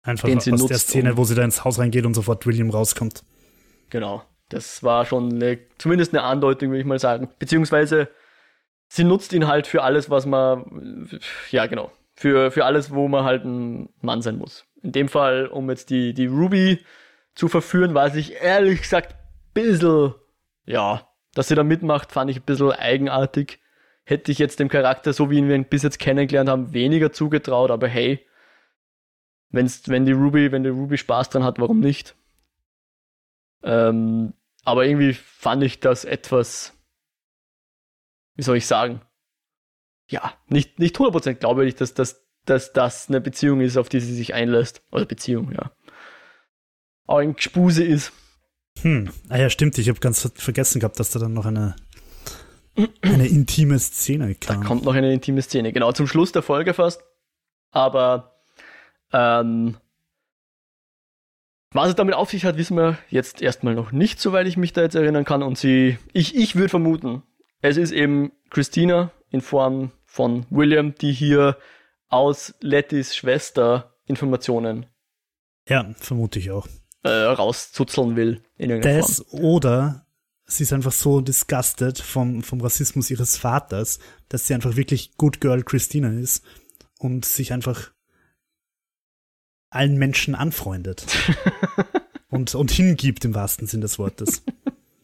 Einfach 0.02 0.28
den 0.28 0.40
sie 0.40 0.52
aus 0.52 0.60
nutzt, 0.60 0.70
der 0.70 0.78
Szene, 0.78 1.16
wo 1.16 1.24
sie 1.24 1.36
da 1.36 1.44
ins 1.44 1.62
Haus 1.64 1.78
reingeht 1.78 2.04
und 2.04 2.14
sofort 2.14 2.46
William 2.46 2.70
rauskommt. 2.70 3.22
Genau. 3.90 4.24
Das 4.48 4.82
war 4.82 5.06
schon 5.06 5.34
eine, 5.34 5.58
zumindest 5.78 6.12
eine 6.12 6.24
Andeutung, 6.24 6.70
würde 6.70 6.80
ich 6.80 6.86
mal 6.86 6.98
sagen. 6.98 7.28
Beziehungsweise 7.38 8.08
sie 8.88 9.04
nutzt 9.04 9.32
ihn 9.32 9.46
halt 9.46 9.68
für 9.68 9.84
alles, 9.84 10.10
was 10.10 10.26
man, 10.26 11.08
ja 11.52 11.66
genau, 11.66 11.92
für, 12.20 12.50
für 12.50 12.66
alles, 12.66 12.92
wo 12.92 13.08
man 13.08 13.24
halt 13.24 13.44
ein 13.44 13.88
Mann 14.02 14.20
sein 14.20 14.36
muss. 14.36 14.66
In 14.82 14.92
dem 14.92 15.08
Fall, 15.08 15.46
um 15.46 15.70
jetzt 15.70 15.88
die, 15.88 16.12
die 16.12 16.26
Ruby 16.26 16.84
zu 17.34 17.48
verführen, 17.48 17.94
weiß 17.94 18.14
ich 18.16 18.34
ehrlich 18.42 18.82
gesagt 18.82 19.12
ein 19.12 20.14
ja, 20.66 21.08
dass 21.34 21.48
sie 21.48 21.54
da 21.54 21.64
mitmacht, 21.64 22.12
fand 22.12 22.30
ich 22.30 22.36
ein 22.36 22.42
bisschen 22.42 22.72
eigenartig 22.72 23.58
hätte 24.04 24.32
ich 24.32 24.38
jetzt 24.38 24.58
dem 24.58 24.68
Charakter, 24.68 25.14
so 25.14 25.30
wie 25.30 25.38
ihn 25.38 25.48
wir 25.48 25.54
ihn 25.54 25.64
bis 25.64 25.82
jetzt 25.82 25.98
kennengelernt 25.98 26.50
haben, 26.50 26.74
weniger 26.74 27.10
zugetraut, 27.10 27.70
aber 27.70 27.88
hey, 27.88 28.26
wenn's, 29.48 29.88
wenn 29.88 30.04
die 30.04 30.12
Ruby, 30.12 30.52
wenn 30.52 30.64
die 30.64 30.68
Ruby 30.68 30.98
Spaß 30.98 31.30
dran 31.30 31.44
hat, 31.44 31.58
warum 31.58 31.80
nicht? 31.80 32.16
Ähm, 33.62 34.34
aber 34.64 34.84
irgendwie 34.84 35.14
fand 35.14 35.62
ich 35.62 35.80
das 35.80 36.04
etwas, 36.04 36.76
wie 38.34 38.42
soll 38.42 38.58
ich 38.58 38.66
sagen? 38.66 39.00
Ja, 40.10 40.34
nicht, 40.48 40.78
nicht 40.78 40.96
100% 40.96 41.34
glaube 41.34 41.66
ich, 41.66 41.74
dass, 41.74 41.94
dass, 41.94 42.26
dass 42.44 42.72
das 42.72 43.08
eine 43.08 43.20
Beziehung 43.20 43.60
ist, 43.60 43.76
auf 43.76 43.88
die 43.88 44.00
sie 44.00 44.14
sich 44.14 44.34
einlässt. 44.34 44.82
Oder 44.90 45.06
Beziehung, 45.06 45.52
ja. 45.52 45.70
Aber 47.06 47.20
ein 47.20 47.36
Gespuse 47.36 47.84
ist. 47.84 48.12
Hm, 48.82 49.10
ah 49.28 49.38
ja, 49.38 49.50
stimmt. 49.50 49.78
Ich 49.78 49.88
habe 49.88 50.00
ganz 50.00 50.30
vergessen 50.34 50.80
gehabt, 50.80 51.00
dass 51.00 51.10
da 51.10 51.18
dann 51.18 51.32
noch 51.32 51.46
eine 51.46 51.76
eine 53.02 53.26
intime 53.26 53.78
Szene 53.78 54.34
kam. 54.34 54.62
Da 54.62 54.66
kommt 54.66 54.84
noch 54.84 54.94
eine 54.94 55.12
intime 55.12 55.42
Szene, 55.42 55.72
genau, 55.72 55.92
zum 55.92 56.06
Schluss 56.06 56.32
der 56.32 56.42
Folge 56.42 56.74
fast. 56.74 57.02
Aber 57.70 58.42
ähm, 59.12 59.76
was 61.72 61.90
es 61.90 61.94
damit 61.94 62.14
auf 62.14 62.30
sich 62.30 62.44
hat, 62.44 62.56
wissen 62.56 62.76
wir 62.76 62.98
jetzt 63.10 63.42
erstmal 63.42 63.74
noch 63.74 63.92
nicht, 63.92 64.20
soweit 64.20 64.46
ich 64.46 64.56
mich 64.56 64.72
da 64.72 64.82
jetzt 64.82 64.94
erinnern 64.94 65.24
kann. 65.24 65.42
Und 65.42 65.58
sie, 65.58 65.98
ich, 66.12 66.36
ich 66.36 66.56
würde 66.56 66.68
vermuten, 66.68 67.22
es 67.60 67.76
ist 67.76 67.92
eben 67.92 68.32
Christina 68.50 69.10
in 69.30 69.40
Form 69.40 69.92
von 70.10 70.44
William, 70.50 70.94
die 70.96 71.12
hier 71.12 71.56
aus 72.08 72.52
Lettys 72.60 73.14
Schwester 73.14 73.94
Informationen. 74.06 74.86
Ja, 75.68 75.94
vermute 75.98 76.40
ich 76.40 76.50
auch. 76.50 76.66
Äh, 77.04 77.10
rauszuzeln 77.10 78.16
will. 78.16 78.42
In 78.56 78.80
das 78.82 79.24
Form. 79.28 79.40
oder 79.40 80.06
sie 80.46 80.64
ist 80.64 80.72
einfach 80.72 80.90
so 80.90 81.20
disgusted 81.20 81.98
vom, 81.98 82.42
vom 82.42 82.60
Rassismus 82.60 83.08
ihres 83.08 83.36
Vaters, 83.36 84.00
dass 84.28 84.48
sie 84.48 84.54
einfach 84.54 84.74
wirklich 84.74 85.16
Good 85.16 85.40
Girl 85.40 85.62
Christina 85.62 86.10
ist 86.10 86.44
und 86.98 87.24
sich 87.24 87.52
einfach 87.52 87.92
allen 89.70 89.96
Menschen 89.96 90.34
anfreundet. 90.34 91.06
und, 92.30 92.52
und 92.56 92.72
hingibt 92.72 93.24
im 93.24 93.36
wahrsten 93.36 93.68
Sinn 93.68 93.80
des 93.80 94.00
Wortes. 94.00 94.42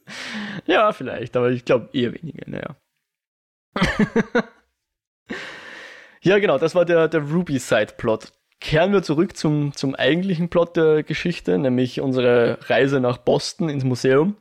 ja, 0.67 0.93
vielleicht, 0.93 1.37
aber 1.37 1.53
ich 1.53 1.65
glaube 1.65 1.91
eher 1.93 2.13
weniger, 2.13 2.51
naja. 2.51 2.77
ja, 6.27 6.41
genau, 6.41 6.59
das 6.59 6.75
war 6.75 6.85
der, 6.85 7.07
der 7.07 7.21
Ruby-Side-Plot. 7.21 8.33
Kehren 8.61 8.93
wir 8.93 9.05
zurück 9.05 9.37
zum, 9.37 9.75
zum 9.75 9.95
eigentlichen 9.95 10.49
Plot 10.49 10.77
der 10.77 11.05
Geschichte, 11.05 11.57
nämlich 11.57 12.01
unsere 12.01 12.59
Reise 12.69 13.01
nach 13.01 13.19
Boston 13.19 13.69
ins 13.69 13.85
Museum. 13.85 14.37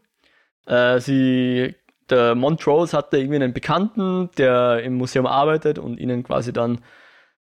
Äh, 0.65 0.99
sie, 0.99 1.75
der 2.09 2.33
Montrose 2.33 2.97
hatte 2.97 3.17
irgendwie 3.17 3.35
einen 3.35 3.53
Bekannten, 3.53 4.31
der 4.37 4.81
im 4.83 4.95
Museum 4.95 5.27
arbeitet 5.27 5.77
und 5.77 5.99
ihnen 5.99 6.23
quasi 6.23 6.51
dann 6.51 6.79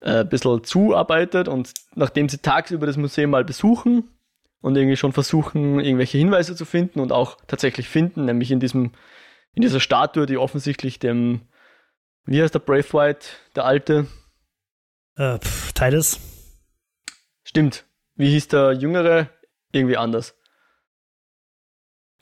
äh, 0.02 0.22
ein 0.22 0.30
bisschen 0.30 0.64
zuarbeitet 0.64 1.48
und 1.48 1.74
nachdem 1.94 2.28
sie 2.28 2.40
tagsüber 2.40 2.88
das 2.88 2.98
Museum 2.98 3.30
mal 3.30 3.46
besuchen 3.46 4.10
und 4.62 4.76
irgendwie 4.76 4.98
schon 4.98 5.14
versuchen, 5.14 5.80
irgendwelche 5.80 6.18
Hinweise 6.18 6.56
zu 6.56 6.66
finden 6.66 7.00
und 7.00 7.12
auch 7.12 7.38
tatsächlich 7.46 7.90
finden, 7.90 8.26
nämlich 8.26 8.50
in 8.50 8.60
diesem, 8.60 8.94
in 9.54 9.62
dieser 9.62 9.80
Statue, 9.80 10.26
die 10.26 10.38
offensichtlich 10.38 10.98
dem, 10.98 11.42
wie 12.26 12.42
heißt 12.42 12.54
der 12.54 12.60
Brave 12.60 12.92
White, 12.94 13.28
der 13.56 13.66
alte? 13.66 14.08
Äh, 15.16 15.40
pff, 15.40 15.74
Titus. 15.74 16.20
Stimmt. 17.44 17.86
Wie 18.16 18.30
hieß 18.30 18.48
der 18.48 18.74
Jüngere? 18.74 19.30
Irgendwie 19.72 19.98
anders. 19.98 20.36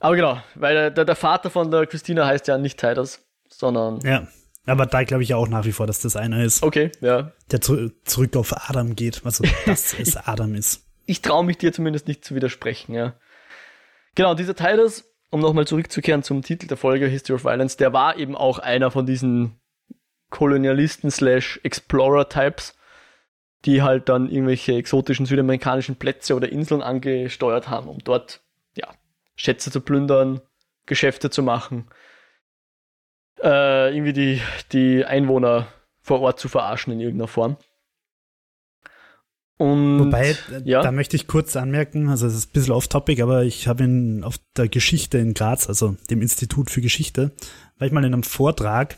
Aber 0.00 0.16
genau, 0.16 0.42
weil 0.54 0.90
der, 0.90 1.04
der 1.04 1.16
Vater 1.16 1.48
von 1.50 1.70
der 1.70 1.86
Christina 1.86 2.26
heißt 2.26 2.46
ja 2.48 2.58
nicht 2.58 2.78
Titus, 2.78 3.20
sondern. 3.48 4.00
Ja. 4.00 4.26
Aber 4.66 4.86
da 4.86 5.04
glaube 5.04 5.22
ich 5.22 5.30
ja 5.30 5.36
auch 5.36 5.48
nach 5.48 5.64
wie 5.64 5.72
vor, 5.72 5.86
dass 5.86 6.00
das 6.00 6.16
einer 6.16 6.42
ist. 6.42 6.62
Okay, 6.62 6.90
ja. 7.00 7.32
Der 7.50 7.60
zu, 7.60 7.90
zurück 8.04 8.36
auf 8.36 8.68
Adam 8.68 8.96
geht, 8.96 9.22
also 9.24 9.44
dass 9.66 9.94
es 9.98 10.16
Adam 10.16 10.54
ist. 10.54 10.86
Ich 11.06 11.22
traue 11.22 11.44
mich 11.44 11.58
dir 11.58 11.72
zumindest 11.72 12.08
nicht 12.08 12.24
zu 12.24 12.34
widersprechen, 12.34 12.94
ja. 12.94 13.14
Genau, 14.14 14.34
dieser 14.34 14.54
Titus, 14.54 15.04
um 15.30 15.40
nochmal 15.40 15.66
zurückzukehren 15.66 16.22
zum 16.22 16.42
Titel 16.42 16.66
der 16.66 16.76
Folge 16.76 17.06
History 17.06 17.36
of 17.36 17.44
Violence, 17.44 17.76
der 17.76 17.92
war 17.92 18.16
eben 18.16 18.36
auch 18.36 18.58
einer 18.58 18.90
von 18.90 19.06
diesen 19.06 19.60
Kolonialisten 20.34 21.10
slash 21.10 21.60
Explorer-Types, 21.62 22.76
die 23.64 23.82
halt 23.82 24.08
dann 24.08 24.28
irgendwelche 24.28 24.74
exotischen 24.74 25.26
südamerikanischen 25.26 25.96
Plätze 25.96 26.34
oder 26.34 26.50
Inseln 26.50 26.82
angesteuert 26.82 27.70
haben, 27.70 27.88
um 27.88 27.98
dort 28.04 28.44
Schätze 29.36 29.70
zu 29.70 29.80
plündern, 29.80 30.40
Geschäfte 30.86 31.30
zu 31.30 31.42
machen, 31.42 31.86
äh, 33.42 33.94
irgendwie 33.94 34.12
die, 34.12 34.40
die 34.72 35.04
Einwohner 35.04 35.66
vor 36.00 36.20
Ort 36.20 36.38
zu 36.38 36.48
verarschen 36.48 36.92
in 36.92 37.00
irgendeiner 37.00 37.28
Form. 37.28 37.56
Und, 39.56 39.98
Wobei, 40.00 40.36
ja? 40.64 40.82
da 40.82 40.90
möchte 40.90 41.16
ich 41.16 41.28
kurz 41.28 41.56
anmerken, 41.56 42.08
also 42.08 42.26
es 42.26 42.34
ist 42.34 42.50
ein 42.50 42.52
bisschen 42.52 42.74
off-topic, 42.74 43.22
aber 43.22 43.44
ich 43.44 43.68
habe 43.68 43.84
ihn 43.84 44.24
auf 44.24 44.36
der 44.56 44.68
Geschichte 44.68 45.18
in 45.18 45.32
Graz, 45.32 45.68
also 45.68 45.96
dem 46.10 46.22
Institut 46.22 46.70
für 46.70 46.80
Geschichte, 46.80 47.32
war 47.78 47.86
ich 47.86 47.92
mal 47.92 48.04
in 48.04 48.12
einem 48.12 48.24
Vortrag, 48.24 48.96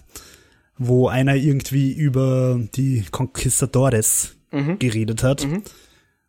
wo 0.78 1.08
einer 1.08 1.34
irgendwie 1.34 1.92
über 1.92 2.60
die 2.74 3.04
Conquistadores 3.10 4.36
mhm. 4.52 4.78
geredet 4.78 5.22
hat. 5.22 5.46
Mhm. 5.46 5.62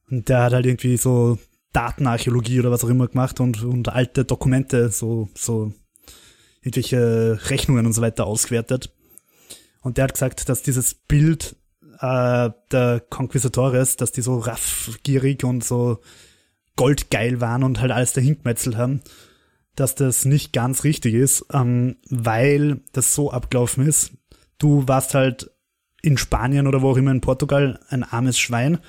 Und 0.09 0.29
der 0.29 0.43
hat 0.43 0.53
halt 0.53 0.65
irgendwie 0.65 0.97
so 0.97 1.37
Datenarchäologie 1.73 2.59
oder 2.59 2.71
was 2.71 2.83
auch 2.83 2.89
immer 2.89 3.07
gemacht 3.07 3.39
und, 3.39 3.63
und 3.63 3.89
alte 3.89 4.25
Dokumente, 4.25 4.89
so, 4.89 5.29
so 5.35 5.73
irgendwelche 6.61 7.39
Rechnungen 7.49 7.85
und 7.85 7.93
so 7.93 8.01
weiter 8.01 8.25
ausgewertet. 8.25 8.93
Und 9.81 9.97
der 9.97 10.05
hat 10.05 10.13
gesagt, 10.13 10.49
dass 10.49 10.61
dieses 10.61 10.93
Bild 10.93 11.55
äh, 11.99 12.49
der 12.71 13.01
Conquistadores, 13.09 13.95
dass 13.97 14.11
die 14.11 14.21
so 14.21 14.39
raffgierig 14.39 15.43
und 15.43 15.63
so 15.63 15.99
goldgeil 16.75 17.41
waren 17.41 17.63
und 17.63 17.81
halt 17.81 17.91
alles 17.91 18.13
dahingemetzelt 18.13 18.77
haben, 18.77 19.01
dass 19.75 19.95
das 19.95 20.25
nicht 20.25 20.53
ganz 20.53 20.83
richtig 20.83 21.13
ist, 21.13 21.45
ähm, 21.53 21.97
weil 22.09 22.81
das 22.93 23.13
so 23.13 23.31
abgelaufen 23.31 23.85
ist. 23.85 24.11
Du 24.57 24.87
warst 24.87 25.13
halt 25.13 25.51
in 26.01 26.17
Spanien 26.17 26.67
oder 26.67 26.81
wo 26.81 26.91
auch 26.91 26.97
immer 26.97 27.11
in 27.11 27.21
Portugal 27.21 27.79
ein 27.89 28.03
armes 28.03 28.39
Schwein 28.39 28.79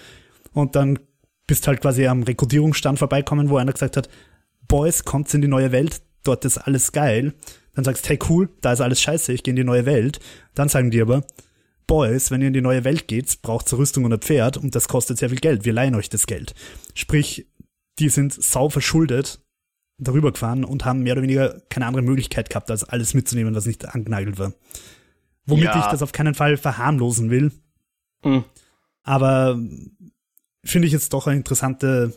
und 0.52 0.76
dann 0.76 0.98
bist 1.46 1.66
halt 1.66 1.80
quasi 1.80 2.06
am 2.06 2.22
Rekrutierungsstand 2.22 2.98
vorbeikommen, 2.98 3.48
wo 3.48 3.56
einer 3.56 3.72
gesagt 3.72 3.96
hat, 3.96 4.08
Boys, 4.66 5.04
kommt 5.04 5.32
in 5.32 5.40
die 5.40 5.48
neue 5.48 5.72
Welt, 5.72 6.02
dort 6.22 6.44
ist 6.44 6.58
alles 6.58 6.92
geil. 6.92 7.32
Dann 7.74 7.84
sagst, 7.84 8.08
hey 8.08 8.18
cool, 8.28 8.50
da 8.60 8.72
ist 8.72 8.80
alles 8.80 9.00
scheiße, 9.00 9.32
ich 9.32 9.42
gehe 9.42 9.52
in 9.52 9.56
die 9.56 9.64
neue 9.64 9.86
Welt. 9.86 10.20
Dann 10.54 10.68
sagen 10.68 10.90
die 10.90 11.00
aber, 11.00 11.24
Boys, 11.86 12.30
wenn 12.30 12.42
ihr 12.42 12.48
in 12.48 12.52
die 12.52 12.60
neue 12.60 12.84
Welt 12.84 13.08
geht, 13.08 13.40
braucht 13.40 13.72
ihr 13.72 13.78
Rüstung 13.78 14.04
und 14.04 14.12
ein 14.12 14.20
Pferd 14.20 14.58
und 14.58 14.74
das 14.74 14.88
kostet 14.88 15.18
sehr 15.18 15.30
viel 15.30 15.40
Geld. 15.40 15.64
Wir 15.64 15.72
leihen 15.72 15.94
euch 15.94 16.10
das 16.10 16.26
Geld. 16.26 16.54
Sprich, 16.94 17.46
die 17.98 18.10
sind 18.10 18.32
sau 18.34 18.68
verschuldet 18.68 19.40
darüber 19.98 20.32
gefahren 20.32 20.64
und 20.64 20.84
haben 20.84 21.02
mehr 21.02 21.14
oder 21.14 21.22
weniger 21.22 21.60
keine 21.70 21.86
andere 21.86 22.02
Möglichkeit 22.02 22.50
gehabt, 22.50 22.70
als 22.70 22.84
alles 22.84 23.14
mitzunehmen, 23.14 23.54
was 23.54 23.66
nicht 23.66 23.86
angenagelt 23.86 24.38
war. 24.38 24.52
Womit 25.48 25.64
ja. 25.64 25.80
ich 25.80 25.86
das 25.86 26.02
auf 26.02 26.12
keinen 26.12 26.34
Fall 26.34 26.56
verharmlosen 26.56 27.30
will. 27.30 27.52
Mhm. 28.22 28.44
Aber 29.02 29.58
finde 30.64 30.86
ich 30.86 30.92
jetzt 30.92 31.14
doch 31.14 31.26
eine 31.26 31.36
interessante 31.36 32.12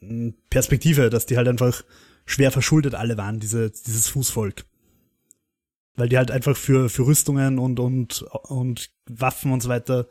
hm, 0.00 0.34
Perspektive, 0.48 1.10
dass 1.10 1.26
die 1.26 1.36
halt 1.36 1.48
einfach 1.48 1.82
schwer 2.24 2.50
verschuldet 2.50 2.94
alle 2.94 3.18
waren, 3.18 3.40
diese, 3.40 3.70
dieses 3.70 4.08
Fußvolk. 4.08 4.64
Weil 5.96 6.08
die 6.08 6.16
halt 6.16 6.30
einfach 6.30 6.56
für, 6.56 6.88
für 6.88 7.06
Rüstungen 7.06 7.58
und, 7.58 7.78
und, 7.78 8.22
und 8.22 8.90
Waffen 9.06 9.52
und 9.52 9.62
so 9.62 9.68
weiter 9.68 10.06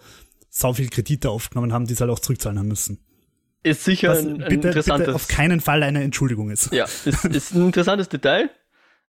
sau 0.49 0.73
viel 0.73 0.89
Kredite 0.89 1.31
aufgenommen 1.31 1.73
haben, 1.73 1.87
die 1.87 1.95
sie 1.95 2.01
halt 2.01 2.11
auch 2.11 2.19
zurückzahlen 2.19 2.59
haben 2.59 2.67
müssen. 2.67 2.99
Ist 3.63 3.83
sicher 3.83 4.09
Was 4.11 4.19
ein, 4.19 4.43
ein 4.43 4.49
bitte, 4.49 4.67
interessantes. 4.67 5.07
Bitte 5.07 5.15
auf 5.15 5.27
keinen 5.27 5.59
Fall 5.59 5.81
eine 5.81 6.03
Entschuldigung 6.03 6.51
ist. 6.51 6.71
Ja, 6.71 6.85
ist, 6.85 7.25
ist 7.25 7.55
ein 7.55 7.65
interessantes 7.65 8.07
Detail. 8.07 8.51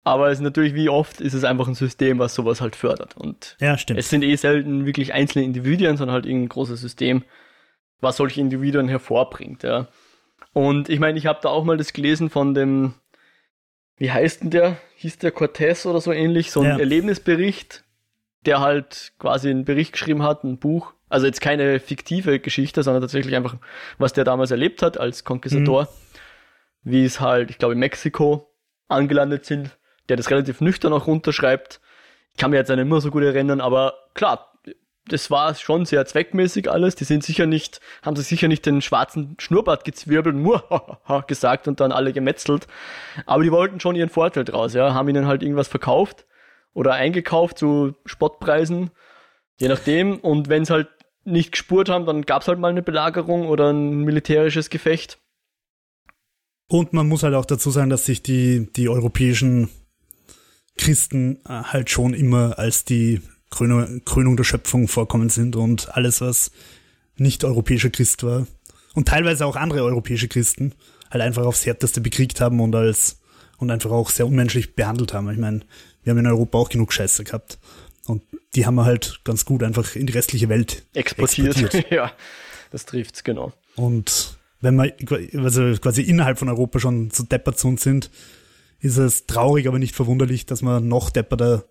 Aber 0.05 0.29
es 0.29 0.39
ist 0.39 0.45
natürlich, 0.45 0.75
wie 0.75 0.89
oft 0.89 1.21
ist 1.21 1.35
es 1.35 1.45
einfach 1.45 1.69
ein 1.69 1.75
System, 1.75 2.19
was 2.19 2.35
sowas 2.35 2.61
halt 2.61 2.77
fördert. 2.77 3.17
Und 3.17 3.57
ja, 3.61 3.75
es 3.75 4.09
sind 4.09 4.23
eh 4.23 4.37
selten 4.37 4.87
wirklich 4.87 5.13
einzelne 5.13 5.45
Individuen, 5.45 5.97
sondern 5.97 6.15
halt 6.15 6.27
irgendein 6.27 6.49
großes 6.49 6.81
System, 6.81 7.25
was 8.01 8.17
solche 8.17 8.41
Individuen 8.41 8.89
hervorbringt, 8.89 9.63
ja. 9.63 9.89
Und 10.53 10.89
ich 10.89 10.99
meine, 10.99 11.19
ich 11.19 11.27
habe 11.27 11.41
da 11.43 11.51
auch 11.51 11.65
mal 11.65 11.77
das 11.77 11.93
gelesen 11.93 12.31
von 12.31 12.55
dem, 12.55 12.95
wie 13.97 14.11
heißt 14.11 14.43
denn 14.43 14.51
der? 14.51 14.79
Hieß 14.97 15.19
der 15.19 15.31
Cortez 15.31 15.87
oder 15.87 16.01
so 16.01 16.13
ähnlich? 16.13 16.51
So 16.51 16.61
ein 16.61 16.67
ja. 16.67 16.79
Erlebnisbericht, 16.79 17.85
der 18.47 18.61
halt 18.61 19.13
quasi 19.19 19.51
einen 19.51 19.65
Bericht 19.65 19.93
geschrieben 19.93 20.23
hat, 20.23 20.45
ein 20.45 20.59
Buch. 20.59 20.95
Also 21.09 21.27
jetzt 21.27 21.41
keine 21.41 21.81
fiktive 21.81 22.39
Geschichte, 22.39 22.83
sondern 22.83 23.03
tatsächlich 23.03 23.35
einfach, 23.37 23.57
was 23.99 24.13
der 24.13 24.25
damals 24.25 24.51
erlebt 24.51 24.83
hat 24.83 24.99
als 24.99 25.25
Konquistador. 25.25 25.85
Mhm. 25.85 25.89
Wie 26.91 27.05
es 27.05 27.21
halt, 27.21 27.51
ich 27.51 27.59
glaube, 27.59 27.75
in 27.75 27.81
Mexiko 27.81 28.53
angelandet 28.89 29.45
sind, 29.45 29.78
der 30.09 30.17
das 30.17 30.31
relativ 30.31 30.61
nüchtern 30.61 30.93
auch 30.93 31.07
runterschreibt. 31.07 31.81
Ich 32.33 32.39
kann 32.39 32.51
mir 32.51 32.57
jetzt 32.57 32.69
nicht 32.69 32.79
immer 32.79 33.01
so 33.01 33.11
gut 33.11 33.23
erinnern, 33.23 33.61
aber 33.61 33.95
klar, 34.15 34.53
das 35.09 35.31
war 35.31 35.55
schon 35.55 35.87
sehr 35.87 36.07
zweckmäßig 36.07 36.71
alles. 36.71 36.95
Die 36.95 37.05
sind 37.05 37.25
sicher 37.25 37.47
nicht, 37.47 37.81
haben 38.03 38.17
sich 38.17 38.27
sicher 38.27 38.49
nicht 38.49 38.67
den 38.67 38.83
schwarzen 38.83 39.37
Schnurrbart 39.39 39.85
gezwirbelt 39.85 40.37
und 40.37 41.27
gesagt 41.27 41.67
und 41.67 41.81
dann 41.81 41.93
alle 41.93 42.13
gemetzelt. 42.13 42.67
Aber 43.27 43.43
die 43.43 43.53
wollten 43.53 43.81
schon 43.81 43.97
ihren 43.97 44.11
Vorteil 44.11 44.45
draus, 44.45 44.75
ja. 44.75 44.95
Haben 44.95 45.09
ihnen 45.09 45.27
halt 45.27 45.43
irgendwas 45.43 45.69
verkauft 45.69 46.27
oder 46.75 46.93
eingekauft 46.93 47.59
zu 47.59 47.95
Spottpreisen. 48.05 48.91
Je 49.59 49.69
nachdem. 49.69 50.19
Und 50.19 50.49
wenn 50.49 50.63
es 50.63 50.71
halt 50.71 50.89
nicht 51.25 51.53
gespurt 51.53 51.89
haben, 51.89 52.07
dann 52.07 52.23
gab 52.23 52.43
es 52.43 52.49
halt 52.49 52.59
mal 52.59 52.71
eine 52.71 52.83
Belagerung 52.83 53.49
oder 53.49 53.73
ein 53.73 54.05
militärisches 54.05 54.71
Gefecht. 54.71 55.19
Und 56.69 56.93
man 56.93 57.09
muss 57.09 57.23
halt 57.23 57.35
auch 57.35 57.47
dazu 57.47 57.71
sagen, 57.71 57.91
dass 57.91 58.05
sich 58.05 58.23
die, 58.23 58.71
die 58.77 58.89
europäischen 58.89 59.71
Christen 60.79 61.37
äh, 61.45 61.63
halt 61.63 61.91
schon 61.91 62.15
immer 62.15 62.59
als 62.59 62.85
die 62.85 63.21
Krönung, 63.51 64.03
Krönung 64.05 64.37
der 64.37 64.45
Schöpfung 64.45 64.89
vorkommen 64.89 65.31
sind 65.31 65.57
und 65.57 65.95
alles, 65.95 66.21
was 66.21 66.51
nicht 67.17 67.45
europäischer 67.45 67.91
Christ 67.91 68.23
war 68.23 68.47
und 68.95 69.09
teilweise 69.09 69.47
auch 69.47 69.57
andere 69.57 69.83
europäische 69.83 70.29
Christen 70.29 70.73
halt 71.11 71.23
einfach 71.23 71.45
aufs 71.45 71.67
Härteste 71.67 72.01
bekriegt 72.01 72.41
haben 72.41 72.61
und 72.61 72.75
als 72.75 73.21
und 73.59 73.71
einfach 73.71 73.91
auch 73.91 74.11
sehr 74.11 74.27
unmenschlich 74.27 74.75
behandelt 74.75 75.13
haben. 75.13 75.31
Ich 75.31 75.39
meine, 75.39 75.61
wir 76.03 76.13
haben 76.13 76.19
in 76.19 76.27
Europa 76.27 76.59
auch 76.59 76.69
genug 76.69 76.93
Scheiße 76.93 77.25
gehabt. 77.25 77.59
Und 78.07 78.23
die 78.55 78.65
haben 78.65 78.77
wir 78.77 78.85
halt 78.85 79.21
ganz 79.25 79.45
gut 79.45 79.63
einfach 79.63 79.95
in 79.95 80.07
die 80.07 80.13
restliche 80.13 80.49
Welt 80.49 80.85
exportiert. 80.95 81.57
exportiert. 81.57 81.91
ja, 81.91 82.13
das 82.71 82.87
trifft's, 82.87 83.25
genau. 83.25 83.53
Und 83.77 84.39
wenn 84.61 84.77
wir 84.77 84.95
also 85.43 85.75
quasi 85.81 86.03
innerhalb 86.03 86.39
von 86.39 86.49
Europa 86.49 86.79
schon 86.79 87.11
so 87.11 87.25
deppert 87.25 87.59
zu 87.59 87.69
uns 87.69 87.83
sind, 87.83 88.11
ist 88.81 88.97
es 88.97 89.27
traurig, 89.27 89.69
aber 89.69 89.79
nicht 89.79 89.95
verwunderlich, 89.95 90.47
dass 90.47 90.63
wir 90.63 90.81
noch 90.81 91.11
depperter 91.11 91.65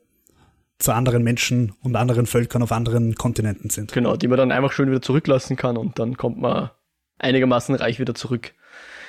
zu 0.79 0.91
anderen 0.91 1.23
Menschen 1.23 1.73
und 1.81 1.95
anderen 1.95 2.27
Völkern 2.27 2.61
auf 2.61 2.71
anderen 2.71 3.15
Kontinenten 3.15 3.69
sind. 3.69 3.91
Genau, 3.93 4.15
die 4.15 4.27
man 4.27 4.37
dann 4.37 4.51
einfach 4.51 4.71
schön 4.71 4.89
wieder 4.89 5.01
zurücklassen 5.01 5.55
kann 5.55 5.77
und 5.77 5.97
dann 5.97 6.17
kommt 6.17 6.37
man 6.39 6.69
einigermaßen 7.17 7.73
reich 7.75 7.99
wieder 7.99 8.13
zurück. 8.13 8.53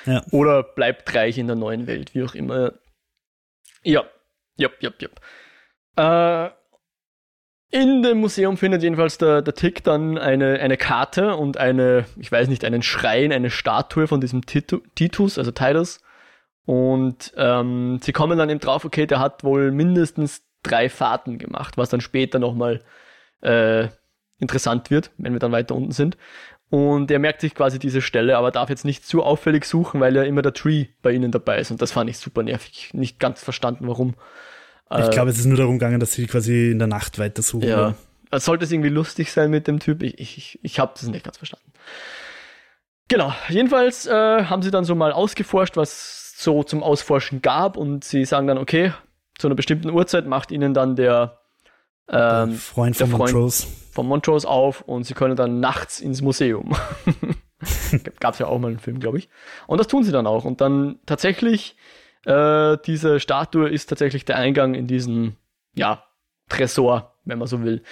Ja. 0.05 0.23
Oder 0.31 0.63
bleibt 0.63 1.13
reich 1.13 1.37
in 1.37 1.47
der 1.47 1.55
neuen 1.55 1.85
Welt, 1.85 2.15
wie 2.15 2.23
auch 2.23 2.33
immer. 2.33 2.73
Ja, 3.83 4.03
ja, 4.57 4.69
ja, 4.79 4.91
ja. 4.99 6.45
Äh, 6.47 6.51
in 7.71 8.01
dem 8.01 8.19
Museum 8.19 8.57
findet 8.57 8.81
jedenfalls 8.81 9.19
der, 9.19 9.43
der 9.43 9.53
Tick 9.53 9.83
dann 9.83 10.17
eine, 10.17 10.59
eine 10.59 10.75
Karte 10.75 11.35
und 11.35 11.57
eine, 11.57 12.05
ich 12.17 12.31
weiß 12.31 12.47
nicht, 12.47 12.65
einen 12.65 12.81
Schrein, 12.81 13.31
eine 13.31 13.51
Statue 13.51 14.07
von 14.07 14.21
diesem 14.21 14.45
Titu, 14.45 14.79
Titus, 14.95 15.37
also 15.37 15.51
Titus. 15.51 16.01
Und 16.69 17.33
ähm, 17.35 17.99
sie 17.99 18.11
kommen 18.11 18.37
dann 18.37 18.51
eben 18.51 18.59
drauf, 18.59 18.85
okay, 18.85 19.07
der 19.07 19.19
hat 19.19 19.43
wohl 19.43 19.71
mindestens 19.71 20.43
drei 20.61 20.87
Fahrten 20.87 21.39
gemacht, 21.39 21.77
was 21.77 21.89
dann 21.89 21.99
später 21.99 22.37
nochmal 22.37 22.83
äh, 23.41 23.87
interessant 24.37 24.91
wird, 24.91 25.09
wenn 25.17 25.33
wir 25.33 25.39
dann 25.39 25.51
weiter 25.51 25.73
unten 25.73 25.93
sind. 25.93 26.15
Und 26.69 27.09
er 27.09 27.17
merkt 27.17 27.41
sich 27.41 27.55
quasi 27.55 27.79
diese 27.79 28.03
Stelle, 28.03 28.37
aber 28.37 28.51
darf 28.51 28.69
jetzt 28.69 28.85
nicht 28.85 29.03
zu 29.03 29.23
auffällig 29.23 29.65
suchen, 29.65 29.99
weil 29.99 30.15
ja 30.15 30.21
immer 30.21 30.43
der 30.43 30.53
Tree 30.53 30.85
bei 31.01 31.11
ihnen 31.11 31.31
dabei 31.31 31.57
ist. 31.57 31.71
Und 31.71 31.81
das 31.81 31.91
fand 31.91 32.07
ich 32.07 32.19
super 32.19 32.43
nervig. 32.43 32.91
Nicht 32.93 33.19
ganz 33.19 33.43
verstanden, 33.43 33.87
warum. 33.87 34.13
Ich 34.91 35.07
äh, 35.07 35.09
glaube, 35.09 35.31
es 35.31 35.39
ist 35.39 35.45
nur 35.45 35.57
darum 35.57 35.79
gegangen, 35.79 35.99
dass 35.99 36.13
sie 36.13 36.27
quasi 36.27 36.69
in 36.69 36.77
der 36.77 36.87
Nacht 36.87 37.17
weiter 37.17 37.41
suchen. 37.41 37.67
Ja. 37.67 37.95
Also 38.29 38.45
sollte 38.45 38.65
es 38.65 38.71
irgendwie 38.71 38.89
lustig 38.89 39.31
sein 39.31 39.49
mit 39.49 39.65
dem 39.65 39.79
Typ? 39.79 40.03
Ich, 40.03 40.19
ich, 40.19 40.59
ich 40.61 40.79
habe 40.79 40.91
das 40.93 41.07
nicht 41.07 41.25
ganz 41.25 41.37
verstanden. 41.37 41.71
Genau. 43.07 43.33
Jedenfalls 43.47 44.05
äh, 44.05 44.43
haben 44.43 44.61
sie 44.61 44.69
dann 44.69 44.85
so 44.85 44.93
mal 44.93 45.11
ausgeforscht, 45.11 45.75
was 45.75 46.28
so 46.39 46.63
zum 46.63 46.83
Ausforschen 46.83 47.41
gab. 47.41 47.75
Und 47.75 48.03
sie 48.03 48.23
sagen 48.23 48.47
dann, 48.47 48.57
okay, 48.57 48.93
zu 49.37 49.47
einer 49.47 49.55
bestimmten 49.55 49.89
Uhrzeit 49.89 50.25
macht 50.25 50.51
ihnen 50.51 50.73
dann 50.73 50.95
der, 50.95 51.39
ähm, 52.07 52.49
der 52.51 52.57
Freund 52.57 52.95
von 52.95 53.11
Montrose. 53.11 53.67
von 53.91 54.07
Montrose 54.07 54.47
auf 54.47 54.81
und 54.81 55.03
sie 55.03 55.13
können 55.13 55.35
dann 55.35 55.59
nachts 55.59 55.99
ins 55.99 56.21
Museum. 56.21 56.75
Gab 58.21 58.33
es 58.33 58.39
ja 58.39 58.47
auch 58.47 58.57
mal 58.57 58.69
einen 58.69 58.79
Film, 58.79 58.99
glaube 58.99 59.17
ich. 59.17 59.29
Und 59.67 59.79
das 59.79 59.87
tun 59.87 60.03
sie 60.03 60.13
dann 60.13 60.27
auch. 60.27 60.45
Und 60.45 60.61
dann 60.61 60.99
tatsächlich, 61.05 61.75
äh, 62.23 62.77
diese 62.85 63.19
Statue 63.19 63.67
ist 63.67 63.87
tatsächlich 63.87 64.23
der 64.23 64.37
Eingang 64.37 64.75
in 64.75 64.87
diesen, 64.87 65.35
ja, 65.73 66.05
Tresor, 66.47 67.15
wenn 67.25 67.37
man 67.37 67.47
so 67.47 67.63
will. 67.63 67.83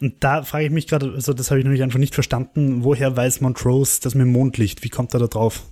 Und 0.00 0.22
da 0.24 0.42
frage 0.42 0.66
ich 0.66 0.70
mich 0.72 0.88
gerade, 0.88 1.12
also 1.12 1.32
das 1.32 1.50
habe 1.50 1.60
ich 1.60 1.64
nämlich 1.64 1.82
einfach 1.82 2.00
nicht 2.00 2.14
verstanden, 2.14 2.84
woher 2.84 3.16
weiß 3.16 3.40
Montrose 3.40 4.00
das 4.02 4.14
mit 4.14 4.26
dem 4.26 4.32
Mondlicht? 4.32 4.82
Wie 4.82 4.90
kommt 4.90 5.14
er 5.14 5.20
da 5.20 5.28
drauf? 5.28 5.62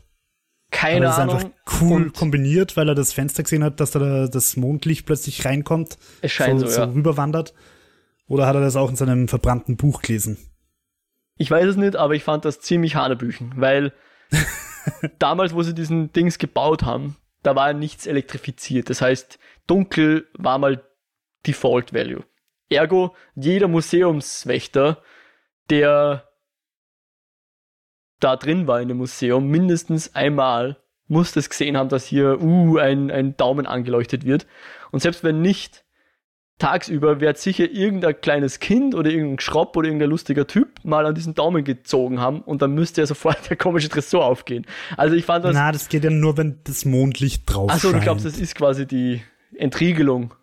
Keine 0.85 1.09
Aber 1.09 1.23
Ahnung. 1.23 1.35
Das 1.35 1.45
ist 1.45 1.51
einfach 1.51 1.81
cool 1.81 2.11
kombiniert, 2.11 2.77
weil 2.77 2.89
er 2.89 2.95
das 2.95 3.13
Fenster 3.13 3.43
gesehen 3.43 3.65
hat, 3.65 3.81
dass 3.81 3.93
da 3.93 4.27
das 4.27 4.57
Mondlicht 4.57 5.07
plötzlich 5.07 5.45
reinkommt. 5.45 5.97
Es 6.21 6.33
scheint 6.33 6.61
so, 6.61 6.67
so, 6.67 6.73
so 6.73 6.81
ja. 6.83 6.87
rüberwandert. 6.87 7.55
Oder 8.27 8.47
hat 8.47 8.55
er 8.55 8.61
das 8.61 8.77
auch 8.77 8.91
in 8.91 8.97
seinem 8.97 9.29
verbrannten 9.29 9.77
Buch 9.77 10.03
gelesen? 10.03 10.39
Ich 11.37 11.51
weiß 11.51 11.67
es 11.67 11.77
nicht, 11.77 11.97
aber 11.97 12.15
ich 12.15 12.25
fand 12.25 12.45
das 12.45 12.61
ziemlich 12.61 12.97
hanebüchen, 12.97 13.55
weil 13.57 13.93
damals, 15.19 15.55
wo 15.55 15.63
sie 15.63 15.75
diesen 15.75 16.13
Dings 16.13 16.39
gebaut 16.39 16.83
haben, 16.85 17.17
da 17.43 17.57
war 17.57 17.73
nichts 17.73 18.07
elektrifiziert. 18.07 18.89
Das 18.91 19.01
heißt, 19.01 19.39
dunkel 19.67 20.29
war 20.35 20.59
mal 20.59 20.83
Default 21.47 21.93
Value. 21.93 22.25
Ergo, 22.71 23.15
jeder 23.35 23.69
Museumswächter, 23.69 25.03
der 25.71 26.29
da 28.21 28.37
drin 28.37 28.67
war 28.67 28.81
in 28.81 28.89
dem 28.89 28.99
Museum, 28.99 29.49
mindestens 29.49 30.15
einmal 30.15 30.79
muss 31.07 31.37
es 31.37 31.51
gesehen 31.51 31.77
haben, 31.77 31.89
dass 31.89 32.07
hier 32.07 32.43
uh, 32.43 32.79
ein, 32.79 33.11
ein 33.11 33.37
Daumen 33.37 33.67
angeleuchtet 33.67 34.25
wird. 34.25 34.47
Und 34.91 35.01
selbst 35.01 35.23
wenn 35.23 35.43
nicht, 35.43 35.85
tagsüber 36.59 37.21
wird 37.21 37.39
sicher 37.39 37.71
irgendein 37.71 38.21
kleines 38.21 38.61
Kind 38.61 38.95
oder 38.95 39.11
irgendein 39.11 39.41
Schropp 39.41 39.77
oder 39.77 39.89
irgendein 39.89 40.11
lustiger 40.11 40.47
Typ 40.47 40.85
mal 40.85 41.05
an 41.05 41.15
diesen 41.15 41.35
Daumen 41.35 41.65
gezogen 41.65 42.21
haben 42.21 42.41
und 42.41 42.63
dann 42.63 42.75
müsste 42.75 43.01
ja 43.01 43.07
sofort 43.07 43.39
der 43.51 43.57
komische 43.57 43.89
Tresor 43.89 44.25
aufgehen. 44.25 44.67
Also 44.97 45.17
ich 45.17 45.25
fand 45.25 45.45
das. 45.45 45.55
Na, 45.55 45.73
das 45.73 45.89
geht 45.89 46.05
ja 46.05 46.11
nur, 46.11 46.37
wenn 46.37 46.61
das 46.65 46.85
Mondlicht 46.85 47.43
drauf 47.47 47.71
ist. 47.71 47.77
Achso, 47.77 47.93
du 47.93 48.01
glaubst, 48.01 48.25
das 48.25 48.39
ist 48.39 48.55
quasi 48.55 48.87
die 48.87 49.23
Entriegelung. 49.57 50.35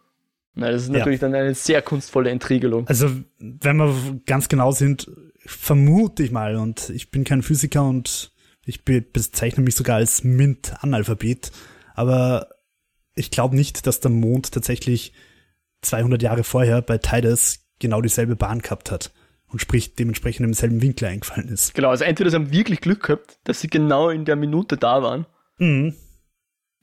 Na, 0.54 0.70
das 0.70 0.84
ist 0.84 0.90
natürlich 0.90 1.22
ja. 1.22 1.30
dann 1.30 1.40
eine 1.40 1.54
sehr 1.56 1.82
kunstvolle 1.82 2.30
Entriegelung. 2.30 2.86
Also, 2.88 3.10
wenn 3.40 3.78
wir 3.78 4.20
ganz 4.26 4.50
genau 4.50 4.72
sind, 4.72 5.10
vermute 5.46 6.24
ich 6.24 6.32
mal, 6.32 6.56
und 6.56 6.90
ich 6.90 7.12
bin 7.12 7.24
kein 7.24 7.44
Physiker 7.44 7.84
und 7.84 8.32
ich 8.66 8.84
bezeichne 8.84 9.64
mich 9.64 9.76
sogar 9.76 9.98
als 9.98 10.24
MINT-Analphabet, 10.24 11.52
aber 11.96 12.50
ich 13.16 13.32
glaube 13.32 13.56
nicht, 13.56 13.88
dass 13.88 14.00
der 14.00 14.12
Mond 14.12 14.52
tatsächlich 14.52 15.14
200 15.82 16.22
Jahre 16.22 16.44
vorher 16.44 16.82
bei 16.82 16.98
Titus 16.98 17.60
genau 17.80 18.02
dieselbe 18.02 18.36
Bahn 18.36 18.60
gehabt 18.60 18.92
hat 18.92 19.12
und 19.48 19.60
sprich 19.60 19.96
dementsprechend 19.96 20.46
im 20.46 20.54
selben 20.54 20.82
Winkel 20.82 21.08
eingefallen 21.08 21.50
ist. 21.50 21.74
Genau, 21.74 21.90
also 21.90 22.04
entweder 22.04 22.30
sie 22.30 22.36
haben 22.36 22.52
wirklich 22.52 22.80
Glück 22.80 23.04
gehabt, 23.04 23.40
dass 23.44 23.60
sie 23.60 23.68
genau 23.68 24.10
in 24.10 24.26
der 24.26 24.36
Minute 24.36 24.78
da 24.78 25.02
waren. 25.02 25.26
Mhm. 25.58 25.96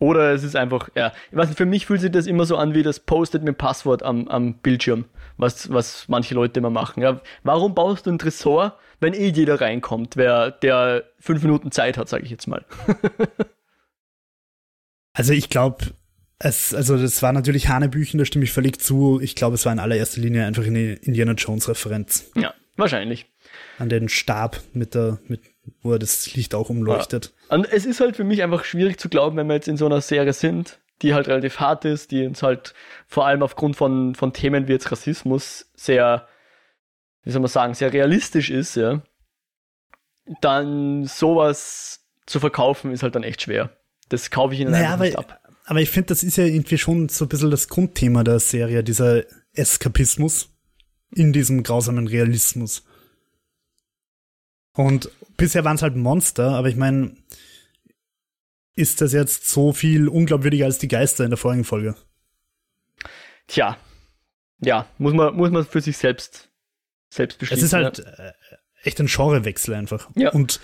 Oder 0.00 0.32
es 0.32 0.44
ist 0.44 0.54
einfach, 0.54 0.90
ja, 0.94 1.12
ich 1.30 1.36
weiß 1.36 1.48
nicht, 1.48 1.56
für 1.56 1.66
mich 1.66 1.86
fühlt 1.86 2.00
sich 2.00 2.12
das 2.12 2.26
immer 2.26 2.44
so 2.44 2.56
an 2.56 2.74
wie 2.74 2.84
das 2.84 3.00
Postet 3.00 3.42
mit 3.42 3.58
Passwort 3.58 4.04
am, 4.04 4.28
am 4.28 4.54
Bildschirm, 4.54 5.06
was, 5.36 5.72
was 5.72 6.06
manche 6.08 6.34
Leute 6.34 6.60
immer 6.60 6.70
machen. 6.70 7.02
Ja, 7.02 7.20
warum 7.42 7.74
baust 7.74 8.06
du 8.06 8.10
ein 8.10 8.18
Tresor, 8.18 8.78
wenn 9.00 9.12
eh 9.12 9.28
jeder 9.28 9.60
reinkommt, 9.60 10.16
wer, 10.16 10.52
der 10.52 11.04
fünf 11.18 11.42
Minuten 11.42 11.72
Zeit 11.72 11.98
hat, 11.98 12.08
sage 12.08 12.24
ich 12.24 12.30
jetzt 12.30 12.46
mal. 12.46 12.64
also 15.14 15.32
ich 15.32 15.48
glaube, 15.48 15.86
es, 16.38 16.72
also 16.72 16.96
das 16.96 17.20
war 17.22 17.32
natürlich 17.32 17.68
Hanebüchen, 17.68 18.18
da 18.18 18.24
stimme 18.24 18.44
ich 18.44 18.52
völlig 18.52 18.80
zu. 18.80 19.20
Ich 19.20 19.34
glaube, 19.34 19.54
es 19.54 19.66
war 19.66 19.72
in 19.72 19.80
allererster 19.80 20.20
Linie 20.20 20.46
einfach 20.46 20.64
eine 20.64 20.94
Indiana 20.94 21.32
Jones 21.32 21.68
Referenz. 21.68 22.30
Ja, 22.36 22.54
wahrscheinlich. 22.76 23.26
An 23.78 23.88
den 23.88 24.08
Stab 24.08 24.60
mit 24.72 24.94
der, 24.94 25.18
mit, 25.26 25.40
wo 25.82 25.92
er 25.92 25.98
das 25.98 26.34
Licht 26.34 26.54
auch 26.54 26.70
umleuchtet. 26.70 27.32
Ja. 27.48 27.56
Und 27.56 27.70
es 27.70 27.86
ist 27.86 28.00
halt 28.00 28.16
für 28.16 28.24
mich 28.24 28.42
einfach 28.42 28.64
schwierig 28.64 28.98
zu 28.98 29.08
glauben, 29.08 29.36
wenn 29.36 29.46
wir 29.46 29.54
jetzt 29.54 29.68
in 29.68 29.76
so 29.76 29.86
einer 29.86 30.00
Serie 30.00 30.32
sind, 30.32 30.78
die 31.02 31.14
halt 31.14 31.28
relativ 31.28 31.60
hart 31.60 31.84
ist, 31.84 32.10
die 32.10 32.26
uns 32.26 32.42
halt 32.42 32.74
vor 33.06 33.26
allem 33.26 33.42
aufgrund 33.42 33.76
von, 33.76 34.14
von 34.14 34.32
Themen 34.32 34.68
wie 34.68 34.72
jetzt 34.72 34.90
Rassismus 34.90 35.70
sehr, 35.74 36.26
wie 37.22 37.30
soll 37.30 37.40
man 37.40 37.48
sagen, 37.48 37.74
sehr 37.74 37.92
realistisch 37.92 38.50
ist, 38.50 38.76
ja. 38.76 39.02
Dann 40.40 41.04
sowas 41.04 42.04
zu 42.26 42.40
verkaufen 42.40 42.92
ist 42.92 43.02
halt 43.02 43.14
dann 43.14 43.22
echt 43.22 43.42
schwer. 43.42 43.70
Das 44.10 44.30
kaufe 44.30 44.54
ich 44.54 44.60
ihnen 44.60 44.72
naja, 44.72 44.92
einfach 44.92 45.04
nicht 45.04 45.18
ab 45.18 45.40
aber 45.68 45.82
ich 45.82 45.90
finde, 45.90 46.06
das 46.06 46.22
ist 46.22 46.38
ja 46.38 46.44
irgendwie 46.44 46.78
schon 46.78 47.10
so 47.10 47.26
ein 47.26 47.28
bisschen 47.28 47.50
das 47.50 47.68
Grundthema 47.68 48.24
der 48.24 48.40
Serie, 48.40 48.82
dieser 48.82 49.24
Eskapismus 49.52 50.48
in 51.14 51.34
diesem 51.34 51.62
grausamen 51.62 52.06
Realismus. 52.06 52.84
Und 54.78 55.10
bisher 55.36 55.64
waren 55.64 55.74
es 55.74 55.82
halt 55.82 55.96
Monster, 55.96 56.52
aber 56.52 56.68
ich 56.68 56.76
meine, 56.76 57.16
ist 58.76 59.00
das 59.00 59.12
jetzt 59.12 59.48
so 59.48 59.72
viel 59.72 60.06
unglaubwürdiger 60.06 60.66
als 60.66 60.78
die 60.78 60.86
Geister 60.86 61.24
in 61.24 61.30
der 61.30 61.36
vorigen 61.36 61.64
Folge? 61.64 61.96
Tja, 63.48 63.76
ja, 64.60 64.86
muss 64.98 65.14
man, 65.14 65.34
muss 65.34 65.50
man 65.50 65.66
für 65.66 65.80
sich 65.80 65.96
selbst, 65.96 66.48
selbst 67.10 67.40
beschließen. 67.40 67.64
Es 67.64 67.72
ist 67.72 67.72
halt. 67.72 67.98
Äh, 67.98 68.32
echt 68.84 69.00
ein 69.00 69.06
Genrewechsel 69.06 69.74
einfach. 69.74 70.08
Ja. 70.14 70.30
Und 70.30 70.60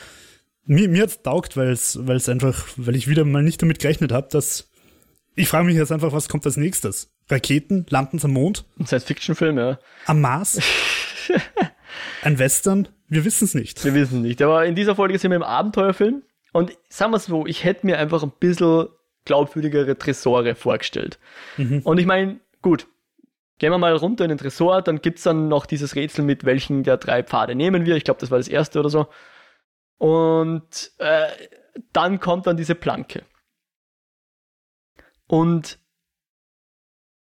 mir, 0.65 0.89
mir 0.89 1.03
hat's 1.03 1.21
taugt, 1.23 1.57
weil 1.57 1.71
es 1.71 2.29
einfach, 2.29 2.69
weil 2.77 2.95
ich 2.95 3.09
wieder 3.09 3.25
mal 3.25 3.43
nicht 3.43 3.61
damit 3.63 3.81
gerechnet 3.81 4.13
habe, 4.13 4.29
dass 4.31 4.71
ich 5.35 5.49
frage 5.49 5.67
mich 5.67 5.75
jetzt 5.75 5.91
einfach, 5.91 6.13
was 6.13 6.29
kommt 6.29 6.47
als 6.47 6.57
nächstes? 6.57 7.13
Raketen? 7.29 7.85
Landen 7.89 8.21
am 8.23 8.31
Mond? 8.31 8.65
Ein 8.79 8.87
Science-Fiction-Film, 8.87 9.59
ja. 9.59 9.81
Am 10.07 10.21
Mars? 10.21 10.61
Ein 12.23 12.39
Western? 12.39 12.87
Wir 13.09 13.25
wissen 13.25 13.45
es 13.45 13.55
nicht. 13.55 13.85
Wir 13.85 13.95
wissen 13.95 14.23
nicht. 14.23 14.41
Aber 14.43 14.65
in 14.65 14.75
dieser 14.75 14.97
Folge 14.97 15.19
sind 15.19 15.31
wir 15.31 15.37
im 15.37 15.43
Abenteuerfilm. 15.43 16.23
Und 16.53 16.77
sagen 16.89 17.13
wir 17.13 17.17
es 17.17 17.27
so, 17.27 17.47
ich 17.47 17.65
hätte 17.65 17.85
mir 17.87 17.99
einfach 17.99 18.23
ein 18.23 18.33
bisschen 18.39 18.89
glaubwürdigere 19.25 19.99
Tresore 19.99 20.55
vorgestellt. 20.55 21.19
Mhm. 21.57 21.81
Und 21.83 21.99
ich 21.99 22.07
meine, 22.07 22.41
gut, 22.63 22.87
gehen 23.59 23.73
wir 23.73 23.79
mal 23.79 23.95
runter 23.97 24.25
in 24.25 24.29
den 24.29 24.39
Tresor, 24.39 24.83
dann 24.83 25.01
gibt 25.01 25.19
es 25.19 25.25
dann 25.25 25.49
noch 25.49 25.67
dieses 25.67 25.95
Rätsel 25.97 26.25
mit, 26.25 26.45
welchen 26.45 26.83
der 26.83 26.97
drei 26.97 27.23
Pfade 27.23 27.55
nehmen 27.55 27.87
wir. 27.87 27.97
Ich 27.97 28.05
glaube, 28.05 28.21
das 28.21 28.31
war 28.31 28.39
das 28.39 28.49
erste 28.49 28.81
oder 28.81 28.91
so. 28.91 29.09
Und 29.99 30.93
äh, 30.99 31.29
dann 31.93 32.21
kommt 32.21 32.47
dann 32.47 32.57
diese 32.57 32.75
Planke. 32.75 33.23
Und 35.27 35.79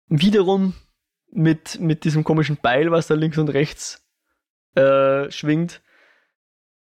wiederum 0.09 0.75
mit, 1.31 1.81
mit 1.81 2.05
diesem 2.05 2.25
komischen 2.25 2.57
Beil, 2.61 2.91
was 2.91 3.07
da 3.07 3.15
links 3.15 3.39
und 3.39 3.49
rechts 3.49 4.04
äh, 4.75 5.31
schwingt. 5.31 5.83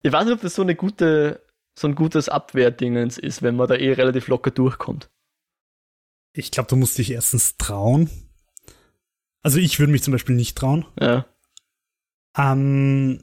Ich 0.02 0.12
weiß 0.12 0.24
nicht, 0.24 0.34
ob 0.34 0.40
das 0.40 0.54
so 0.54 0.62
eine 0.62 0.74
gute, 0.74 1.42
so 1.78 1.88
ein 1.88 1.94
gutes 1.94 2.28
Abwehrdingens 2.28 3.18
ist, 3.18 3.42
wenn 3.42 3.56
man 3.56 3.68
da 3.68 3.74
eh 3.74 3.92
relativ 3.92 4.28
locker 4.28 4.50
durchkommt. 4.50 5.10
Ich 6.32 6.50
glaube, 6.50 6.68
du 6.68 6.76
musst 6.76 6.98
dich 6.98 7.10
erstens 7.10 7.56
trauen. 7.56 8.10
Also 9.42 9.58
ich 9.58 9.78
würde 9.78 9.92
mich 9.92 10.02
zum 10.02 10.12
Beispiel 10.12 10.34
nicht 10.34 10.56
trauen. 10.56 10.86
Ja. 11.00 11.26
Ähm, 12.36 13.22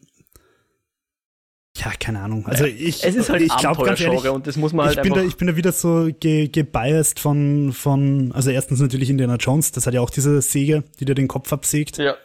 ja, 1.77 1.91
keine 1.99 2.21
Ahnung. 2.21 2.45
Also 2.45 2.65
ich, 2.65 3.03
es 3.03 3.15
ist 3.15 3.29
halt 3.29 3.41
ich 3.41 3.55
glaube 3.57 3.83
ganz 3.83 3.99
ehrlich, 4.01 4.27
und 4.27 4.45
das 4.45 4.57
muss 4.57 4.73
man 4.73 4.87
halt 4.87 4.97
ich 4.97 5.03
bin 5.03 5.13
da, 5.13 5.23
ich 5.23 5.37
bin 5.37 5.47
da 5.47 5.55
wieder 5.55 5.71
so 5.71 6.09
ge, 6.19 6.47
gebiased 6.47 7.19
von 7.19 7.71
von 7.73 8.31
also 8.33 8.49
erstens 8.49 8.79
natürlich 8.79 9.09
Indiana 9.09 9.35
Jones, 9.35 9.71
das 9.71 9.87
hat 9.87 9.93
ja 9.93 10.01
auch 10.01 10.09
diese 10.09 10.41
Säge, 10.41 10.83
die 10.99 11.05
dir 11.05 11.15
den 11.15 11.27
Kopf 11.27 11.51
absägt. 11.51 11.97
Ja. 11.97 12.15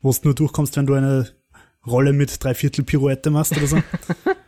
Wo 0.00 0.10
du 0.10 0.18
nur 0.24 0.34
durchkommst, 0.34 0.76
wenn 0.76 0.86
du 0.86 0.94
eine 0.94 1.30
Rolle 1.86 2.12
mit 2.12 2.42
Dreiviertel 2.42 2.84
Pirouette 2.84 3.30
machst 3.30 3.56
oder 3.56 3.66
so. 3.66 3.82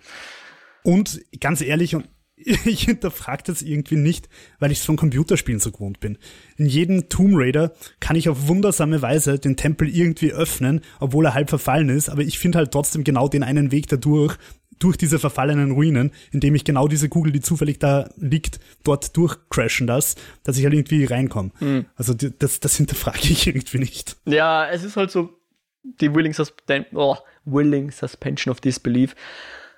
und 0.82 1.20
ganz 1.40 1.60
ehrlich 1.60 1.94
und 1.94 2.08
ich 2.64 2.84
hinterfrage 2.84 3.44
das 3.46 3.62
irgendwie 3.62 3.96
nicht, 3.96 4.28
weil 4.58 4.72
ich 4.72 4.78
es 4.78 4.84
von 4.84 4.96
Computerspielen 4.96 5.60
so 5.60 5.70
gewohnt 5.70 6.00
bin. 6.00 6.18
In 6.56 6.66
jedem 6.66 7.08
Tomb 7.08 7.34
Raider 7.36 7.72
kann 8.00 8.16
ich 8.16 8.28
auf 8.28 8.48
wundersame 8.48 9.02
Weise 9.02 9.38
den 9.38 9.56
Tempel 9.56 9.88
irgendwie 9.88 10.32
öffnen, 10.32 10.80
obwohl 11.00 11.26
er 11.26 11.34
halb 11.34 11.48
verfallen 11.48 11.88
ist, 11.88 12.08
aber 12.08 12.22
ich 12.22 12.38
finde 12.38 12.58
halt 12.58 12.72
trotzdem 12.72 13.04
genau 13.04 13.28
den 13.28 13.42
einen 13.42 13.70
Weg 13.70 13.88
dadurch, 13.88 14.36
durch 14.80 14.96
diese 14.96 15.20
verfallenen 15.20 15.70
Ruinen, 15.70 16.10
indem 16.32 16.56
ich 16.56 16.64
genau 16.64 16.88
diese 16.88 17.08
Kugel, 17.08 17.30
die 17.30 17.40
zufällig 17.40 17.78
da 17.78 18.10
liegt, 18.16 18.58
dort 18.82 19.16
durchcrashen 19.16 19.86
das, 19.86 20.16
dass 20.42 20.58
ich 20.58 20.64
halt 20.64 20.74
irgendwie 20.74 21.04
reinkomme. 21.04 21.52
Mhm. 21.60 21.86
Also 21.94 22.12
das, 22.12 22.58
das 22.58 22.76
hinterfrage 22.76 23.20
ich 23.22 23.46
irgendwie 23.46 23.78
nicht. 23.78 24.16
Ja, 24.26 24.68
es 24.68 24.82
ist 24.82 24.96
halt 24.96 25.12
so 25.12 25.38
die 25.84 26.14
Willing, 26.14 26.32
Suspen 26.32 26.86
oh, 26.94 27.16
willing 27.44 27.90
Suspension 27.90 28.50
of 28.50 28.60
Disbelief 28.60 29.14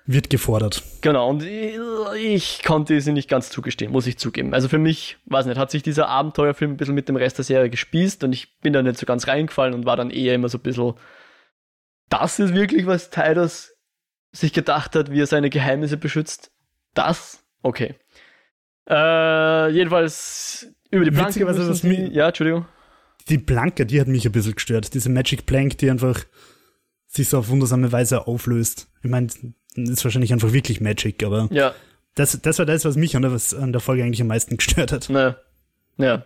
wird 0.07 0.29
gefordert. 0.29 0.81
Genau, 1.01 1.29
und 1.29 1.43
ich, 1.43 1.77
ich 2.15 2.63
konnte 2.63 2.99
sie 3.01 3.11
nicht 3.11 3.29
ganz 3.29 3.49
zugestehen, 3.49 3.91
muss 3.91 4.07
ich 4.07 4.17
zugeben. 4.17 4.53
Also 4.53 4.69
für 4.69 4.77
mich, 4.77 5.17
weiß 5.25 5.45
nicht, 5.45 5.57
hat 5.57 5.69
sich 5.69 5.83
dieser 5.83 6.07
Abenteuerfilm 6.07 6.71
ein 6.71 6.77
bisschen 6.77 6.95
mit 6.95 7.09
dem 7.09 7.17
Rest 7.17 7.37
der 7.37 7.45
Serie 7.45 7.69
gespießt 7.69 8.23
und 8.23 8.31
ich 8.31 8.57
bin 8.59 8.71
da 8.71 8.81
nicht 8.81 8.97
so 8.97 9.05
ganz 9.05 9.27
reingefallen 9.27 9.73
und 9.73 9.85
war 9.85 9.97
dann 9.97 10.09
eher 10.09 10.33
immer 10.33 10.47
so 10.47 10.57
ein 10.57 10.61
bisschen, 10.61 10.93
das 12.07 12.39
ist 12.39 12.53
wirklich, 12.55 12.85
was 12.85 13.09
Tidus 13.09 13.73
sich 14.31 14.53
gedacht 14.53 14.95
hat, 14.95 15.11
wie 15.11 15.21
er 15.21 15.27
seine 15.27 15.49
Geheimnisse 15.49 15.97
beschützt. 15.97 16.51
Das? 16.93 17.43
Okay. 17.61 17.95
Äh, 18.89 19.69
jedenfalls 19.71 20.73
über 20.89 21.03
die 21.03 21.11
Planke. 21.11 21.45
was 21.45 21.57
was 21.59 21.83
mir, 21.83 22.07
ja, 22.09 22.27
Entschuldigung. 22.27 22.65
Die 23.29 23.37
Planke, 23.37 23.85
die 23.85 23.99
hat 23.99 24.07
mich 24.07 24.25
ein 24.25 24.31
bisschen 24.31 24.55
gestört. 24.55 24.93
Diese 24.93 25.09
Magic 25.09 25.45
Plank, 25.45 25.77
die 25.77 25.89
einfach 25.89 26.23
sich 27.07 27.29
so 27.29 27.39
auf 27.39 27.49
wundersame 27.49 27.91
Weise 27.91 28.27
auflöst. 28.27 28.87
Ich 29.03 29.09
meine, 29.09 29.27
ist 29.75 30.03
wahrscheinlich 30.03 30.33
einfach 30.33 30.53
wirklich 30.53 30.81
Magic, 30.81 31.23
aber 31.23 31.47
ja. 31.51 31.73
das, 32.15 32.39
das 32.41 32.59
war 32.59 32.65
das, 32.65 32.85
was 32.85 32.95
mich 32.95 33.15
an 33.15 33.21
der, 33.21 33.31
was 33.31 33.53
an 33.53 33.71
der 33.71 33.81
Folge 33.81 34.03
eigentlich 34.03 34.21
am 34.21 34.27
meisten 34.27 34.57
gestört 34.57 34.91
hat. 34.91 35.09
Ne. 35.09 35.37
Ja. 35.97 36.25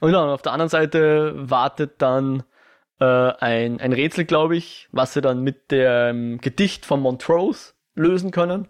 Und 0.00 0.12
dann 0.12 0.28
auf 0.28 0.42
der 0.42 0.52
anderen 0.52 0.68
Seite 0.68 1.34
wartet 1.36 1.94
dann 1.98 2.44
äh, 3.00 3.04
ein, 3.04 3.80
ein 3.80 3.92
Rätsel, 3.92 4.24
glaube 4.24 4.56
ich, 4.56 4.88
was 4.92 5.14
sie 5.14 5.20
dann 5.20 5.42
mit 5.42 5.70
dem 5.70 6.38
Gedicht 6.40 6.86
von 6.86 7.00
Montrose 7.00 7.72
lösen 7.94 8.30
können. 8.30 8.68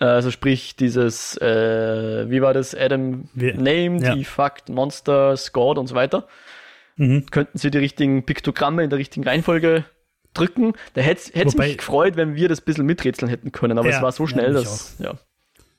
Äh, 0.00 0.04
also 0.04 0.30
sprich 0.30 0.76
dieses, 0.76 1.36
äh, 1.38 2.30
wie 2.30 2.42
war 2.42 2.54
das, 2.54 2.74
Adam 2.74 3.28
Wie, 3.34 3.52
Name, 3.52 4.02
ja. 4.02 4.14
Defuct, 4.14 4.68
Monster, 4.68 5.36
Scored 5.36 5.78
und 5.78 5.86
so 5.86 5.94
weiter. 5.94 6.26
Mhm. 6.96 7.26
Könnten 7.30 7.58
sie 7.58 7.70
die 7.70 7.78
richtigen 7.78 8.24
Piktogramme 8.24 8.84
in 8.84 8.90
der 8.90 8.98
richtigen 8.98 9.26
Reihenfolge 9.26 9.84
drücken. 10.34 10.74
Da 10.94 11.00
hätte 11.02 11.32
es 11.34 11.54
mich 11.56 11.78
gefreut, 11.78 12.16
wenn 12.16 12.34
wir 12.34 12.48
das 12.48 12.60
ein 12.60 12.64
bisschen 12.64 12.86
miträtseln 12.86 13.28
hätten 13.28 13.52
können, 13.52 13.78
aber 13.78 13.90
ja, 13.90 13.96
es 13.96 14.02
war 14.02 14.12
so 14.12 14.26
schnell, 14.26 14.54
ja, 14.54 14.60
dass, 14.60 14.96
ja. 14.98 15.14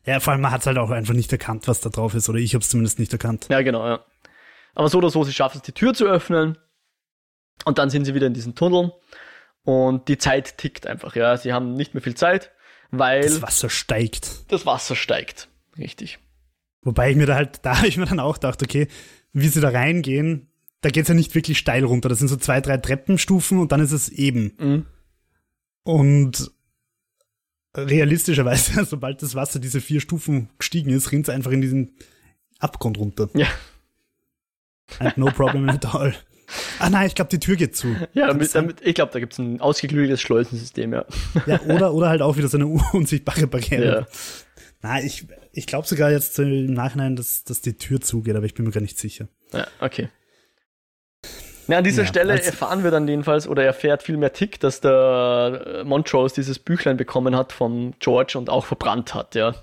Ja, 0.06 0.20
vor 0.20 0.34
allem, 0.34 0.42
man 0.42 0.52
hat 0.52 0.62
es 0.62 0.68
halt 0.68 0.78
auch 0.78 0.90
einfach 0.90 1.14
nicht 1.14 1.32
erkannt, 1.32 1.68
was 1.68 1.80
da 1.80 1.90
drauf 1.90 2.14
ist, 2.14 2.28
oder 2.30 2.38
ich 2.40 2.54
habe 2.54 2.62
es 2.62 2.70
zumindest 2.70 3.00
nicht 3.00 3.14
erkannt. 3.14 3.48
Ja, 3.50 3.62
genau, 3.62 3.88
ja. 3.88 4.06
Aber 4.76 4.90
so 4.90 4.98
oder 4.98 5.10
so, 5.10 5.24
sie 5.24 5.34
schaffen 5.34 5.58
es, 5.58 5.64
die 5.64 5.72
Tür 5.72 5.94
zu 5.94 6.06
öffnen 6.06 6.58
und 7.66 7.78
dann 7.78 7.90
sind 7.90 8.06
sie 8.06 8.14
wieder 8.14 8.28
in 8.28 8.34
diesen 8.34 8.56
Tunnel 8.56 8.92
und 9.64 10.08
die 10.08 10.18
Zeit 10.18 10.58
tickt 10.58 10.88
einfach, 10.88 11.16
ja. 11.16 11.38
Sie 11.38 11.54
haben 11.54 11.74
nicht 11.74 11.94
mehr 11.94 12.02
viel 12.02 12.16
Zeit, 12.16 12.52
weil. 12.94 13.22
Das 13.22 13.42
Wasser 13.42 13.70
steigt. 13.70 14.52
Das 14.52 14.66
Wasser 14.66 14.96
steigt, 14.96 15.50
richtig. 15.78 16.20
Wobei 16.82 17.12
ich 17.12 17.18
mir 17.18 17.26
da 17.26 17.36
halt, 17.36 17.60
da 17.64 17.78
habe 17.78 17.88
ich 17.88 17.98
mir 17.98 18.06
dann 18.06 18.20
auch 18.20 18.36
gedacht, 18.36 18.62
okay, 18.64 18.88
wie 19.34 19.48
sie 19.48 19.62
da 19.62 19.70
reingehen, 19.70 20.48
da 20.82 20.90
geht's 20.90 21.10
ja 21.10 21.16
nicht 21.16 21.34
wirklich 21.34 21.58
steil 21.58 21.84
runter. 21.86 22.10
Das 22.10 22.20
sind 22.20 22.28
so 22.28 22.36
zwei, 22.36 22.62
drei 22.62 22.78
Treppenstufen 22.78 23.60
und 23.60 23.72
dann 23.72 23.80
ist 23.80 23.92
es 23.92 24.10
eben. 24.10 24.54
Mhm. 24.60 24.86
Und 25.84 26.52
realistischerweise, 27.76 28.86
sobald 28.90 29.22
das 29.22 29.36
Wasser 29.36 29.60
diese 29.60 29.82
vier 29.82 30.02
Stufen 30.02 30.50
gestiegen 30.58 30.92
ist, 30.92 31.12
rinnt 31.12 31.28
es 31.28 31.34
einfach 31.34 31.52
in 31.52 31.62
diesen 31.62 31.96
Abgrund 32.60 32.98
runter. 32.98 33.30
Ja. 33.34 33.48
And 35.00 35.18
no 35.18 35.28
problem 35.28 35.70
at 35.70 35.94
all. 35.94 36.14
Ah 36.80 36.90
nein, 36.90 37.08
ich 37.08 37.16
glaube, 37.16 37.30
die 37.30 37.40
Tür 37.40 37.56
geht 37.56 37.76
zu. 37.76 37.96
Ja, 38.14 38.28
damit, 38.28 38.54
damit, 38.54 38.82
ich 38.82 38.96
glaube, 38.96 39.12
da 39.12 39.20
gibt 39.20 39.34
es 39.34 39.40
ein 39.40 39.62
ausgeklügeltes 39.62 40.22
Schleusensystem, 40.22 40.94
ja. 40.94 41.06
Ja, 41.46 41.62
oder, 41.62 41.94
oder 41.94 42.10
halt 42.10 42.22
auch 42.22 42.38
wieder 42.38 42.48
so 42.48 42.58
eine 42.58 42.68
unsichtbare 42.94 43.48
Barriere. 43.48 43.86
Ja. 43.86 44.08
Na, 44.82 45.02
ich, 45.02 45.28
ich 45.54 45.66
glaube 45.66 45.88
sogar 45.88 46.12
jetzt 46.12 46.38
im 46.40 46.74
Nachhinein, 46.74 47.16
dass, 47.16 47.44
dass 47.44 47.62
die 47.62 47.78
Tür 47.78 48.02
zugeht, 48.02 48.36
aber 48.36 48.46
ich 48.46 48.54
bin 48.54 48.66
mir 48.66 48.72
gar 48.72 48.82
nicht 48.82 49.00
sicher. 49.00 49.28
Ja, 49.54 49.68
okay. 49.80 50.10
Na, 51.68 51.78
an 51.78 51.84
dieser 51.84 52.04
ja, 52.04 52.08
Stelle 52.10 52.42
erfahren 52.42 52.84
wir 52.84 52.92
dann 52.92 53.08
jedenfalls, 53.08 53.48
oder 53.48 53.64
erfährt 53.64 54.04
vielmehr 54.04 54.34
Tick, 54.34 54.60
dass 54.60 54.82
der 54.82 55.64
äh, 55.66 55.84
Montrose 55.86 56.36
dieses 56.36 56.60
Büchlein 56.60 56.98
bekommen 56.98 57.36
hat 57.36 57.54
von 57.54 57.96
George 58.00 58.38
und 58.38 58.50
auch 58.50 58.66
verbrannt 58.66 59.14
hat, 59.14 59.36
ja. 59.36 59.56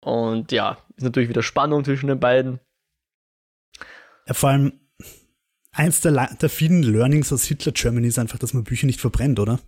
Und 0.00 0.52
ja, 0.52 0.76
ist 0.96 1.04
natürlich 1.04 1.30
wieder 1.30 1.42
Spannung 1.42 1.84
zwischen 1.84 2.08
den 2.08 2.20
beiden. 2.20 2.60
Ja, 4.26 4.34
vor 4.34 4.50
allem, 4.50 4.80
eins 5.74 6.00
der, 6.00 6.34
der 6.40 6.48
vielen 6.48 6.82
Learnings 6.82 7.32
aus 7.32 7.44
Hitler 7.44 7.72
Germany 7.72 8.08
ist 8.08 8.18
einfach, 8.18 8.38
dass 8.38 8.54
man 8.54 8.64
Bücher 8.64 8.86
nicht 8.86 9.00
verbrennt, 9.00 9.38
oder? 9.38 9.60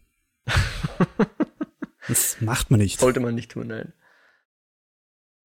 das 2.08 2.40
macht 2.40 2.70
man 2.70 2.80
nicht. 2.80 3.00
Sollte 3.00 3.20
man 3.20 3.34
nicht 3.34 3.50
tun, 3.52 3.66
nein. 3.68 3.92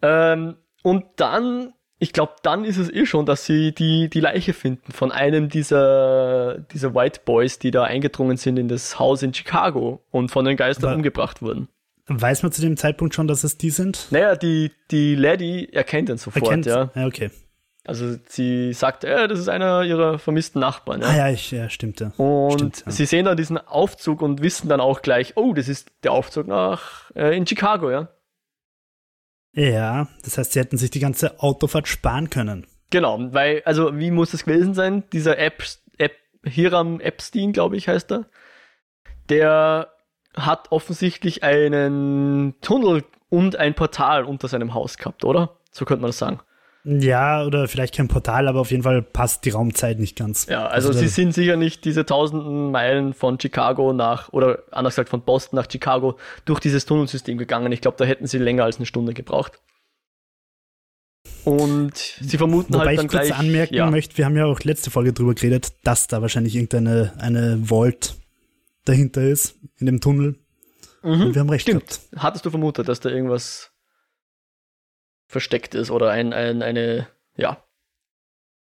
Ähm, 0.01 0.55
und 0.83 1.05
dann, 1.17 1.73
ich 1.99 2.13
glaube, 2.13 2.33
dann 2.43 2.65
ist 2.65 2.77
es 2.77 2.91
eh 2.91 3.05
schon, 3.05 3.25
dass 3.25 3.45
sie 3.45 3.73
die, 3.73 4.09
die 4.09 4.19
Leiche 4.19 4.53
finden 4.53 4.91
von 4.91 5.11
einem 5.11 5.49
dieser, 5.49 6.59
dieser 6.71 6.95
White 6.95 7.21
Boys, 7.25 7.59
die 7.59 7.71
da 7.71 7.83
eingedrungen 7.83 8.37
sind 8.37 8.57
in 8.57 8.67
das 8.67 8.97
Haus 8.99 9.21
in 9.23 9.33
Chicago 9.33 10.03
und 10.09 10.29
von 10.29 10.45
den 10.45 10.57
Geistern 10.57 10.89
Aber 10.89 10.95
umgebracht 10.95 11.41
wurden. 11.41 11.67
Weiß 12.07 12.43
man 12.43 12.51
zu 12.51 12.61
dem 12.61 12.77
Zeitpunkt 12.77 13.13
schon, 13.13 13.27
dass 13.27 13.43
es 13.43 13.57
die 13.57 13.69
sind? 13.69 14.07
Naja, 14.09 14.35
die, 14.35 14.71
die 14.89 15.15
Lady 15.15 15.69
erkennt 15.71 16.09
ihn 16.09 16.17
sofort, 16.17 16.43
erkennt, 16.43 16.65
ja. 16.65 16.91
Ja, 16.95 17.05
okay. 17.05 17.29
Also 17.83 18.15
sie 18.27 18.73
sagt, 18.73 19.03
äh, 19.03 19.27
das 19.27 19.39
ist 19.39 19.49
einer 19.49 19.83
ihrer 19.83 20.19
vermissten 20.19 20.59
Nachbarn. 20.59 21.01
Ja, 21.01 21.07
ah, 21.07 21.17
ja, 21.17 21.29
ich, 21.29 21.49
ja 21.49 21.67
stimmt. 21.69 21.99
Ja. 21.99 22.11
Und 22.17 22.53
stimmt, 22.53 22.83
ja. 22.85 22.91
sie 22.91 23.05
sehen 23.05 23.25
dann 23.25 23.37
diesen 23.37 23.57
Aufzug 23.57 24.21
und 24.21 24.41
wissen 24.43 24.69
dann 24.69 24.79
auch 24.79 25.01
gleich, 25.01 25.33
oh, 25.35 25.53
das 25.53 25.67
ist 25.67 25.91
der 26.03 26.11
Aufzug 26.11 26.47
nach 26.47 27.09
äh, 27.15 27.35
in 27.35 27.47
Chicago, 27.47 27.89
ja. 27.89 28.09
Ja, 29.53 30.07
das 30.23 30.37
heißt, 30.37 30.53
sie 30.53 30.59
hätten 30.59 30.77
sich 30.77 30.91
die 30.91 30.99
ganze 30.99 31.39
Autofahrt 31.41 31.87
sparen 31.87 32.29
können. 32.29 32.67
Genau, 32.91 33.19
weil, 33.33 33.63
also 33.65 33.97
wie 33.97 34.11
muss 34.11 34.31
das 34.31 34.45
gewesen 34.45 34.73
sein? 34.73 35.03
Dieser 35.11 35.39
App, 35.39 35.63
App 35.97 36.17
Hiram 36.43 36.99
Epstein, 36.99 37.51
glaube 37.51 37.77
ich, 37.77 37.87
heißt 37.87 38.11
er. 38.11 38.25
Der 39.29 39.91
hat 40.35 40.71
offensichtlich 40.71 41.43
einen 41.43 42.55
Tunnel 42.61 43.03
und 43.29 43.55
ein 43.55 43.73
Portal 43.73 44.25
unter 44.25 44.47
seinem 44.47 44.73
Haus 44.73 44.97
gehabt, 44.97 45.25
oder? 45.25 45.57
So 45.71 45.85
könnte 45.85 46.01
man 46.01 46.09
das 46.09 46.17
sagen. 46.17 46.39
Ja, 46.83 47.45
oder 47.45 47.67
vielleicht 47.67 47.95
kein 47.95 48.07
Portal, 48.07 48.47
aber 48.47 48.59
auf 48.59 48.71
jeden 48.71 48.83
Fall 48.83 49.03
passt 49.03 49.45
die 49.45 49.51
Raumzeit 49.51 49.99
nicht 49.99 50.17
ganz. 50.17 50.47
Ja, 50.47 50.65
also, 50.65 50.89
also 50.89 50.99
sie 50.99 51.09
sind 51.09 51.33
sicher 51.33 51.55
nicht 51.55 51.85
diese 51.85 52.05
tausenden 52.05 52.71
Meilen 52.71 53.13
von 53.13 53.39
Chicago 53.39 53.93
nach, 53.93 54.33
oder 54.33 54.63
anders 54.71 54.95
gesagt 54.95 55.09
von 55.09 55.21
Boston 55.21 55.57
nach 55.57 55.69
Chicago 55.69 56.17
durch 56.45 56.59
dieses 56.59 56.85
Tunnelsystem 56.85 57.37
gegangen. 57.37 57.71
Ich 57.71 57.81
glaube, 57.81 57.97
da 57.97 58.05
hätten 58.05 58.25
sie 58.25 58.39
länger 58.39 58.63
als 58.63 58.77
eine 58.77 58.87
Stunde 58.87 59.13
gebraucht. 59.13 59.59
Und 61.43 61.95
sie 61.95 62.37
vermuten 62.37 62.73
Wobei 62.73 62.87
halt 62.87 62.97
dann 62.99 63.05
ich 63.05 63.11
kurz 63.11 63.27
gleich, 63.27 63.37
anmerken 63.37 63.75
ja. 63.75 63.89
möchte, 63.89 64.17
wir 64.17 64.25
haben 64.25 64.37
ja 64.37 64.45
auch 64.45 64.59
letzte 64.61 64.89
Folge 64.89 65.13
drüber 65.13 65.35
geredet, 65.35 65.73
dass 65.83 66.07
da 66.07 66.21
wahrscheinlich 66.21 66.55
irgendeine 66.55 67.13
eine 67.19 67.61
Vault 67.65 68.15
dahinter 68.85 69.21
ist, 69.21 69.55
in 69.77 69.85
dem 69.85 70.01
Tunnel. 70.01 70.35
Mhm, 71.03 71.21
Und 71.21 71.35
wir 71.35 71.39
haben 71.41 71.49
recht 71.49 71.63
stimmt. 71.63 71.87
Gehabt. 71.87 72.23
Hattest 72.23 72.45
du 72.45 72.49
vermutet, 72.49 72.87
dass 72.87 72.99
da 72.99 73.09
irgendwas 73.09 73.70
versteckt 75.31 75.73
ist 75.75 75.89
oder 75.89 76.11
ein, 76.11 76.33
ein, 76.33 76.61
eine, 76.61 77.07
ja, 77.35 77.63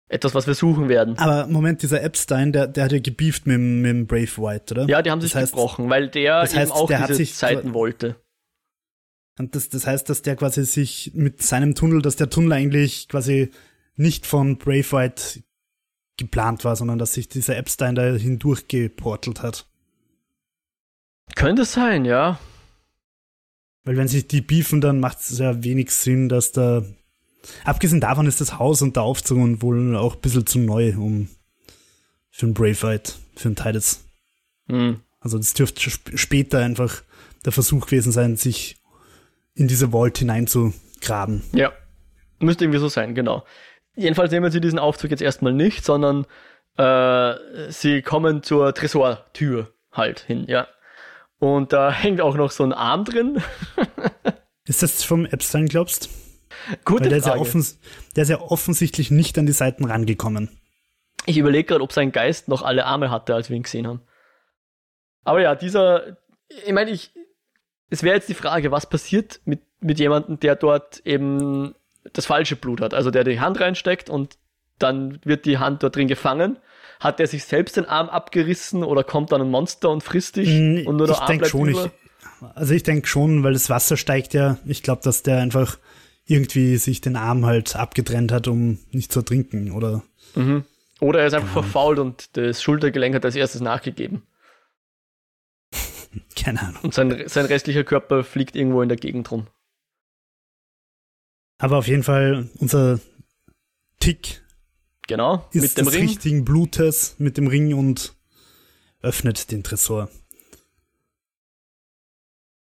etwas, 0.09 0.35
was 0.35 0.47
wir 0.47 0.55
suchen 0.55 0.89
werden. 0.89 1.19
Aber 1.19 1.47
Moment, 1.47 1.83
dieser 1.83 2.03
Epstein, 2.03 2.53
der, 2.53 2.67
der 2.67 2.85
hat 2.85 2.93
ja 2.93 2.99
gebieft 2.99 3.47
mit, 3.47 3.59
mit 3.59 3.91
dem 3.91 4.07
Brave 4.07 4.37
White, 4.37 4.75
oder? 4.75 4.87
Ja, 4.87 5.01
die 5.01 5.11
haben 5.11 5.23
sich 5.23 5.33
das 5.33 5.43
heißt, 5.43 5.53
gebrochen, 5.53 5.89
weil 5.89 6.09
der 6.09 6.43
das 6.43 6.55
heißt, 6.55 6.71
eben 6.71 6.81
auch 6.81 6.87
der 6.87 7.07
diese 7.07 7.15
sich 7.15 7.35
Zeiten 7.35 7.73
wollte. 7.73 8.17
Und 9.39 9.55
das, 9.55 9.71
das 9.71 9.87
heißt, 9.87 10.11
dass 10.11 10.21
der 10.21 10.37
quasi 10.37 10.65
sich 10.65 11.13
mit 11.15 11.43
seinem 11.43 11.75
Tunnel, 11.75 12.03
dass 12.03 12.17
der 12.17 12.29
Tunnel 12.29 12.53
eigentlich 12.53 13.09
quasi 13.09 13.51
nicht 13.97 14.27
von 14.27 14.59
Brave 14.59 14.93
White 14.93 15.43
geplant 16.19 16.65
war, 16.65 16.77
sondern 16.77 16.99
dass 16.99 17.15
sich 17.15 17.29
dieser 17.29 17.57
Epstein 17.57 17.95
da 17.95 18.13
hindurch 18.13 18.69
geportelt 18.69 19.43
hat. 19.43 19.67
Könnte 21.35 21.65
sein, 21.65 22.05
ja. 22.05 22.39
Weil 23.85 23.97
wenn 23.97 24.09
sich 24.09 24.29
die 24.29 24.41
beefen, 24.41 24.81
dann 24.81 25.01
macht 25.01 25.21
es 25.21 25.39
ja 25.39 25.63
wenig 25.63 25.91
Sinn, 25.91 26.29
dass 26.29 26.53
da. 26.53 26.83
Abgesehen 27.65 28.01
davon 28.01 28.27
ist 28.27 28.41
das 28.41 28.59
Haus 28.59 28.83
und 28.83 28.95
der 28.95 29.03
Aufzug 29.03 29.63
wohl 29.63 29.97
auch 29.97 30.15
ein 30.15 30.21
bisschen 30.21 30.47
zu 30.47 30.61
neu, 30.61 30.95
um 30.97 31.29
für 32.31 32.47
ein 32.47 32.55
Brave 32.55 32.77
Fight, 32.77 33.19
für 33.35 33.49
ein 33.49 33.57
Titus. 33.57 34.05
Mhm. 34.69 35.01
Also 35.19 35.39
das 35.39 35.55
dürfte 35.55 35.81
sp 35.91 36.15
später 36.15 36.59
einfach 36.59 37.03
der 37.45 37.53
Versuch 37.53 37.87
gewesen 37.87 38.13
sein, 38.13 38.37
sich 38.37 38.77
in 39.55 39.69
diese 39.69 39.91
Vault 39.91 40.19
hineinzugraben. 40.19 41.43
Ja. 41.53 41.73
Müsste 42.39 42.65
irgendwie 42.65 42.81
so 42.81 42.89
sein, 42.89 43.15
genau. 43.15 43.45
Jedenfalls 43.95 44.33
nehmen 44.33 44.51
sie 44.51 44.61
diesen 44.61 44.79
Aufzug 44.79 45.11
jetzt 45.11 45.23
erstmal 45.23 45.53
nicht, 45.53 45.85
sondern 45.85 46.27
äh, 46.77 47.71
sie 47.71 48.03
kommen 48.03 48.43
zur 48.43 48.75
Tresortür 48.75 49.73
halt 49.93 50.21
hin, 50.21 50.47
ja. 50.49 50.67
Und 51.43 51.73
da 51.73 51.91
hängt 51.91 52.21
auch 52.21 52.37
noch 52.37 52.53
so 52.53 52.63
ein 52.63 52.73
Arm 52.73 53.05
drin. 53.05 53.43
ist 54.65 54.85
das 54.85 55.03
vom 55.03 55.27
Epstein, 55.27 55.67
glaubst 55.67 56.09
Gute 56.85 57.07
Weil 57.07 57.09
der 57.11 57.23
Frage. 57.23 57.59
Ist 57.59 57.83
ja 57.83 57.89
der 58.15 58.23
ist 58.23 58.29
ja 58.29 58.41
offensichtlich 58.41 59.11
nicht 59.11 59.37
an 59.39 59.47
die 59.47 59.53
Seiten 59.53 59.85
rangekommen. 59.85 60.57
Ich 61.27 61.39
überlege 61.39 61.65
gerade, 61.65 61.83
ob 61.83 61.91
sein 61.91 62.13
Geist 62.13 62.47
noch 62.47 62.63
alle 62.63 62.87
Arme 62.87 63.11
hatte, 63.11 63.35
als 63.35 63.51
wir 63.51 63.57
ihn 63.57 63.65
gesehen 63.65 63.89
haben. 63.89 64.03
Aber 65.25 65.41
ja, 65.41 65.57
dieser, 65.57 66.17
ich 66.65 66.73
meine, 66.73 66.93
ich, 66.93 67.13
es 67.91 68.05
wäre 68.05 68.15
jetzt 68.15 68.29
die 68.29 68.35
Frage, 68.35 68.71
was 68.71 68.89
passiert 68.89 69.41
mit, 69.45 69.63
mit 69.81 69.99
jemandem, 69.99 70.39
der 70.39 70.55
dort 70.55 71.05
eben 71.05 71.75
das 72.13 72.27
falsche 72.27 72.55
Blut 72.55 72.81
hat, 72.81 72.95
also 72.95 73.11
der 73.11 73.25
die 73.25 73.41
Hand 73.41 73.59
reinsteckt 73.59 74.09
und 74.09 74.39
dann 74.79 75.19
wird 75.25 75.45
die 75.45 75.59
Hand 75.59 75.83
dort 75.83 75.97
drin 75.97 76.07
gefangen 76.07 76.59
hat 77.03 77.21
er 77.21 77.27
sich 77.27 77.45
selbst 77.45 77.77
den 77.77 77.87
Arm 77.87 78.09
abgerissen 78.09 78.85
oder 78.85 79.03
kommt 79.05 79.33
dann 79.33 79.41
ein 79.41 79.51
Monster 79.51 79.91
und 79.91 80.03
frisst 80.03 80.37
dich 80.37 80.49
mm, 80.49 80.87
und 80.87 80.97
nur 80.97 81.07
der 81.07 81.17
ich 81.17 81.25
bleibt 81.25 81.47
schon? 81.49 81.69
Ich, 81.69 81.79
also 82.55 82.75
ich 82.75 82.83
denke 82.83 83.07
schon, 83.09 83.43
weil 83.43 83.53
das 83.53 83.71
Wasser 83.71 83.97
steigt 83.97 84.35
ja. 84.35 84.59
Ich 84.65 84.83
glaube, 84.83 85.03
dass 85.03 85.23
der 85.23 85.39
einfach 85.39 85.79
irgendwie 86.27 86.77
sich 86.77 87.01
den 87.01 87.17
Arm 87.17 87.45
halt 87.45 87.75
abgetrennt 87.77 88.31
hat, 88.33 88.47
um 88.47 88.79
nicht 88.91 89.13
zu 89.13 89.21
ertrinken, 89.21 89.73
oder? 89.73 90.03
Mhm. 90.35 90.65
Oder 91.01 91.21
er 91.21 91.27
ist 91.27 91.35
einfach 91.35 91.57
ja. 91.57 91.63
verfault 91.63 91.99
und 91.99 92.37
das 92.37 92.63
Schultergelenk 92.63 93.15
hat 93.15 93.25
als 93.25 93.35
erstes 93.35 93.61
nachgegeben. 93.61 94.23
Keine 96.37 96.61
Ahnung. 96.61 96.83
Und 96.83 96.95
sein, 96.95 97.25
sein 97.27 97.47
restlicher 97.47 97.83
Körper 97.83 98.23
fliegt 98.23 98.55
irgendwo 98.55 98.83
in 98.83 98.89
der 98.89 98.99
Gegend 98.99 99.31
rum. 99.31 99.49
Aber 101.59 101.79
auf 101.79 101.89
jeden 101.89 102.03
Fall, 102.03 102.49
unser 102.59 103.01
Tick 103.99 104.43
Genau, 105.13 105.47
ist 105.53 105.61
mit 105.61 105.77
dem 105.77 105.85
des 105.85 105.95
Ring. 105.95 106.03
richtigen 106.07 106.45
Blutes 106.47 107.17
mit 107.19 107.37
dem 107.37 107.47
Ring 107.47 107.75
und 107.75 108.15
öffnet 109.03 109.51
den 109.51 109.63
Tresor. 109.63 110.09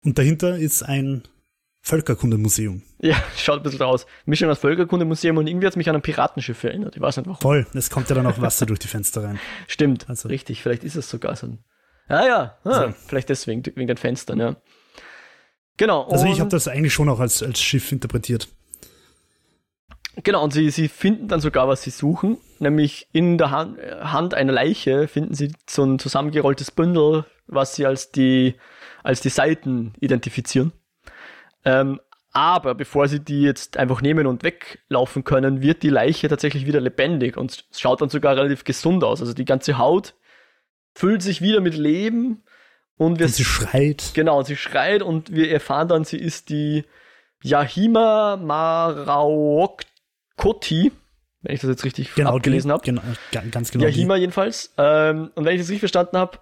Und 0.04 0.18
dahinter 0.18 0.58
ist 0.58 0.82
ein 0.82 1.28
Völkerkundemuseum. 1.82 2.82
Ja, 3.02 3.22
schaut 3.38 3.60
ein 3.60 3.64
bisschen 3.64 3.84
aus. 3.84 4.08
Mischung 4.26 4.50
aus 4.50 4.58
Völkerkundemuseum 4.58 5.38
und 5.38 5.46
irgendwie 5.46 5.68
hat 5.68 5.74
es 5.74 5.78
mich 5.78 5.88
an 5.90 5.96
ein 5.96 6.02
Piratenschiff 6.02 6.64
erinnert. 6.64 6.96
Ich 6.96 7.02
weiß 7.04 7.18
nicht 7.18 7.28
warum. 7.28 7.40
Voll, 7.40 7.68
es 7.76 7.92
kommt 7.92 8.10
ja 8.10 8.16
dann 8.16 8.26
auch 8.26 8.42
Wasser 8.42 8.66
durch 8.66 8.80
die 8.80 8.88
Fenster 8.88 9.26
rein. 9.26 9.40
Stimmt, 9.68 10.10
also. 10.10 10.28
richtig. 10.28 10.64
Vielleicht 10.64 10.84
ist 10.84 10.96
es 10.96 11.08
sogar 11.08 11.36
so 11.36 11.46
ein. 11.46 11.64
Ja, 12.10 12.26
ja, 12.26 12.58
ah, 12.64 12.88
so. 12.88 12.94
vielleicht 13.06 13.30
deswegen, 13.30 13.64
wegen 13.64 13.86
den 13.86 13.98
Fenstern, 13.98 14.40
ja. 14.40 14.56
Genau. 15.78 16.08
Also 16.08 16.26
ich 16.26 16.40
habe 16.40 16.50
das 16.50 16.68
eigentlich 16.68 16.96
schon 16.96 17.10
auch 17.10 17.20
als, 17.20 17.44
als 17.44 17.62
Schiff 17.62 17.92
interpretiert. 17.92 18.48
Genau, 20.24 20.44
und 20.44 20.52
sie, 20.52 20.70
sie 20.70 20.88
finden 20.88 21.28
dann 21.28 21.40
sogar, 21.40 21.68
was 21.68 21.84
sie 21.84 21.92
suchen, 21.92 22.38
nämlich 22.60 23.08
in 23.12 23.38
der 23.38 23.52
Hand, 23.52 23.80
Hand 24.02 24.34
einer 24.34 24.52
Leiche 24.52 25.08
finden 25.08 25.34
sie 25.34 25.54
so 25.70 25.84
ein 25.84 26.00
zusammengerolltes 26.00 26.72
Bündel, 26.72 27.26
was 27.48 27.76
sie 27.76 27.86
als 27.86 28.12
die, 28.12 28.56
als 29.04 29.22
die 29.22 29.30
Seiten 29.30 29.94
identifizieren. 30.00 30.74
Ähm, 31.64 32.00
aber 32.32 32.76
bevor 32.76 33.08
sie 33.08 33.20
die 33.20 33.42
jetzt 33.42 33.78
einfach 33.78 34.02
nehmen 34.02 34.28
und 34.28 34.44
weglaufen 34.44 35.24
können, 35.24 35.62
wird 35.62 35.84
die 35.84 35.90
Leiche 35.90 36.28
tatsächlich 36.28 36.66
wieder 36.66 36.80
lebendig 36.80 37.38
und 37.38 37.66
schaut 37.76 38.02
dann 38.02 38.10
sogar 38.10 38.36
relativ 38.36 38.64
gesund 38.64 39.04
aus. 39.04 39.22
Also 39.22 39.34
die 39.34 39.46
ganze 39.46 39.78
Haut 39.78 40.14
füllt 40.94 41.24
sich 41.24 41.42
wieder 41.42 41.60
mit 41.60 41.76
Leben 41.76 42.44
und 42.98 43.20
wir. 43.20 43.26
Und 43.26 43.34
sie 43.34 43.46
schreit. 43.46 44.12
Genau, 44.14 44.44
sie 44.44 44.56
schreit 44.56 45.02
und 45.02 45.34
wir 45.34 45.52
erfahren 45.52 45.88
dann, 45.88 46.04
sie 46.04 46.18
ist 46.18 46.50
die 46.50 46.86
Yahima 47.42 48.38
Maraok 48.38 49.82
Koti, 50.40 50.92
wenn 51.42 51.54
ich 51.54 51.62
das 51.62 51.70
jetzt 51.70 51.84
richtig 51.84 52.16
genau, 52.16 52.36
abgelesen 52.36 52.72
habe. 52.72 52.84
Genau, 52.84 53.02
ganz 53.52 53.72
genau. 53.72 53.84
Yahima 53.84 54.16
jedenfalls. 54.16 54.74
Ähm, 54.78 55.32
und 55.36 55.46
wenn 55.46 55.54
ich 55.54 55.62
das 55.62 55.70
richtig 55.70 55.82
verstanden 55.82 56.18
habe, 56.18 56.40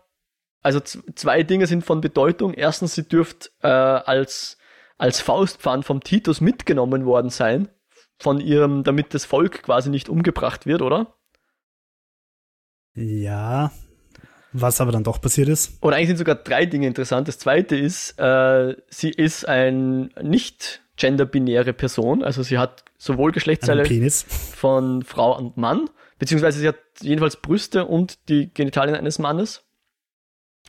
also 0.61 0.79
zwei 0.79 1.43
Dinge 1.43 1.65
sind 1.65 1.83
von 1.83 1.99
Bedeutung. 1.99 2.53
Erstens, 2.53 2.93
sie 2.93 3.07
dürft 3.07 3.51
äh, 3.61 3.67
als, 3.67 4.57
als 4.97 5.19
Faustpfand 5.19 5.83
vom 5.83 6.01
Titus 6.03 6.41
mitgenommen 6.41 7.05
worden 7.05 7.29
sein, 7.29 7.69
von 8.19 8.39
ihrem, 8.39 8.83
damit 8.83 9.13
das 9.13 9.25
Volk 9.25 9.63
quasi 9.63 9.89
nicht 9.89 10.09
umgebracht 10.09 10.65
wird, 10.65 10.81
oder? 10.81 11.15
Ja, 12.93 13.71
was 14.53 14.79
aber 14.79 14.91
dann 14.91 15.03
doch 15.03 15.21
passiert 15.21 15.49
ist. 15.49 15.81
Und 15.81 15.93
eigentlich 15.93 16.07
sind 16.07 16.17
sogar 16.17 16.35
drei 16.35 16.65
Dinge 16.65 16.87
interessant. 16.87 17.27
Das 17.27 17.39
zweite 17.39 17.75
ist, 17.75 18.19
äh, 18.19 18.75
sie 18.89 19.09
ist 19.09 19.47
ein 19.47 20.11
nicht 20.21 20.83
genderbinäre 20.97 21.73
Person, 21.73 22.23
also 22.23 22.43
sie 22.43 22.57
hat 22.57 22.83
sowohl 22.97 23.31
Geschlechtsteile 23.31 23.85
von 24.09 25.03
Frau 25.03 25.37
und 25.37 25.57
Mann, 25.57 25.89
beziehungsweise 26.19 26.59
sie 26.59 26.67
hat 26.67 26.77
jedenfalls 27.01 27.37
Brüste 27.37 27.85
und 27.85 28.27
die 28.29 28.53
Genitalien 28.53 28.95
eines 28.95 29.19
Mannes. 29.19 29.63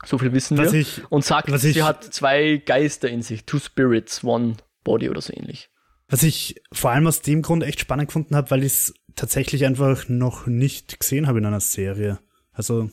So 0.05 0.17
viel 0.17 0.31
wissen 0.31 0.57
was 0.57 0.71
wir. 0.71 0.79
Ich, 0.79 1.01
und 1.11 1.25
sagt, 1.25 1.51
sie 1.59 1.71
ich, 1.71 1.81
hat 1.81 2.03
zwei 2.03 2.61
Geister 2.65 3.09
in 3.09 3.21
sich, 3.21 3.45
two 3.45 3.59
spirits, 3.59 4.23
one 4.23 4.55
body 4.83 5.09
oder 5.09 5.21
so 5.21 5.33
ähnlich. 5.33 5.69
Was 6.07 6.23
ich 6.23 6.61
vor 6.71 6.91
allem 6.91 7.05
aus 7.05 7.21
dem 7.21 7.41
Grund 7.41 7.63
echt 7.63 7.81
spannend 7.81 8.07
gefunden 8.07 8.35
habe, 8.35 8.49
weil 8.51 8.63
ich 8.63 8.73
es 8.73 8.93
tatsächlich 9.15 9.65
einfach 9.65 10.07
noch 10.07 10.47
nicht 10.47 10.99
gesehen 10.99 11.27
habe 11.27 11.39
in 11.39 11.45
einer 11.45 11.59
Serie. 11.59 12.19
Also 12.51 12.89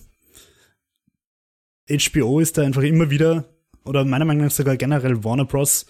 HBO 1.88 2.40
ist 2.40 2.58
da 2.58 2.62
einfach 2.62 2.82
immer 2.82 3.10
wieder, 3.10 3.44
oder 3.84 4.04
meiner 4.04 4.24
Meinung 4.24 4.44
nach 4.44 4.50
sogar 4.50 4.76
generell 4.76 5.22
Warner 5.22 5.44
Bros. 5.44 5.86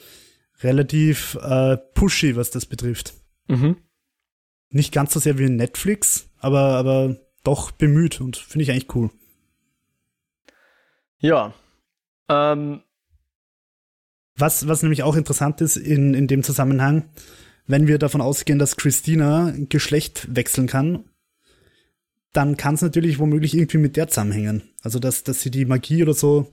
Relativ 0.62 1.36
äh, 1.42 1.76
pushy, 1.76 2.36
was 2.36 2.50
das 2.50 2.66
betrifft. 2.66 3.14
Mhm. 3.48 3.76
Nicht 4.70 4.92
ganz 4.92 5.12
so 5.12 5.20
sehr 5.20 5.38
wie 5.38 5.48
Netflix, 5.48 6.28
aber, 6.38 6.76
aber 6.76 7.16
doch 7.44 7.70
bemüht 7.70 8.20
und 8.20 8.36
finde 8.36 8.64
ich 8.64 8.70
eigentlich 8.70 8.94
cool. 8.94 9.10
Ja. 11.18 11.54
Ähm. 12.28 12.82
Was, 14.38 14.68
was 14.68 14.82
nämlich 14.82 15.02
auch 15.02 15.16
interessant 15.16 15.62
ist 15.62 15.76
in, 15.76 16.12
in 16.12 16.26
dem 16.26 16.42
Zusammenhang, 16.42 17.08
wenn 17.66 17.86
wir 17.86 17.98
davon 17.98 18.20
ausgehen, 18.20 18.58
dass 18.58 18.76
Christina 18.76 19.54
Geschlecht 19.70 20.28
wechseln 20.34 20.66
kann, 20.66 21.04
dann 22.32 22.58
kann 22.58 22.74
es 22.74 22.82
natürlich 22.82 23.18
womöglich 23.18 23.54
irgendwie 23.54 23.78
mit 23.78 23.96
der 23.96 24.08
zusammenhängen. 24.08 24.62
Also, 24.82 24.98
dass, 24.98 25.24
dass 25.24 25.40
sie 25.40 25.50
die 25.50 25.64
Magie 25.64 26.02
oder 26.02 26.12
so 26.12 26.52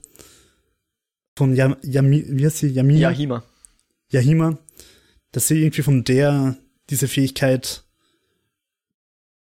von 1.35 1.55
Yam, 1.55 1.75
Yami, 1.81 2.25
wie 2.29 2.45
heißt 2.45 2.59
sie? 2.59 2.67
Yami? 2.67 2.99
Yahima. 2.99 3.43
Yahima, 4.13 4.57
dass 5.31 5.47
sie 5.47 5.61
irgendwie 5.61 5.81
von 5.81 6.03
der 6.03 6.55
diese 6.89 7.07
Fähigkeit 7.07 7.83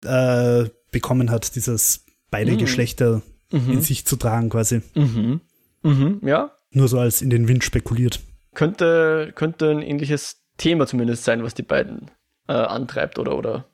äh, 0.03 0.65
bekommen 0.91 1.31
hat, 1.31 1.55
dieses 1.55 2.05
beide 2.31 2.53
mhm. 2.53 2.57
Geschlechter 2.57 3.21
mhm. 3.51 3.73
in 3.73 3.81
sich 3.81 4.05
zu 4.05 4.15
tragen 4.15 4.49
quasi. 4.49 4.81
Mhm. 4.95 5.41
Mhm. 5.83 6.21
Ja. 6.23 6.51
Nur 6.71 6.87
so 6.87 6.99
als 6.99 7.21
in 7.21 7.29
den 7.29 7.47
Wind 7.47 7.63
spekuliert. 7.63 8.19
Könnte, 8.53 9.31
könnte 9.35 9.71
ein 9.71 9.81
ähnliches 9.81 10.43
Thema 10.57 10.87
zumindest 10.87 11.23
sein, 11.23 11.43
was 11.43 11.53
die 11.53 11.63
beiden 11.63 12.11
äh, 12.47 12.53
antreibt 12.53 13.19
oder, 13.19 13.37
oder 13.37 13.65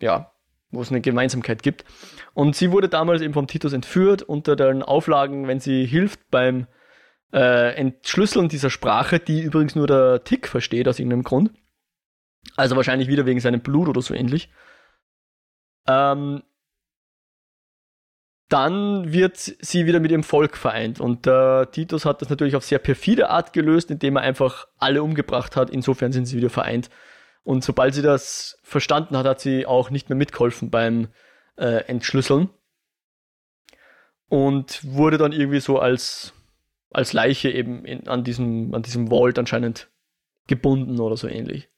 ja, 0.00 0.32
wo 0.70 0.80
es 0.80 0.90
eine 0.90 1.00
Gemeinsamkeit 1.00 1.62
gibt. 1.62 1.84
Und 2.34 2.54
sie 2.56 2.70
wurde 2.70 2.88
damals 2.88 3.22
eben 3.22 3.34
vom 3.34 3.46
Titus 3.46 3.72
entführt 3.72 4.22
unter 4.22 4.56
den 4.56 4.82
Auflagen, 4.82 5.46
wenn 5.48 5.60
sie 5.60 5.86
hilft 5.86 6.30
beim 6.30 6.66
äh, 7.32 7.74
Entschlüsseln 7.74 8.48
dieser 8.48 8.70
Sprache, 8.70 9.18
die 9.18 9.42
übrigens 9.42 9.74
nur 9.74 9.86
der 9.86 10.24
Tick 10.24 10.48
versteht 10.48 10.88
aus 10.88 10.98
irgendeinem 10.98 11.24
Grund. 11.24 11.50
Also 12.56 12.76
wahrscheinlich 12.76 13.08
wieder 13.08 13.26
wegen 13.26 13.40
seinem 13.40 13.60
Blut 13.60 13.88
oder 13.88 14.00
so 14.00 14.14
ähnlich. 14.14 14.50
Ähm, 15.86 16.42
dann 18.48 19.12
wird 19.12 19.36
sie 19.36 19.86
wieder 19.86 20.00
mit 20.00 20.10
ihrem 20.10 20.22
Volk 20.22 20.56
vereint. 20.56 21.00
Und 21.00 21.26
äh, 21.26 21.66
Titus 21.66 22.06
hat 22.06 22.22
das 22.22 22.30
natürlich 22.30 22.56
auf 22.56 22.64
sehr 22.64 22.78
perfide 22.78 23.28
Art 23.28 23.52
gelöst, 23.52 23.90
indem 23.90 24.16
er 24.16 24.22
einfach 24.22 24.66
alle 24.78 25.02
umgebracht 25.02 25.54
hat. 25.54 25.68
Insofern 25.70 26.12
sind 26.12 26.26
sie 26.26 26.38
wieder 26.38 26.50
vereint. 26.50 26.88
Und 27.44 27.62
sobald 27.62 27.94
sie 27.94 28.02
das 28.02 28.58
verstanden 28.62 29.16
hat, 29.16 29.26
hat 29.26 29.40
sie 29.40 29.66
auch 29.66 29.90
nicht 29.90 30.08
mehr 30.08 30.16
mitgeholfen 30.16 30.70
beim 30.70 31.08
äh, 31.56 31.84
Entschlüsseln. 31.88 32.48
Und 34.28 34.80
wurde 34.84 35.18
dann 35.18 35.32
irgendwie 35.32 35.60
so 35.60 35.78
als, 35.78 36.32
als 36.90 37.12
Leiche 37.12 37.50
eben 37.50 37.84
in, 37.84 38.08
an, 38.08 38.24
diesem, 38.24 38.74
an 38.74 38.82
diesem 38.82 39.08
Vault 39.08 39.38
anscheinend 39.38 39.90
gebunden 40.46 40.98
oder 41.00 41.16
so 41.16 41.28
ähnlich. 41.28 41.68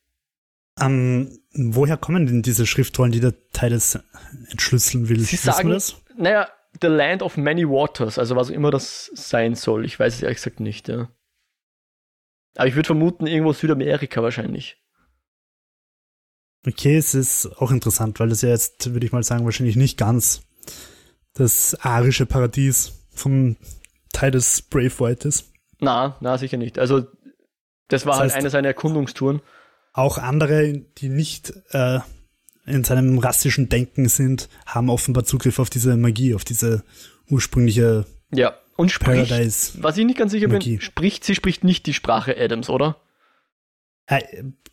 Um, 0.80 1.28
woher 1.52 1.96
kommen 1.96 2.26
denn 2.26 2.42
diese 2.42 2.66
Schriftrollen, 2.66 3.12
die 3.12 3.20
der 3.20 3.34
Titus 3.50 3.98
entschlüsseln 4.50 5.08
will? 5.08 5.20
Sie 5.20 5.32
Wissen 5.32 5.52
sagen, 5.52 5.70
das? 5.70 5.96
naja, 6.16 6.48
The 6.80 6.86
Land 6.86 7.22
of 7.22 7.36
Many 7.36 7.68
Waters, 7.68 8.18
also 8.18 8.36
was 8.36 8.48
immer 8.48 8.70
das 8.70 9.11
sein 9.14 9.54
soll. 9.54 9.84
Ich 9.84 9.98
weiß 9.98 10.14
es 10.14 10.22
ehrlich 10.22 10.38
gesagt 10.38 10.61
nicht, 10.61 10.88
ja. 10.88 11.11
Aber 12.56 12.66
ich 12.66 12.74
würde 12.74 12.86
vermuten, 12.86 13.26
irgendwo 13.26 13.52
Südamerika 13.52 14.22
wahrscheinlich. 14.22 14.78
Okay, 16.66 16.96
es 16.96 17.14
ist 17.14 17.46
auch 17.58 17.70
interessant, 17.70 18.20
weil 18.20 18.30
es 18.30 18.42
ja 18.42 18.50
jetzt, 18.50 18.92
würde 18.92 19.06
ich 19.06 19.12
mal 19.12 19.22
sagen, 19.22 19.44
wahrscheinlich 19.44 19.76
nicht 19.76 19.98
ganz 19.98 20.42
das 21.34 21.74
arische 21.80 22.26
Paradies 22.26 23.06
vom 23.12 23.56
Teil 24.12 24.30
des 24.30 24.62
Brave 24.62 24.98
White 25.00 25.28
ist. 25.28 25.52
Na, 25.78 26.16
na, 26.20 26.38
sicher 26.38 26.56
nicht. 26.56 26.78
Also, 26.78 27.06
das 27.88 28.06
war 28.06 28.12
das 28.12 28.20
halt 28.20 28.30
heißt, 28.32 28.36
eine 28.38 28.50
seiner 28.50 28.68
Erkundungstouren. 28.68 29.40
Auch 29.92 30.18
andere, 30.18 30.72
die 30.98 31.08
nicht 31.08 31.52
äh, 31.70 32.00
in 32.66 32.84
seinem 32.84 33.18
rassischen 33.18 33.68
Denken 33.68 34.08
sind, 34.08 34.48
haben 34.66 34.90
offenbar 34.90 35.24
Zugriff 35.24 35.58
auf 35.58 35.70
diese 35.70 35.96
Magie, 35.96 36.34
auf 36.34 36.44
diese 36.44 36.84
ursprüngliche 37.28 38.06
ja. 38.32 38.54
Und 38.76 38.90
spricht, 38.90 39.28
Paradise 39.28 39.82
was 39.82 39.98
ich 39.98 40.06
nicht 40.06 40.18
ganz 40.18 40.32
sicher 40.32 40.48
Magie. 40.48 40.76
bin, 40.76 40.80
spricht, 40.80 41.24
sie 41.24 41.34
spricht 41.34 41.64
nicht 41.64 41.86
die 41.86 41.94
Sprache 41.94 42.36
Adams, 42.38 42.70
oder? 42.70 42.96
Äh, 44.06 44.20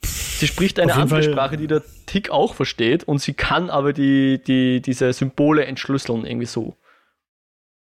sie 0.03 0.47
spricht 0.47 0.79
eine 0.79 0.93
andere 0.93 1.21
Fall. 1.21 1.31
Sprache, 1.31 1.57
die 1.57 1.67
der 1.67 1.83
Tick 2.05 2.29
auch 2.29 2.53
versteht 2.53 3.03
und 3.03 3.19
sie 3.19 3.33
kann 3.33 3.69
aber 3.69 3.93
die, 3.93 4.41
die, 4.45 4.81
diese 4.81 5.11
Symbole 5.11 5.65
entschlüsseln, 5.65 6.25
irgendwie 6.25 6.45
so. 6.45 6.77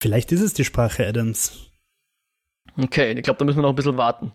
Vielleicht 0.01 0.31
ist 0.31 0.41
es 0.41 0.53
die 0.53 0.65
Sprache 0.65 1.05
Adams. 1.05 1.71
Okay, 2.77 3.11
ich 3.11 3.23
glaube, 3.23 3.37
da 3.37 3.45
müssen 3.45 3.57
wir 3.57 3.63
noch 3.63 3.69
ein 3.69 3.75
bisschen 3.75 3.97
warten. 3.97 4.31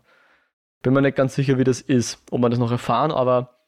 Bin 0.83 0.93
mir 0.93 1.03
nicht 1.03 1.17
ganz 1.17 1.35
sicher, 1.35 1.59
wie 1.59 1.65
das 1.65 1.81
ist, 1.81 2.23
ob 2.31 2.41
wir 2.41 2.51
das 2.51 2.59
noch 2.59 2.71
erfahren, 2.71 3.11
aber 3.11 3.59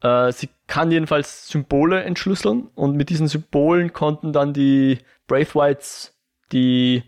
äh, 0.00 0.32
sie 0.32 0.48
kann 0.66 0.90
jedenfalls 0.90 1.48
Symbole 1.48 2.02
entschlüsseln 2.04 2.68
und 2.74 2.96
mit 2.96 3.10
diesen 3.10 3.28
Symbolen 3.28 3.92
konnten 3.92 4.32
dann 4.32 4.54
die 4.54 4.98
Braithwhites 5.26 6.14
die 6.52 7.02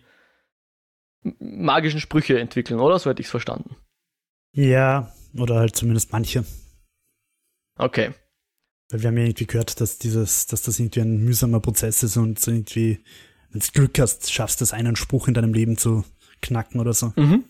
magischen 1.39 2.01
Sprüche 2.01 2.39
entwickeln, 2.39 2.81
oder? 2.81 2.99
So 2.99 3.11
hätte 3.11 3.21
ich 3.21 3.27
es 3.27 3.31
verstanden. 3.31 3.77
Ja, 4.53 5.13
oder 5.37 5.57
halt 5.57 5.77
zumindest 5.77 6.13
manche. 6.13 6.45
Okay. 7.79 8.13
Weil 8.91 9.03
wir 9.03 9.09
haben 9.09 9.17
ja 9.19 9.25
irgendwie 9.25 9.47
gehört, 9.47 9.81
dass 9.81 9.99
dieses, 9.99 10.47
dass 10.47 10.63
das 10.63 10.79
irgendwie 10.79 11.01
ein 11.01 11.25
mühsamer 11.25 11.61
Prozess 11.61 12.03
ist 12.03 12.17
und 12.17 12.39
so 12.39 12.51
irgendwie, 12.51 13.03
wenn 13.51 13.61
du 13.61 13.67
Glück 13.73 13.99
hast, 13.99 14.33
schaffst 14.33 14.61
du 14.61 14.65
es, 14.65 14.73
einen 14.73 14.97
Spruch 14.97 15.29
in 15.29 15.35
deinem 15.35 15.55
Leben 15.55 15.77
zu 15.77 16.05
knacken 16.43 16.81
oder 16.81 16.93
so. 16.93 17.13
Mhm. 17.17 17.45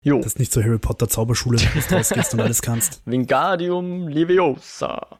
Jo. 0.00 0.20
Dass 0.20 0.38
nicht 0.38 0.52
zur 0.52 0.62
Harry 0.62 0.78
Potter 0.78 1.08
Zauberschule 1.08 1.58
rausgehst 1.90 2.34
und 2.34 2.40
alles 2.40 2.60
kannst. 2.60 3.00
Wingardium 3.06 4.06
Leviosa. 4.06 5.18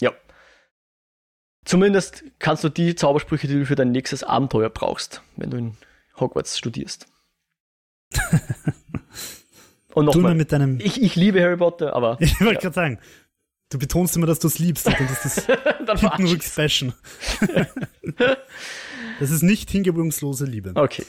Ja. 0.00 0.12
Zumindest 1.64 2.24
kannst 2.40 2.64
du 2.64 2.70
die 2.70 2.96
Zaubersprüche, 2.96 3.46
die 3.46 3.54
du 3.54 3.66
für 3.66 3.76
dein 3.76 3.92
nächstes 3.92 4.24
Abenteuer 4.24 4.68
brauchst, 4.68 5.22
wenn 5.36 5.50
du 5.50 5.56
in 5.58 5.76
Hogwarts 6.18 6.58
studierst. 6.58 7.06
und 9.94 10.06
nochmal. 10.06 10.34
mit 10.34 10.50
deinem. 10.50 10.80
Ich, 10.80 11.00
ich 11.00 11.14
liebe 11.14 11.40
Harry 11.40 11.56
Potter, 11.56 11.94
aber. 11.94 12.16
Ich 12.20 12.40
wollte 12.40 12.54
ja. 12.54 12.60
gerade 12.60 12.74
sagen, 12.74 12.98
du 13.70 13.78
betonst 13.78 14.16
immer, 14.16 14.26
dass 14.26 14.38
du 14.38 14.48
es 14.48 14.58
liebst. 14.58 14.86
Könntest 14.86 15.24
das 15.24 15.46
hinten 16.00 16.40
bashen. 16.56 16.94
das 19.20 19.30
ist 19.30 19.42
nicht 19.42 19.70
hingebungslose 19.70 20.44
Liebe. 20.44 20.72
Okay. 20.74 21.04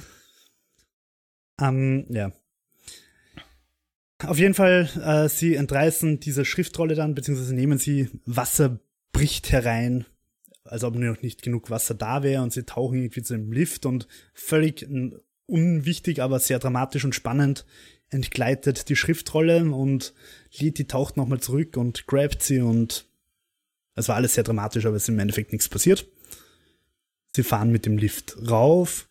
Ähm, 1.60 2.06
ja. 2.10 2.32
Auf 4.26 4.38
jeden 4.38 4.54
Fall, 4.54 4.90
äh, 5.02 5.30
sie 5.30 5.56
entreißen 5.56 6.20
diese 6.20 6.44
Schriftrolle 6.44 6.96
dann, 6.96 7.16
beziehungsweise 7.16 7.56
nehmen 7.56 7.78
sie, 7.78 8.10
Wasser 8.26 8.80
bricht 9.14 9.52
herein, 9.52 10.06
als 10.66 10.84
ob 10.84 10.96
nur 10.96 11.14
noch 11.14 11.22
nicht 11.22 11.42
genug 11.42 11.70
Wasser 11.70 11.94
da 11.94 12.22
wäre 12.22 12.44
und 12.44 12.52
sie 12.52 12.64
tauchen 12.64 13.00
irgendwie 13.00 13.24
zu 13.24 13.34
dem 13.34 13.52
Lift 13.52 13.86
und 13.86 14.08
völlig 14.34 14.88
unwichtig, 15.46 16.22
aber 16.22 16.40
sehr 16.40 16.60
dramatisch 16.60 17.06
und 17.06 17.16
spannend 17.16 17.66
entgleitet 18.10 18.90
die 18.90 18.96
Schriftrolle 18.96 19.64
und 19.66 20.14
Liti 20.58 20.86
taucht 20.86 21.18
nochmal 21.18 21.40
zurück 21.40 21.78
und 21.78 22.08
grabt 22.08 22.42
sie 22.42 22.60
und 22.60 23.06
es 23.96 24.08
war 24.08 24.16
alles 24.16 24.36
sehr 24.36 24.44
dramatisch, 24.44 24.86
aber 24.86 24.96
es 24.96 25.04
ist 25.04 25.10
im 25.10 25.20
Endeffekt 25.20 25.52
nichts 25.52 25.70
passiert. 25.70 26.08
Sie 27.36 27.44
fahren 27.44 27.72
mit 27.72 27.86
dem 27.86 27.98
Lift 27.98 28.38
rauf 28.50 29.10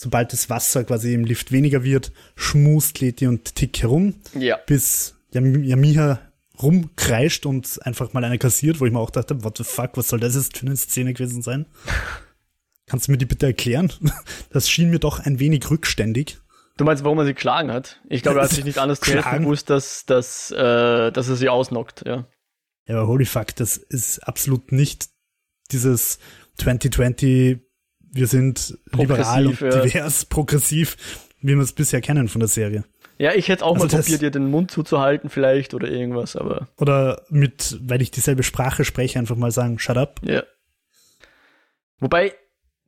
sobald 0.00 0.32
das 0.32 0.48
Wasser 0.48 0.84
quasi 0.84 1.12
im 1.12 1.26
Lift 1.26 1.52
weniger 1.52 1.84
wird, 1.84 2.10
schmust 2.34 3.00
Leti 3.00 3.26
und 3.26 3.54
Tick 3.54 3.82
herum, 3.82 4.14
ja. 4.32 4.56
bis 4.66 5.14
Yamiha 5.34 6.20
rumkreischt 6.62 7.44
und 7.44 7.78
einfach 7.84 8.14
mal 8.14 8.24
eine 8.24 8.38
kassiert, 8.38 8.80
wo 8.80 8.86
ich 8.86 8.92
mir 8.92 8.98
auch 8.98 9.10
dachte, 9.10 9.44
what 9.44 9.58
the 9.58 9.64
fuck, 9.64 9.98
was 9.98 10.08
soll 10.08 10.18
das 10.18 10.36
jetzt 10.36 10.56
für 10.56 10.66
eine 10.66 10.76
Szene 10.76 11.12
gewesen 11.12 11.42
sein? 11.42 11.66
Kannst 12.86 13.08
du 13.08 13.12
mir 13.12 13.18
die 13.18 13.26
bitte 13.26 13.46
erklären? 13.46 13.92
Das 14.50 14.70
schien 14.70 14.90
mir 14.90 14.98
doch 14.98 15.20
ein 15.20 15.38
wenig 15.38 15.70
rückständig. 15.70 16.38
Du 16.80 16.86
meinst, 16.86 17.04
warum 17.04 17.18
er 17.18 17.26
sie 17.26 17.34
geschlagen 17.34 17.70
hat? 17.70 18.00
Ich 18.08 18.22
glaube, 18.22 18.38
er 18.38 18.44
hat 18.44 18.52
sich 18.52 18.64
nicht 18.64 18.78
anders 18.78 19.00
zu 19.02 19.12
gewusst, 19.12 19.68
dass, 19.68 20.06
dass, 20.06 20.50
äh, 20.50 21.12
dass 21.12 21.28
er 21.28 21.36
sie 21.36 21.50
ausnockt, 21.50 22.04
ja. 22.06 22.26
Ja, 22.86 22.96
aber 22.96 23.06
holy 23.06 23.26
fuck, 23.26 23.54
das 23.56 23.76
ist 23.76 24.20
absolut 24.20 24.72
nicht 24.72 25.10
dieses 25.72 26.18
2020, 26.56 27.58
wir 28.00 28.26
sind 28.26 28.78
liberal 28.96 29.48
und 29.48 29.60
ja. 29.60 29.82
divers, 29.82 30.24
progressiv, 30.30 30.96
wie 31.42 31.54
wir 31.54 31.60
es 31.60 31.74
bisher 31.74 32.00
kennen 32.00 32.28
von 32.28 32.40
der 32.40 32.48
Serie. 32.48 32.84
Ja, 33.18 33.34
ich 33.34 33.48
hätte 33.48 33.66
auch 33.66 33.74
also 33.74 33.86
mal 33.86 34.02
probiert, 34.02 34.22
dir 34.22 34.30
den 34.30 34.50
Mund 34.50 34.70
zuzuhalten 34.70 35.28
vielleicht 35.28 35.74
oder 35.74 35.86
irgendwas, 35.86 36.34
aber. 36.34 36.68
Oder 36.78 37.26
mit, 37.28 37.78
weil 37.82 38.00
ich 38.00 38.10
dieselbe 38.10 38.42
Sprache 38.42 38.86
spreche, 38.86 39.18
einfach 39.18 39.36
mal 39.36 39.50
sagen, 39.50 39.78
shut 39.78 39.98
up. 39.98 40.18
Ja. 40.24 40.44
Wobei, 41.98 42.32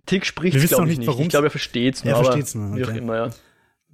Tick 0.06 0.24
spricht 0.24 0.56
glaube 0.68 0.90
ich, 0.90 0.96
nicht. 0.96 1.06
Warum 1.06 1.20
ich 1.20 1.28
glaube, 1.28 1.48
er 1.48 1.50
versteht 1.50 1.96
es 1.96 2.04
nur. 2.04 2.14
Er 2.14 2.24
versteht 2.24 2.44
es 2.44 2.54
nur. 2.54 2.70
Okay. 2.70 2.78
Wie 2.78 2.84
auch 2.86 2.96
immer, 2.96 3.16
ja. 3.16 3.30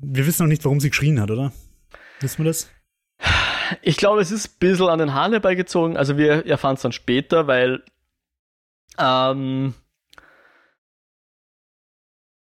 Wir 0.00 0.26
wissen 0.26 0.44
noch 0.44 0.48
nicht, 0.48 0.64
warum 0.64 0.80
sie 0.80 0.90
geschrien 0.90 1.20
hat, 1.20 1.30
oder? 1.30 1.52
Wissen 2.20 2.44
wir 2.44 2.50
das? 2.50 2.70
Ich 3.82 3.96
glaube, 3.96 4.20
es 4.20 4.30
ist 4.30 4.48
ein 4.48 4.58
bisschen 4.60 4.88
an 4.88 4.98
den 4.98 5.12
Haaren 5.12 5.32
herbeigezogen. 5.32 5.96
Also 5.96 6.16
wir 6.16 6.46
erfahren 6.46 6.74
es 6.74 6.82
dann 6.82 6.92
später, 6.92 7.46
weil 7.46 7.82
ähm, 8.98 9.74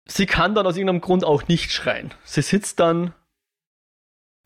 sie 0.06 0.26
kann 0.26 0.54
dann 0.54 0.66
aus 0.66 0.76
irgendeinem 0.76 1.00
Grund 1.00 1.24
auch 1.24 1.48
nicht 1.48 1.72
schreien. 1.72 2.12
Sie 2.24 2.42
sitzt 2.42 2.80
dann 2.80 3.14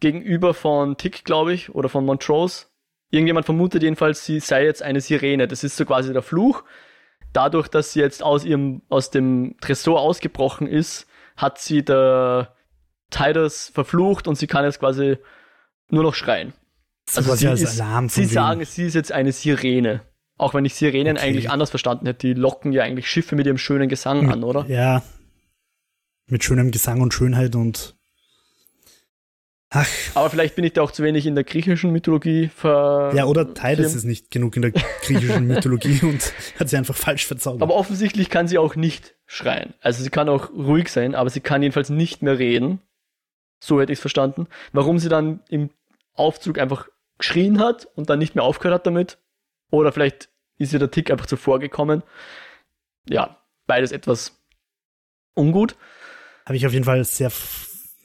gegenüber 0.00 0.54
von 0.54 0.96
Tick, 0.96 1.24
glaube 1.24 1.52
ich, 1.52 1.74
oder 1.74 1.88
von 1.88 2.04
Montrose. 2.04 2.66
Irgendjemand 3.10 3.46
vermutet 3.46 3.82
jedenfalls, 3.82 4.24
sie 4.24 4.38
sei 4.38 4.64
jetzt 4.64 4.82
eine 4.82 5.00
Sirene. 5.00 5.48
Das 5.48 5.64
ist 5.64 5.76
so 5.76 5.84
quasi 5.84 6.12
der 6.12 6.22
Fluch. 6.22 6.62
Dadurch, 7.32 7.68
dass 7.68 7.92
sie 7.92 8.00
jetzt 8.00 8.22
aus 8.22 8.44
ihrem, 8.44 8.82
aus 8.88 9.10
dem 9.10 9.56
Tresor 9.60 10.00
ausgebrochen 10.00 10.66
ist, 10.66 11.06
hat 11.36 11.58
sie 11.58 11.84
der 11.84 12.54
Titus 13.10 13.70
verflucht 13.72 14.28
und 14.28 14.36
sie 14.36 14.46
kann 14.46 14.64
jetzt 14.64 14.80
quasi 14.80 15.16
nur 15.90 16.02
noch 16.02 16.14
schreien. 16.14 16.52
Also 17.14 17.34
sie, 17.34 17.46
ist, 17.46 17.60
sie 18.10 18.24
sagen, 18.26 18.64
sie 18.64 18.86
ist 18.86 18.94
jetzt 18.94 19.12
eine 19.12 19.32
Sirene. 19.32 20.02
Auch 20.36 20.54
wenn 20.54 20.64
ich 20.64 20.74
Sirenen 20.74 21.16
okay. 21.16 21.26
eigentlich 21.26 21.50
anders 21.50 21.70
verstanden 21.70 22.06
hätte, 22.06 22.26
die 22.26 22.34
locken 22.34 22.72
ja 22.72 22.84
eigentlich 22.84 23.10
Schiffe 23.10 23.34
mit 23.34 23.46
ihrem 23.46 23.58
schönen 23.58 23.88
Gesang 23.88 24.26
mit, 24.26 24.32
an, 24.32 24.44
oder? 24.44 24.66
Ja. 24.68 25.02
Mit 26.26 26.44
schönem 26.44 26.70
Gesang 26.70 27.00
und 27.00 27.14
Schönheit 27.14 27.56
und 27.56 27.98
Ach. 29.70 29.86
Aber 30.14 30.30
vielleicht 30.30 30.54
bin 30.54 30.64
ich 30.64 30.72
da 30.72 30.82
auch 30.82 30.90
zu 30.92 31.02
wenig 31.02 31.26
in 31.26 31.34
der 31.34 31.44
griechischen 31.44 31.92
Mythologie 31.92 32.48
ver. 32.48 33.12
Ja, 33.14 33.26
oder 33.26 33.52
Titus 33.52 33.94
ist 33.94 34.04
nicht 34.04 34.30
genug 34.30 34.56
in 34.56 34.62
der 34.62 34.70
griechischen 34.70 35.46
Mythologie 35.46 36.00
und 36.02 36.32
hat 36.58 36.70
sie 36.70 36.78
einfach 36.78 36.96
falsch 36.96 37.26
verzaubert. 37.26 37.62
Aber 37.62 37.74
offensichtlich 37.74 38.30
kann 38.30 38.48
sie 38.48 38.56
auch 38.56 38.76
nicht 38.76 39.16
schreien. 39.26 39.74
Also 39.82 40.02
sie 40.02 40.08
kann 40.08 40.30
auch 40.30 40.50
ruhig 40.50 40.88
sein, 40.88 41.14
aber 41.14 41.28
sie 41.28 41.40
kann 41.40 41.62
jedenfalls 41.62 41.90
nicht 41.90 42.22
mehr 42.22 42.38
reden. 42.38 42.80
So 43.60 43.80
hätte 43.80 43.92
ich 43.92 43.98
es 43.98 44.00
verstanden. 44.00 44.46
Warum 44.72 44.98
sie 44.98 45.08
dann 45.08 45.40
im 45.48 45.70
Aufzug 46.14 46.58
einfach 46.58 46.88
geschrien 47.18 47.58
hat 47.58 47.88
und 47.94 48.10
dann 48.10 48.18
nicht 48.18 48.34
mehr 48.34 48.44
aufgehört 48.44 48.80
hat 48.80 48.86
damit. 48.86 49.18
Oder 49.70 49.92
vielleicht 49.92 50.28
ist 50.56 50.72
ihr 50.72 50.78
der 50.78 50.90
Tick 50.90 51.10
einfach 51.10 51.26
zuvor 51.26 51.58
gekommen. 51.58 52.02
Ja, 53.08 53.38
beides 53.66 53.92
etwas 53.92 54.40
ungut. 55.34 55.76
Habe 56.46 56.56
ich 56.56 56.66
auf 56.66 56.72
jeden 56.72 56.84
Fall 56.84 57.04
sehr 57.04 57.30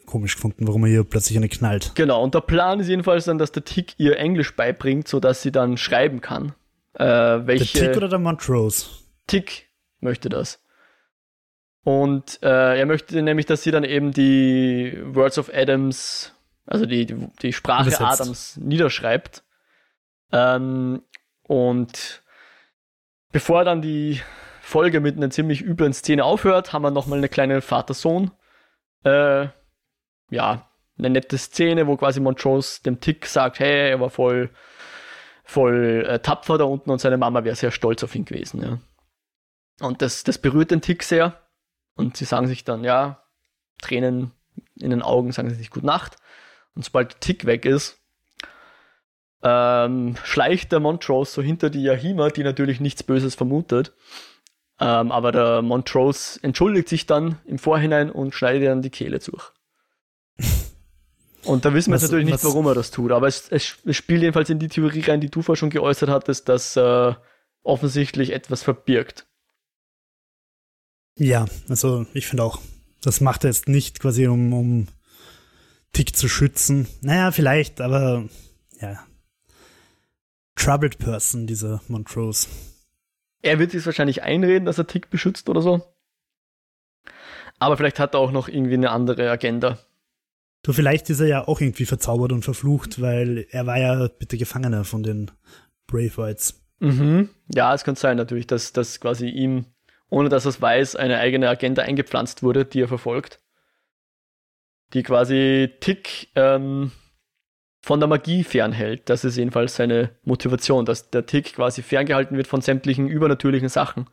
komisch 0.06 0.36
gefunden, 0.36 0.68
warum 0.68 0.84
er 0.84 0.90
hier 0.90 1.04
plötzlich 1.04 1.38
eine 1.38 1.50
knallt. 1.50 1.94
Genau, 1.96 2.22
und 2.22 2.36
der 2.36 2.42
Plan 2.42 2.80
ist 2.80 2.90
jedenfalls 2.90 3.26
dann, 3.26 3.38
dass 3.38 3.52
der 3.52 3.64
Tick 3.64 3.94
ihr 3.98 4.18
Englisch 4.18 4.56
beibringt, 4.56 5.08
sodass 5.08 5.42
sie 5.42 5.52
dann 5.52 5.78
schreiben 5.78 6.22
kann. 6.22 6.54
Äh, 6.94 7.06
welche 7.06 7.80
der 7.80 7.88
Tick 7.88 7.98
oder 7.98 8.10
der 8.10 8.20
Montrose? 8.20 8.88
Tick 9.28 9.70
möchte 10.00 10.30
das. 10.30 10.63
Und 11.84 12.42
äh, 12.42 12.80
er 12.80 12.86
möchte 12.86 13.22
nämlich, 13.22 13.46
dass 13.46 13.64
sie 13.64 13.72
dann 13.72 13.84
eben 13.84 14.12
die 14.12 14.98
Words 15.04 15.38
of 15.38 15.52
Adams, 15.54 16.34
also 16.66 16.86
die, 16.86 17.06
die, 17.06 17.28
die 17.42 17.54
Sprache 17.54 17.90
Übersetzt. 17.90 18.22
Adams 18.22 18.58
niederschreibt. 18.58 19.44
Ähm, 20.32 21.04
und 21.44 22.24
bevor 23.32 23.66
dann 23.66 23.82
die 23.82 24.22
Folge 24.62 25.02
mit 25.02 25.18
einer 25.18 25.30
ziemlich 25.30 25.62
üblen 25.62 25.94
Szene 25.94 26.24
aufhört, 26.24 26.72
haben 26.72 26.84
wir 26.84 26.92
nochmal 26.92 27.18
eine 27.18 27.28
kleine 27.28 27.62
Vater-Sohn, 27.62 28.32
äh, 29.04 29.48
ja, 30.30 30.70
eine 30.98 31.10
nette 31.10 31.38
Szene, 31.38 31.86
wo 31.86 31.98
quasi 31.98 32.22
Montrose 32.22 32.82
dem 32.84 33.02
Tick 33.02 33.26
sagt, 33.26 33.60
hey, 33.60 33.90
er 33.90 34.00
war 34.00 34.10
voll, 34.10 34.50
voll 35.44 36.06
äh, 36.08 36.20
tapfer 36.20 36.58
da 36.58 36.64
unten 36.64 36.90
und 36.92 37.00
seine 37.00 37.18
Mama 37.18 37.44
wäre 37.44 37.56
sehr 37.56 37.72
stolz 37.72 38.04
auf 38.04 38.16
ihn 38.16 38.24
gewesen, 38.24 38.62
ja. 38.62 38.80
Und 39.86 40.02
das, 40.02 40.24
das 40.24 40.38
berührt 40.38 40.72
den 40.72 40.82
Tick 40.82 41.04
sehr. 41.04 41.43
Und 41.96 42.18
sie 42.18 42.26
sagen 42.26 42.48
sich 42.48 42.64
dann, 42.64 42.84
ja, 42.84 43.24
Tränen 43.82 44.32
in 44.80 44.90
den 44.90 45.02
Augen, 45.02 45.32
sagen 45.32 45.50
sie 45.50 45.56
sich 45.56 45.70
Gute 45.70 45.86
Nacht. 45.86 46.18
Und 46.76 46.84
sobald 46.86 47.14
der 47.14 47.20
Tick 47.20 47.46
weg 47.46 47.66
ist, 47.66 48.00
ähm, 49.44 50.16
schleicht 50.24 50.72
der 50.72 50.80
Montrose 50.80 51.32
so 51.32 51.42
hinter 51.42 51.70
die 51.70 51.84
Yahima, 51.84 52.30
die 52.30 52.44
natürlich 52.44 52.80
nichts 52.80 53.04
Böses 53.04 53.36
vermutet. 53.36 53.94
Ähm, 54.80 55.12
aber 55.12 55.32
der 55.32 55.62
Montrose 55.62 56.40
entschuldigt 56.42 56.90
sich 56.90 57.06
dann 57.06 57.40
im 57.46 57.60
Vorhinein 57.60 58.10
und 58.10 58.34
schneidet 58.34 58.68
dann 58.68 58.82
die 58.82 58.90
Kehle 58.90 59.20
durch. 59.20 59.52
Und 61.46 61.66
da 61.66 61.74
wissen 61.74 61.92
wir 61.92 61.96
was, 61.96 62.04
jetzt 62.04 62.12
natürlich 62.12 62.32
nicht, 62.32 62.44
warum 62.44 62.66
er 62.68 62.74
das 62.74 62.90
tut, 62.90 63.12
aber 63.12 63.28
es, 63.28 63.50
es, 63.50 63.76
es, 63.86 63.96
spielt 63.98 64.22
jedenfalls 64.22 64.50
in 64.50 64.60
die 64.60 64.70
Theorie 64.70 65.02
rein, 65.02 65.20
die 65.20 65.30
du 65.30 65.42
vorher 65.42 65.60
schon 65.60 65.70
geäußert 65.70 66.10
hattest, 66.10 66.48
dass 66.48 66.78
äh, 66.78 67.14
offensichtlich 67.64 68.32
etwas 68.32 68.64
verbirgt. 68.64 69.26
Ja, 71.16 71.46
also 71.70 72.06
ich 72.14 72.28
finde 72.28 72.44
auch, 72.44 72.60
das 73.02 73.22
macht 73.22 73.44
er 73.44 73.50
jetzt 73.50 73.68
nicht 73.68 74.00
quasi, 74.00 74.28
um, 74.28 74.54
um 74.54 74.88
Tick 75.92 76.16
zu 76.16 76.28
schützen. 76.28 76.88
Naja, 77.02 77.32
vielleicht, 77.32 77.82
aber 77.82 78.28
ja. 78.80 79.06
Troubled 80.56 80.98
Person, 80.98 81.48
dieser 81.48 81.82
Montrose. 81.88 82.48
Er 83.42 83.60
wird 83.60 83.72
sich 83.72 83.86
wahrscheinlich 83.86 84.24
einreden, 84.24 84.66
dass 84.66 84.78
er 84.78 84.88
Tick 84.88 85.10
beschützt 85.10 85.50
oder 85.50 85.62
so. 85.62 85.94
Aber 87.60 87.78
vielleicht 87.78 88.00
hat 88.00 88.16
er 88.16 88.20
auch 88.20 88.32
noch 88.32 88.48
irgendwie 88.48 88.74
eine 88.74 88.92
andere 88.92 89.30
Agenda. 89.30 89.80
Du, 90.64 90.72
vielleicht 90.72 91.10
ist 91.10 91.20
er 91.20 91.28
ja 91.28 91.48
auch 91.48 91.60
irgendwie 91.60 91.86
verzaubert 91.86 92.32
und 92.32 92.44
verflucht, 92.44 93.02
weil 93.02 93.46
er 93.52 93.66
war 93.66 93.78
ja 93.78 94.08
bitte 94.08 94.38
Gefangener 94.38 94.86
von 94.86 95.04
den 95.04 95.30
Brave 95.88 96.16
Whites. 96.18 96.62
Mhm. 96.80 97.30
Ja, 97.54 97.74
es 97.74 97.84
kann 97.84 97.96
sein 97.96 98.18
natürlich, 98.18 98.48
dass, 98.48 98.72
dass 98.72 99.00
quasi 99.00 99.28
ihm, 99.28 99.66
ohne 100.14 100.30
dass 100.30 100.46
er 100.46 100.50
es 100.50 100.62
weiß, 100.62 100.96
eine 100.96 101.18
eigene 101.18 101.50
Agenda 101.50 101.82
eingepflanzt 101.82 102.44
wurde, 102.44 102.66
die 102.66 102.82
er 102.82 102.88
verfolgt. 102.88 103.40
Die 104.94 105.02
quasi 105.02 105.74
Tick 105.80 106.30
ähm, 106.36 106.92
von 107.82 108.00
der 108.00 108.08
Magie 108.08 108.44
fernhält. 108.44 109.10
Das 109.10 109.26
ist 109.26 109.38
jedenfalls 109.38 109.76
seine 109.76 110.12
Motivation, 110.24 110.86
dass 110.86 111.10
der 111.10 111.26
Tick 111.26 111.56
quasi 111.56 111.82
ferngehalten 111.82 112.38
wird 112.38 112.46
von 112.46 112.62
sämtlichen 112.62 113.08
übernatürlichen 113.08 113.70
Sachen. 113.70 114.08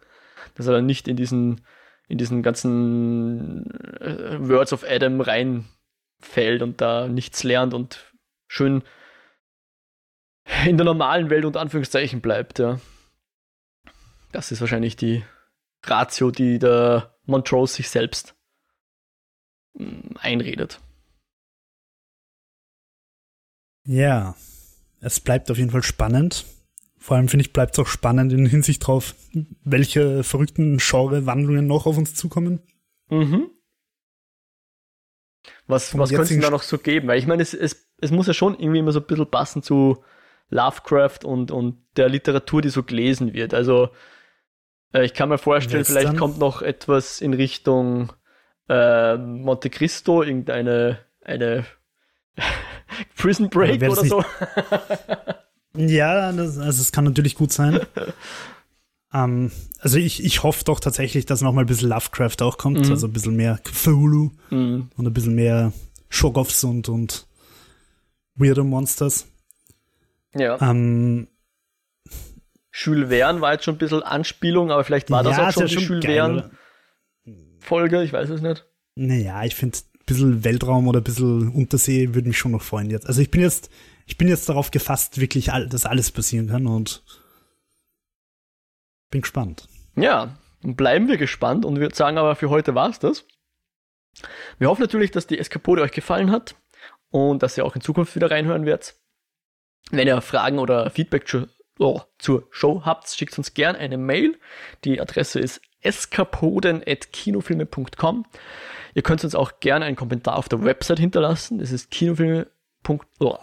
Dass 0.54 0.66
er 0.66 0.72
dann 0.72 0.86
nicht 0.86 1.06
in 1.06 1.16
diesen, 1.16 1.60
in 2.08 2.16
diesen 2.16 2.42
ganzen 2.42 3.70
äh, 4.00 4.38
Words 4.40 4.72
of 4.72 4.84
Adam 4.88 5.20
rein 5.20 5.66
fällt 6.18 6.62
und 6.62 6.80
da 6.80 7.08
nichts 7.08 7.44
lernt 7.44 7.74
und 7.74 8.10
schön 8.48 8.82
in 10.64 10.78
der 10.78 10.86
normalen 10.86 11.28
Welt 11.28 11.44
unter 11.44 11.60
Anführungszeichen 11.60 12.22
bleibt, 12.22 12.58
ja. 12.58 12.80
Das 14.32 14.50
ist 14.50 14.62
wahrscheinlich 14.62 14.96
die 14.96 15.22
Ratio, 15.84 16.30
die 16.30 16.58
der 16.58 17.14
Montrose 17.24 17.74
sich 17.74 17.88
selbst 17.88 18.34
hm, 19.76 20.16
einredet. 20.18 20.80
Ja, 23.84 24.36
es 25.00 25.20
bleibt 25.20 25.50
auf 25.50 25.58
jeden 25.58 25.70
Fall 25.70 25.82
spannend. 25.82 26.44
Vor 26.98 27.16
allem 27.16 27.28
finde 27.28 27.46
ich, 27.46 27.52
bleibt 27.52 27.74
es 27.74 27.78
auch 27.78 27.86
spannend 27.86 28.32
in 28.32 28.44
Hinsicht 28.44 28.82
darauf, 28.82 29.14
welche 29.64 30.22
verrückten 30.22 30.76
Genre-Wandlungen 30.78 31.66
noch 31.66 31.86
auf 31.86 31.96
uns 31.96 32.14
zukommen. 32.14 32.60
Mhm. 33.08 33.50
Was, 35.66 35.96
was 35.96 36.10
könnte 36.10 36.34
es 36.34 36.40
da 36.40 36.50
noch 36.50 36.62
so 36.62 36.76
geben? 36.78 37.08
Weil 37.08 37.18
ich 37.18 37.26
meine, 37.26 37.42
es, 37.42 37.54
es, 37.54 37.88
es 37.98 38.10
muss 38.10 38.26
ja 38.26 38.34
schon 38.34 38.58
irgendwie 38.58 38.80
immer 38.80 38.92
so 38.92 39.00
ein 39.00 39.06
bisschen 39.06 39.30
passen 39.30 39.62
zu 39.62 40.04
Lovecraft 40.50 41.24
und, 41.24 41.50
und 41.50 41.78
der 41.96 42.08
Literatur, 42.08 42.60
die 42.60 42.68
so 42.68 42.82
gelesen 42.82 43.32
wird. 43.32 43.54
Also 43.54 43.88
ich 44.92 45.14
kann 45.14 45.28
mir 45.28 45.38
vorstellen, 45.38 45.80
Western. 45.80 46.02
vielleicht 46.02 46.18
kommt 46.18 46.38
noch 46.38 46.62
etwas 46.62 47.20
in 47.20 47.34
Richtung 47.34 48.12
äh, 48.68 49.16
Monte 49.16 49.70
Cristo, 49.70 50.22
irgendeine 50.22 50.98
eine 51.22 51.64
Prison 53.16 53.50
Break 53.50 53.82
oder 53.82 54.04
so. 54.04 54.24
ja, 55.74 56.32
das, 56.32 56.58
also 56.58 56.82
es 56.82 56.92
kann 56.92 57.04
natürlich 57.04 57.34
gut 57.34 57.52
sein. 57.52 57.80
Ähm, 59.12 59.50
also 59.80 59.98
ich, 59.98 60.24
ich 60.24 60.42
hoffe 60.42 60.64
doch 60.64 60.80
tatsächlich, 60.80 61.26
dass 61.26 61.40
noch 61.40 61.52
mal 61.52 61.62
ein 61.62 61.66
bisschen 61.66 61.88
Lovecraft 61.88 62.42
auch 62.42 62.58
kommt, 62.58 62.86
mhm. 62.86 62.92
also 62.92 63.08
ein 63.08 63.12
bisschen 63.12 63.34
mehr 63.34 63.58
Cthulhu 63.64 64.30
mhm. 64.50 64.90
und 64.96 65.06
ein 65.06 65.12
bisschen 65.12 65.34
mehr 65.34 65.72
Shogoffs 66.08 66.62
und, 66.64 66.88
und 66.88 67.26
Weirdo 68.36 68.64
Monsters. 68.64 69.26
Ja. 70.34 70.58
Ähm, 70.60 71.26
Jules 72.72 73.08
Verne 73.08 73.40
war 73.40 73.52
jetzt 73.52 73.64
schon 73.64 73.74
ein 73.74 73.78
bisschen 73.78 74.02
Anspielung, 74.02 74.70
aber 74.70 74.84
vielleicht 74.84 75.10
war 75.10 75.22
das 75.22 75.36
ja, 75.36 75.48
auch 75.48 75.52
schon 75.52 75.66
die 75.66 75.74
schon 75.74 75.82
Jules 75.82 76.04
Verne 76.04 76.50
Folge, 77.60 78.02
ich 78.02 78.12
weiß 78.12 78.30
es 78.30 78.40
nicht. 78.40 78.66
Naja, 78.94 79.44
ich 79.44 79.54
finde 79.54 79.78
ein 79.78 80.04
bisschen 80.06 80.44
Weltraum 80.44 80.88
oder 80.88 81.00
ein 81.00 81.04
bisschen 81.04 81.52
Untersee 81.52 82.14
würde 82.14 82.28
mich 82.28 82.38
schon 82.38 82.52
noch 82.52 82.62
freuen 82.62 82.90
jetzt. 82.90 83.06
Also 83.06 83.20
ich 83.20 83.30
bin 83.30 83.40
jetzt, 83.40 83.70
ich 84.06 84.18
bin 84.18 84.28
jetzt 84.28 84.48
darauf 84.48 84.70
gefasst, 84.70 85.20
wirklich, 85.20 85.52
all, 85.52 85.68
dass 85.68 85.86
alles 85.86 86.10
passieren 86.10 86.48
kann 86.48 86.66
und 86.66 87.02
bin 89.10 89.20
gespannt. 89.20 89.68
Ja, 89.96 90.36
bleiben 90.62 91.08
wir 91.08 91.16
gespannt 91.16 91.64
und 91.64 91.78
wir 91.80 91.90
sagen 91.92 92.18
aber 92.18 92.36
für 92.36 92.50
heute 92.50 92.74
war's 92.74 92.98
das. 92.98 93.24
Wir 94.58 94.68
hoffen 94.68 94.82
natürlich, 94.82 95.10
dass 95.10 95.26
die 95.26 95.38
Eskapode 95.38 95.82
euch 95.82 95.92
gefallen 95.92 96.30
hat 96.30 96.56
und 97.10 97.42
dass 97.42 97.56
ihr 97.56 97.64
auch 97.64 97.74
in 97.74 97.80
Zukunft 97.80 98.14
wieder 98.16 98.30
reinhören 98.30 98.66
werdet. 98.66 98.96
Wenn 99.90 100.06
ihr 100.06 100.20
Fragen 100.20 100.58
oder 100.58 100.90
Feedback 100.90 101.26
zu, 101.26 101.48
oh, 101.80 102.02
zur 102.18 102.46
Show 102.50 102.82
habt, 102.84 103.08
schickt 103.08 103.38
uns 103.38 103.54
gerne 103.54 103.78
eine 103.78 103.96
Mail. 103.98 104.38
Die 104.84 105.00
Adresse 105.00 105.40
ist 105.40 105.60
eskapoden.kinofilme.com. 105.82 108.26
Ihr 108.94 109.02
könnt 109.02 109.24
uns 109.24 109.34
auch 109.34 109.58
gerne 109.60 109.86
einen 109.86 109.96
Kommentar 109.96 110.36
auf 110.36 110.48
der 110.48 110.64
Website 110.64 110.98
hinterlassen. 110.98 111.58
Das 111.58 111.72
ist 111.72 111.90
kinofilme. 111.90 112.46
Oh, 113.18 113.36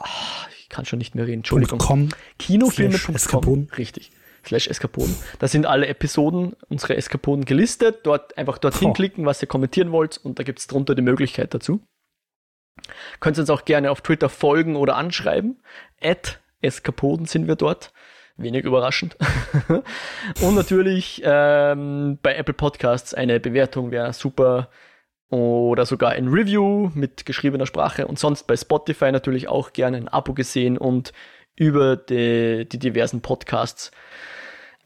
ich 0.60 0.70
kann 0.70 0.86
schon 0.86 1.00
nicht 1.00 1.16
mehr 1.16 1.26
reden. 1.26 1.40
Entschuldigung. 1.40 1.80
.com 1.80 2.10
Kinofilme.com. 2.38 3.70
Richtig. 3.78 4.12
Slash 4.46 4.68
Eskapoden. 4.68 5.16
Da 5.40 5.48
sind 5.48 5.66
alle 5.66 5.88
Episoden, 5.88 6.56
unsere 6.70 6.96
Eskapoden 6.96 7.46
gelistet. 7.46 8.02
Dort 8.04 8.38
einfach 8.38 8.60
dorthin 8.60 8.90
oh. 8.90 8.94
klicken, 8.94 9.26
was 9.26 9.42
ihr 9.42 9.48
kommentieren 9.48 9.92
wollt 9.92 10.18
und 10.18 10.38
da 10.40 10.44
gibt 10.44 10.60
es 10.60 10.68
drunter 10.68 10.94
die 10.96 11.02
Möglichkeit 11.02 11.54
dazu. 11.54 11.82
Könnt 13.20 13.38
ihr 13.38 13.42
uns 13.42 13.50
auch 13.50 13.66
gerne 13.66 13.92
auf 13.92 14.02
Twitter 14.02 14.30
folgen 14.30 14.76
oder 14.76 14.96
anschreiben. 14.96 15.62
At 16.02 16.40
Eskapoden 16.62 17.26
sind 17.26 17.48
wir 17.48 17.56
dort. 17.56 17.92
Wenig 18.38 18.66
überraschend. 18.66 19.18
und 20.42 20.56
natürlich 20.56 21.22
ähm, 21.26 22.20
bei 22.22 22.36
Apple 22.36 22.54
Podcasts 22.54 23.14
eine 23.14 23.40
Bewertung 23.40 23.92
wäre 23.92 24.14
super. 24.14 24.70
Oder 25.30 25.86
sogar 25.86 26.12
ein 26.12 26.30
Review 26.30 26.90
mit 26.94 27.26
geschriebener 27.26 27.66
Sprache. 27.66 28.08
Und 28.08 28.18
sonst 28.18 28.48
bei 28.48 28.56
Spotify 28.56 29.12
natürlich 29.12 29.50
auch 29.50 29.74
gerne 29.74 29.98
ein 29.98 30.08
Abo 30.08 30.34
gesehen 30.34 30.78
und 30.78 31.12
über 31.58 31.98
die, 31.98 32.68
die 32.70 32.80
diversen 32.80 33.22
Podcasts 33.22 33.92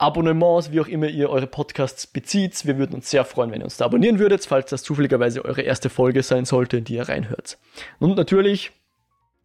Abonnements, 0.02 0.72
wie 0.72 0.80
auch 0.80 0.88
immer 0.88 1.08
ihr 1.08 1.30
eure 1.30 1.46
Podcasts 1.46 2.08
bezieht. 2.08 2.66
Wir 2.66 2.80
würden 2.80 2.96
uns 2.96 3.12
sehr 3.12 3.24
freuen, 3.24 3.52
wenn 3.52 3.62
ihr 3.62 3.66
uns 3.66 3.78
da 3.78 3.86
abonnieren 3.86 4.18
würdet, 4.18 4.44
falls 4.44 4.72
das 4.72 4.82
zufälligerweise 4.82 5.46
eure 5.46 5.62
erste 5.62 5.92
Folge 5.92 6.24
sein 6.24 6.46
sollte, 6.46 6.78
in 6.78 6.86
die 6.86 6.96
ihr 6.96 7.08
reinhört. 7.08 7.60
Und 8.00 8.18
natürlich, 8.18 8.72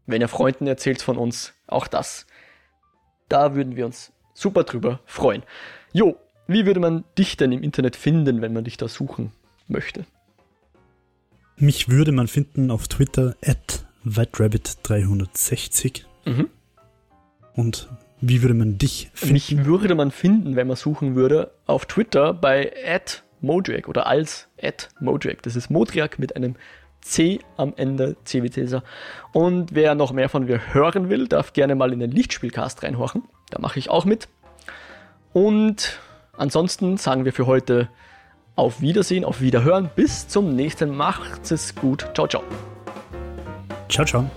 wenn 0.07 0.23
ihr 0.23 0.29
Freunden 0.29 0.67
erzählt 0.67 1.03
von 1.03 1.19
uns, 1.19 1.53
auch 1.67 1.87
das. 1.87 2.27
Da 3.29 3.55
würden 3.55 3.77
wir 3.77 3.87
uns 3.87 4.13
super 4.35 4.65
drüber 4.65 5.01
freuen. 5.07 5.43
Jo, 5.93 6.17
wie 6.47 6.67
würde 6.67 6.81
man 6.81 7.05
dich 7.19 7.37
denn 7.37 7.53
im 7.53 7.63
Internet 7.63 7.97
finden, 7.97 8.41
wenn 8.41 8.53
man 8.53 8.65
dich 8.65 8.77
da 8.77 8.89
suchen 8.89 9.33
möchte? 9.69 10.05
Mich 11.57 11.89
würde 11.89 12.13
man 12.13 12.29
finden 12.29 12.71
auf 12.71 12.87
Twitter 12.87 13.35
at 13.45 13.87
whiterabbit360. 14.05 16.03
Mhm. 16.25 16.51
Und 17.55 17.89
wie 18.21 18.43
würde 18.43 18.55
man 18.55 18.79
dich 18.79 19.11
finden? 19.15 19.33
Mich 19.33 19.65
würde 19.65 19.95
man 19.95 20.11
finden, 20.11 20.57
wenn 20.57 20.67
man 20.67 20.77
suchen 20.77 21.15
würde, 21.15 21.53
auf 21.67 21.87
Twitter 21.87 22.35
bei 22.35 22.73
@modriak 23.41 23.89
oder 23.89 24.07
als 24.07 24.49
@modriak. 25.01 25.43
Das 25.43 25.57
ist 25.57 25.71
Modriak 25.71 26.19
mit 26.19 26.37
einem 26.37 26.57
C 27.07 27.41
am 27.57 27.73
Ende, 27.77 28.17
C 28.25 28.43
wie 28.43 28.51
Cäsar. 28.51 28.83
Und 29.33 29.75
wer 29.75 29.95
noch 29.95 30.13
mehr 30.13 30.29
von 30.29 30.45
mir 30.45 30.75
hören 30.75 31.09
will, 31.09 31.29
darf 31.29 31.53
gerne 31.53 31.75
mal 31.75 31.93
in 31.93 32.01
den 32.01 32.11
Lichtspielcast 32.11 32.83
reinhorchen. 32.83 33.23
Da 33.51 33.61
mache 33.61 33.79
ich 33.79 33.91
auch 33.91 34.05
mit. 34.05 34.29
Und 35.33 36.01
ansonsten 36.37 36.97
sagen 36.97 37.25
wir 37.25 37.33
für 37.33 37.47
heute 37.47 37.89
auf 38.57 38.81
Wiedersehen, 38.81 39.25
auf 39.25 39.41
Wiederhören. 39.41 39.91
Bis 39.95 40.29
zum 40.29 40.57
nächsten. 40.57 40.97
Macht 40.97 41.51
es 41.51 41.75
gut. 41.75 42.09
Ciao, 42.15 42.27
ciao. 42.27 42.43
Ciao, 43.89 44.05
ciao. 44.05 44.31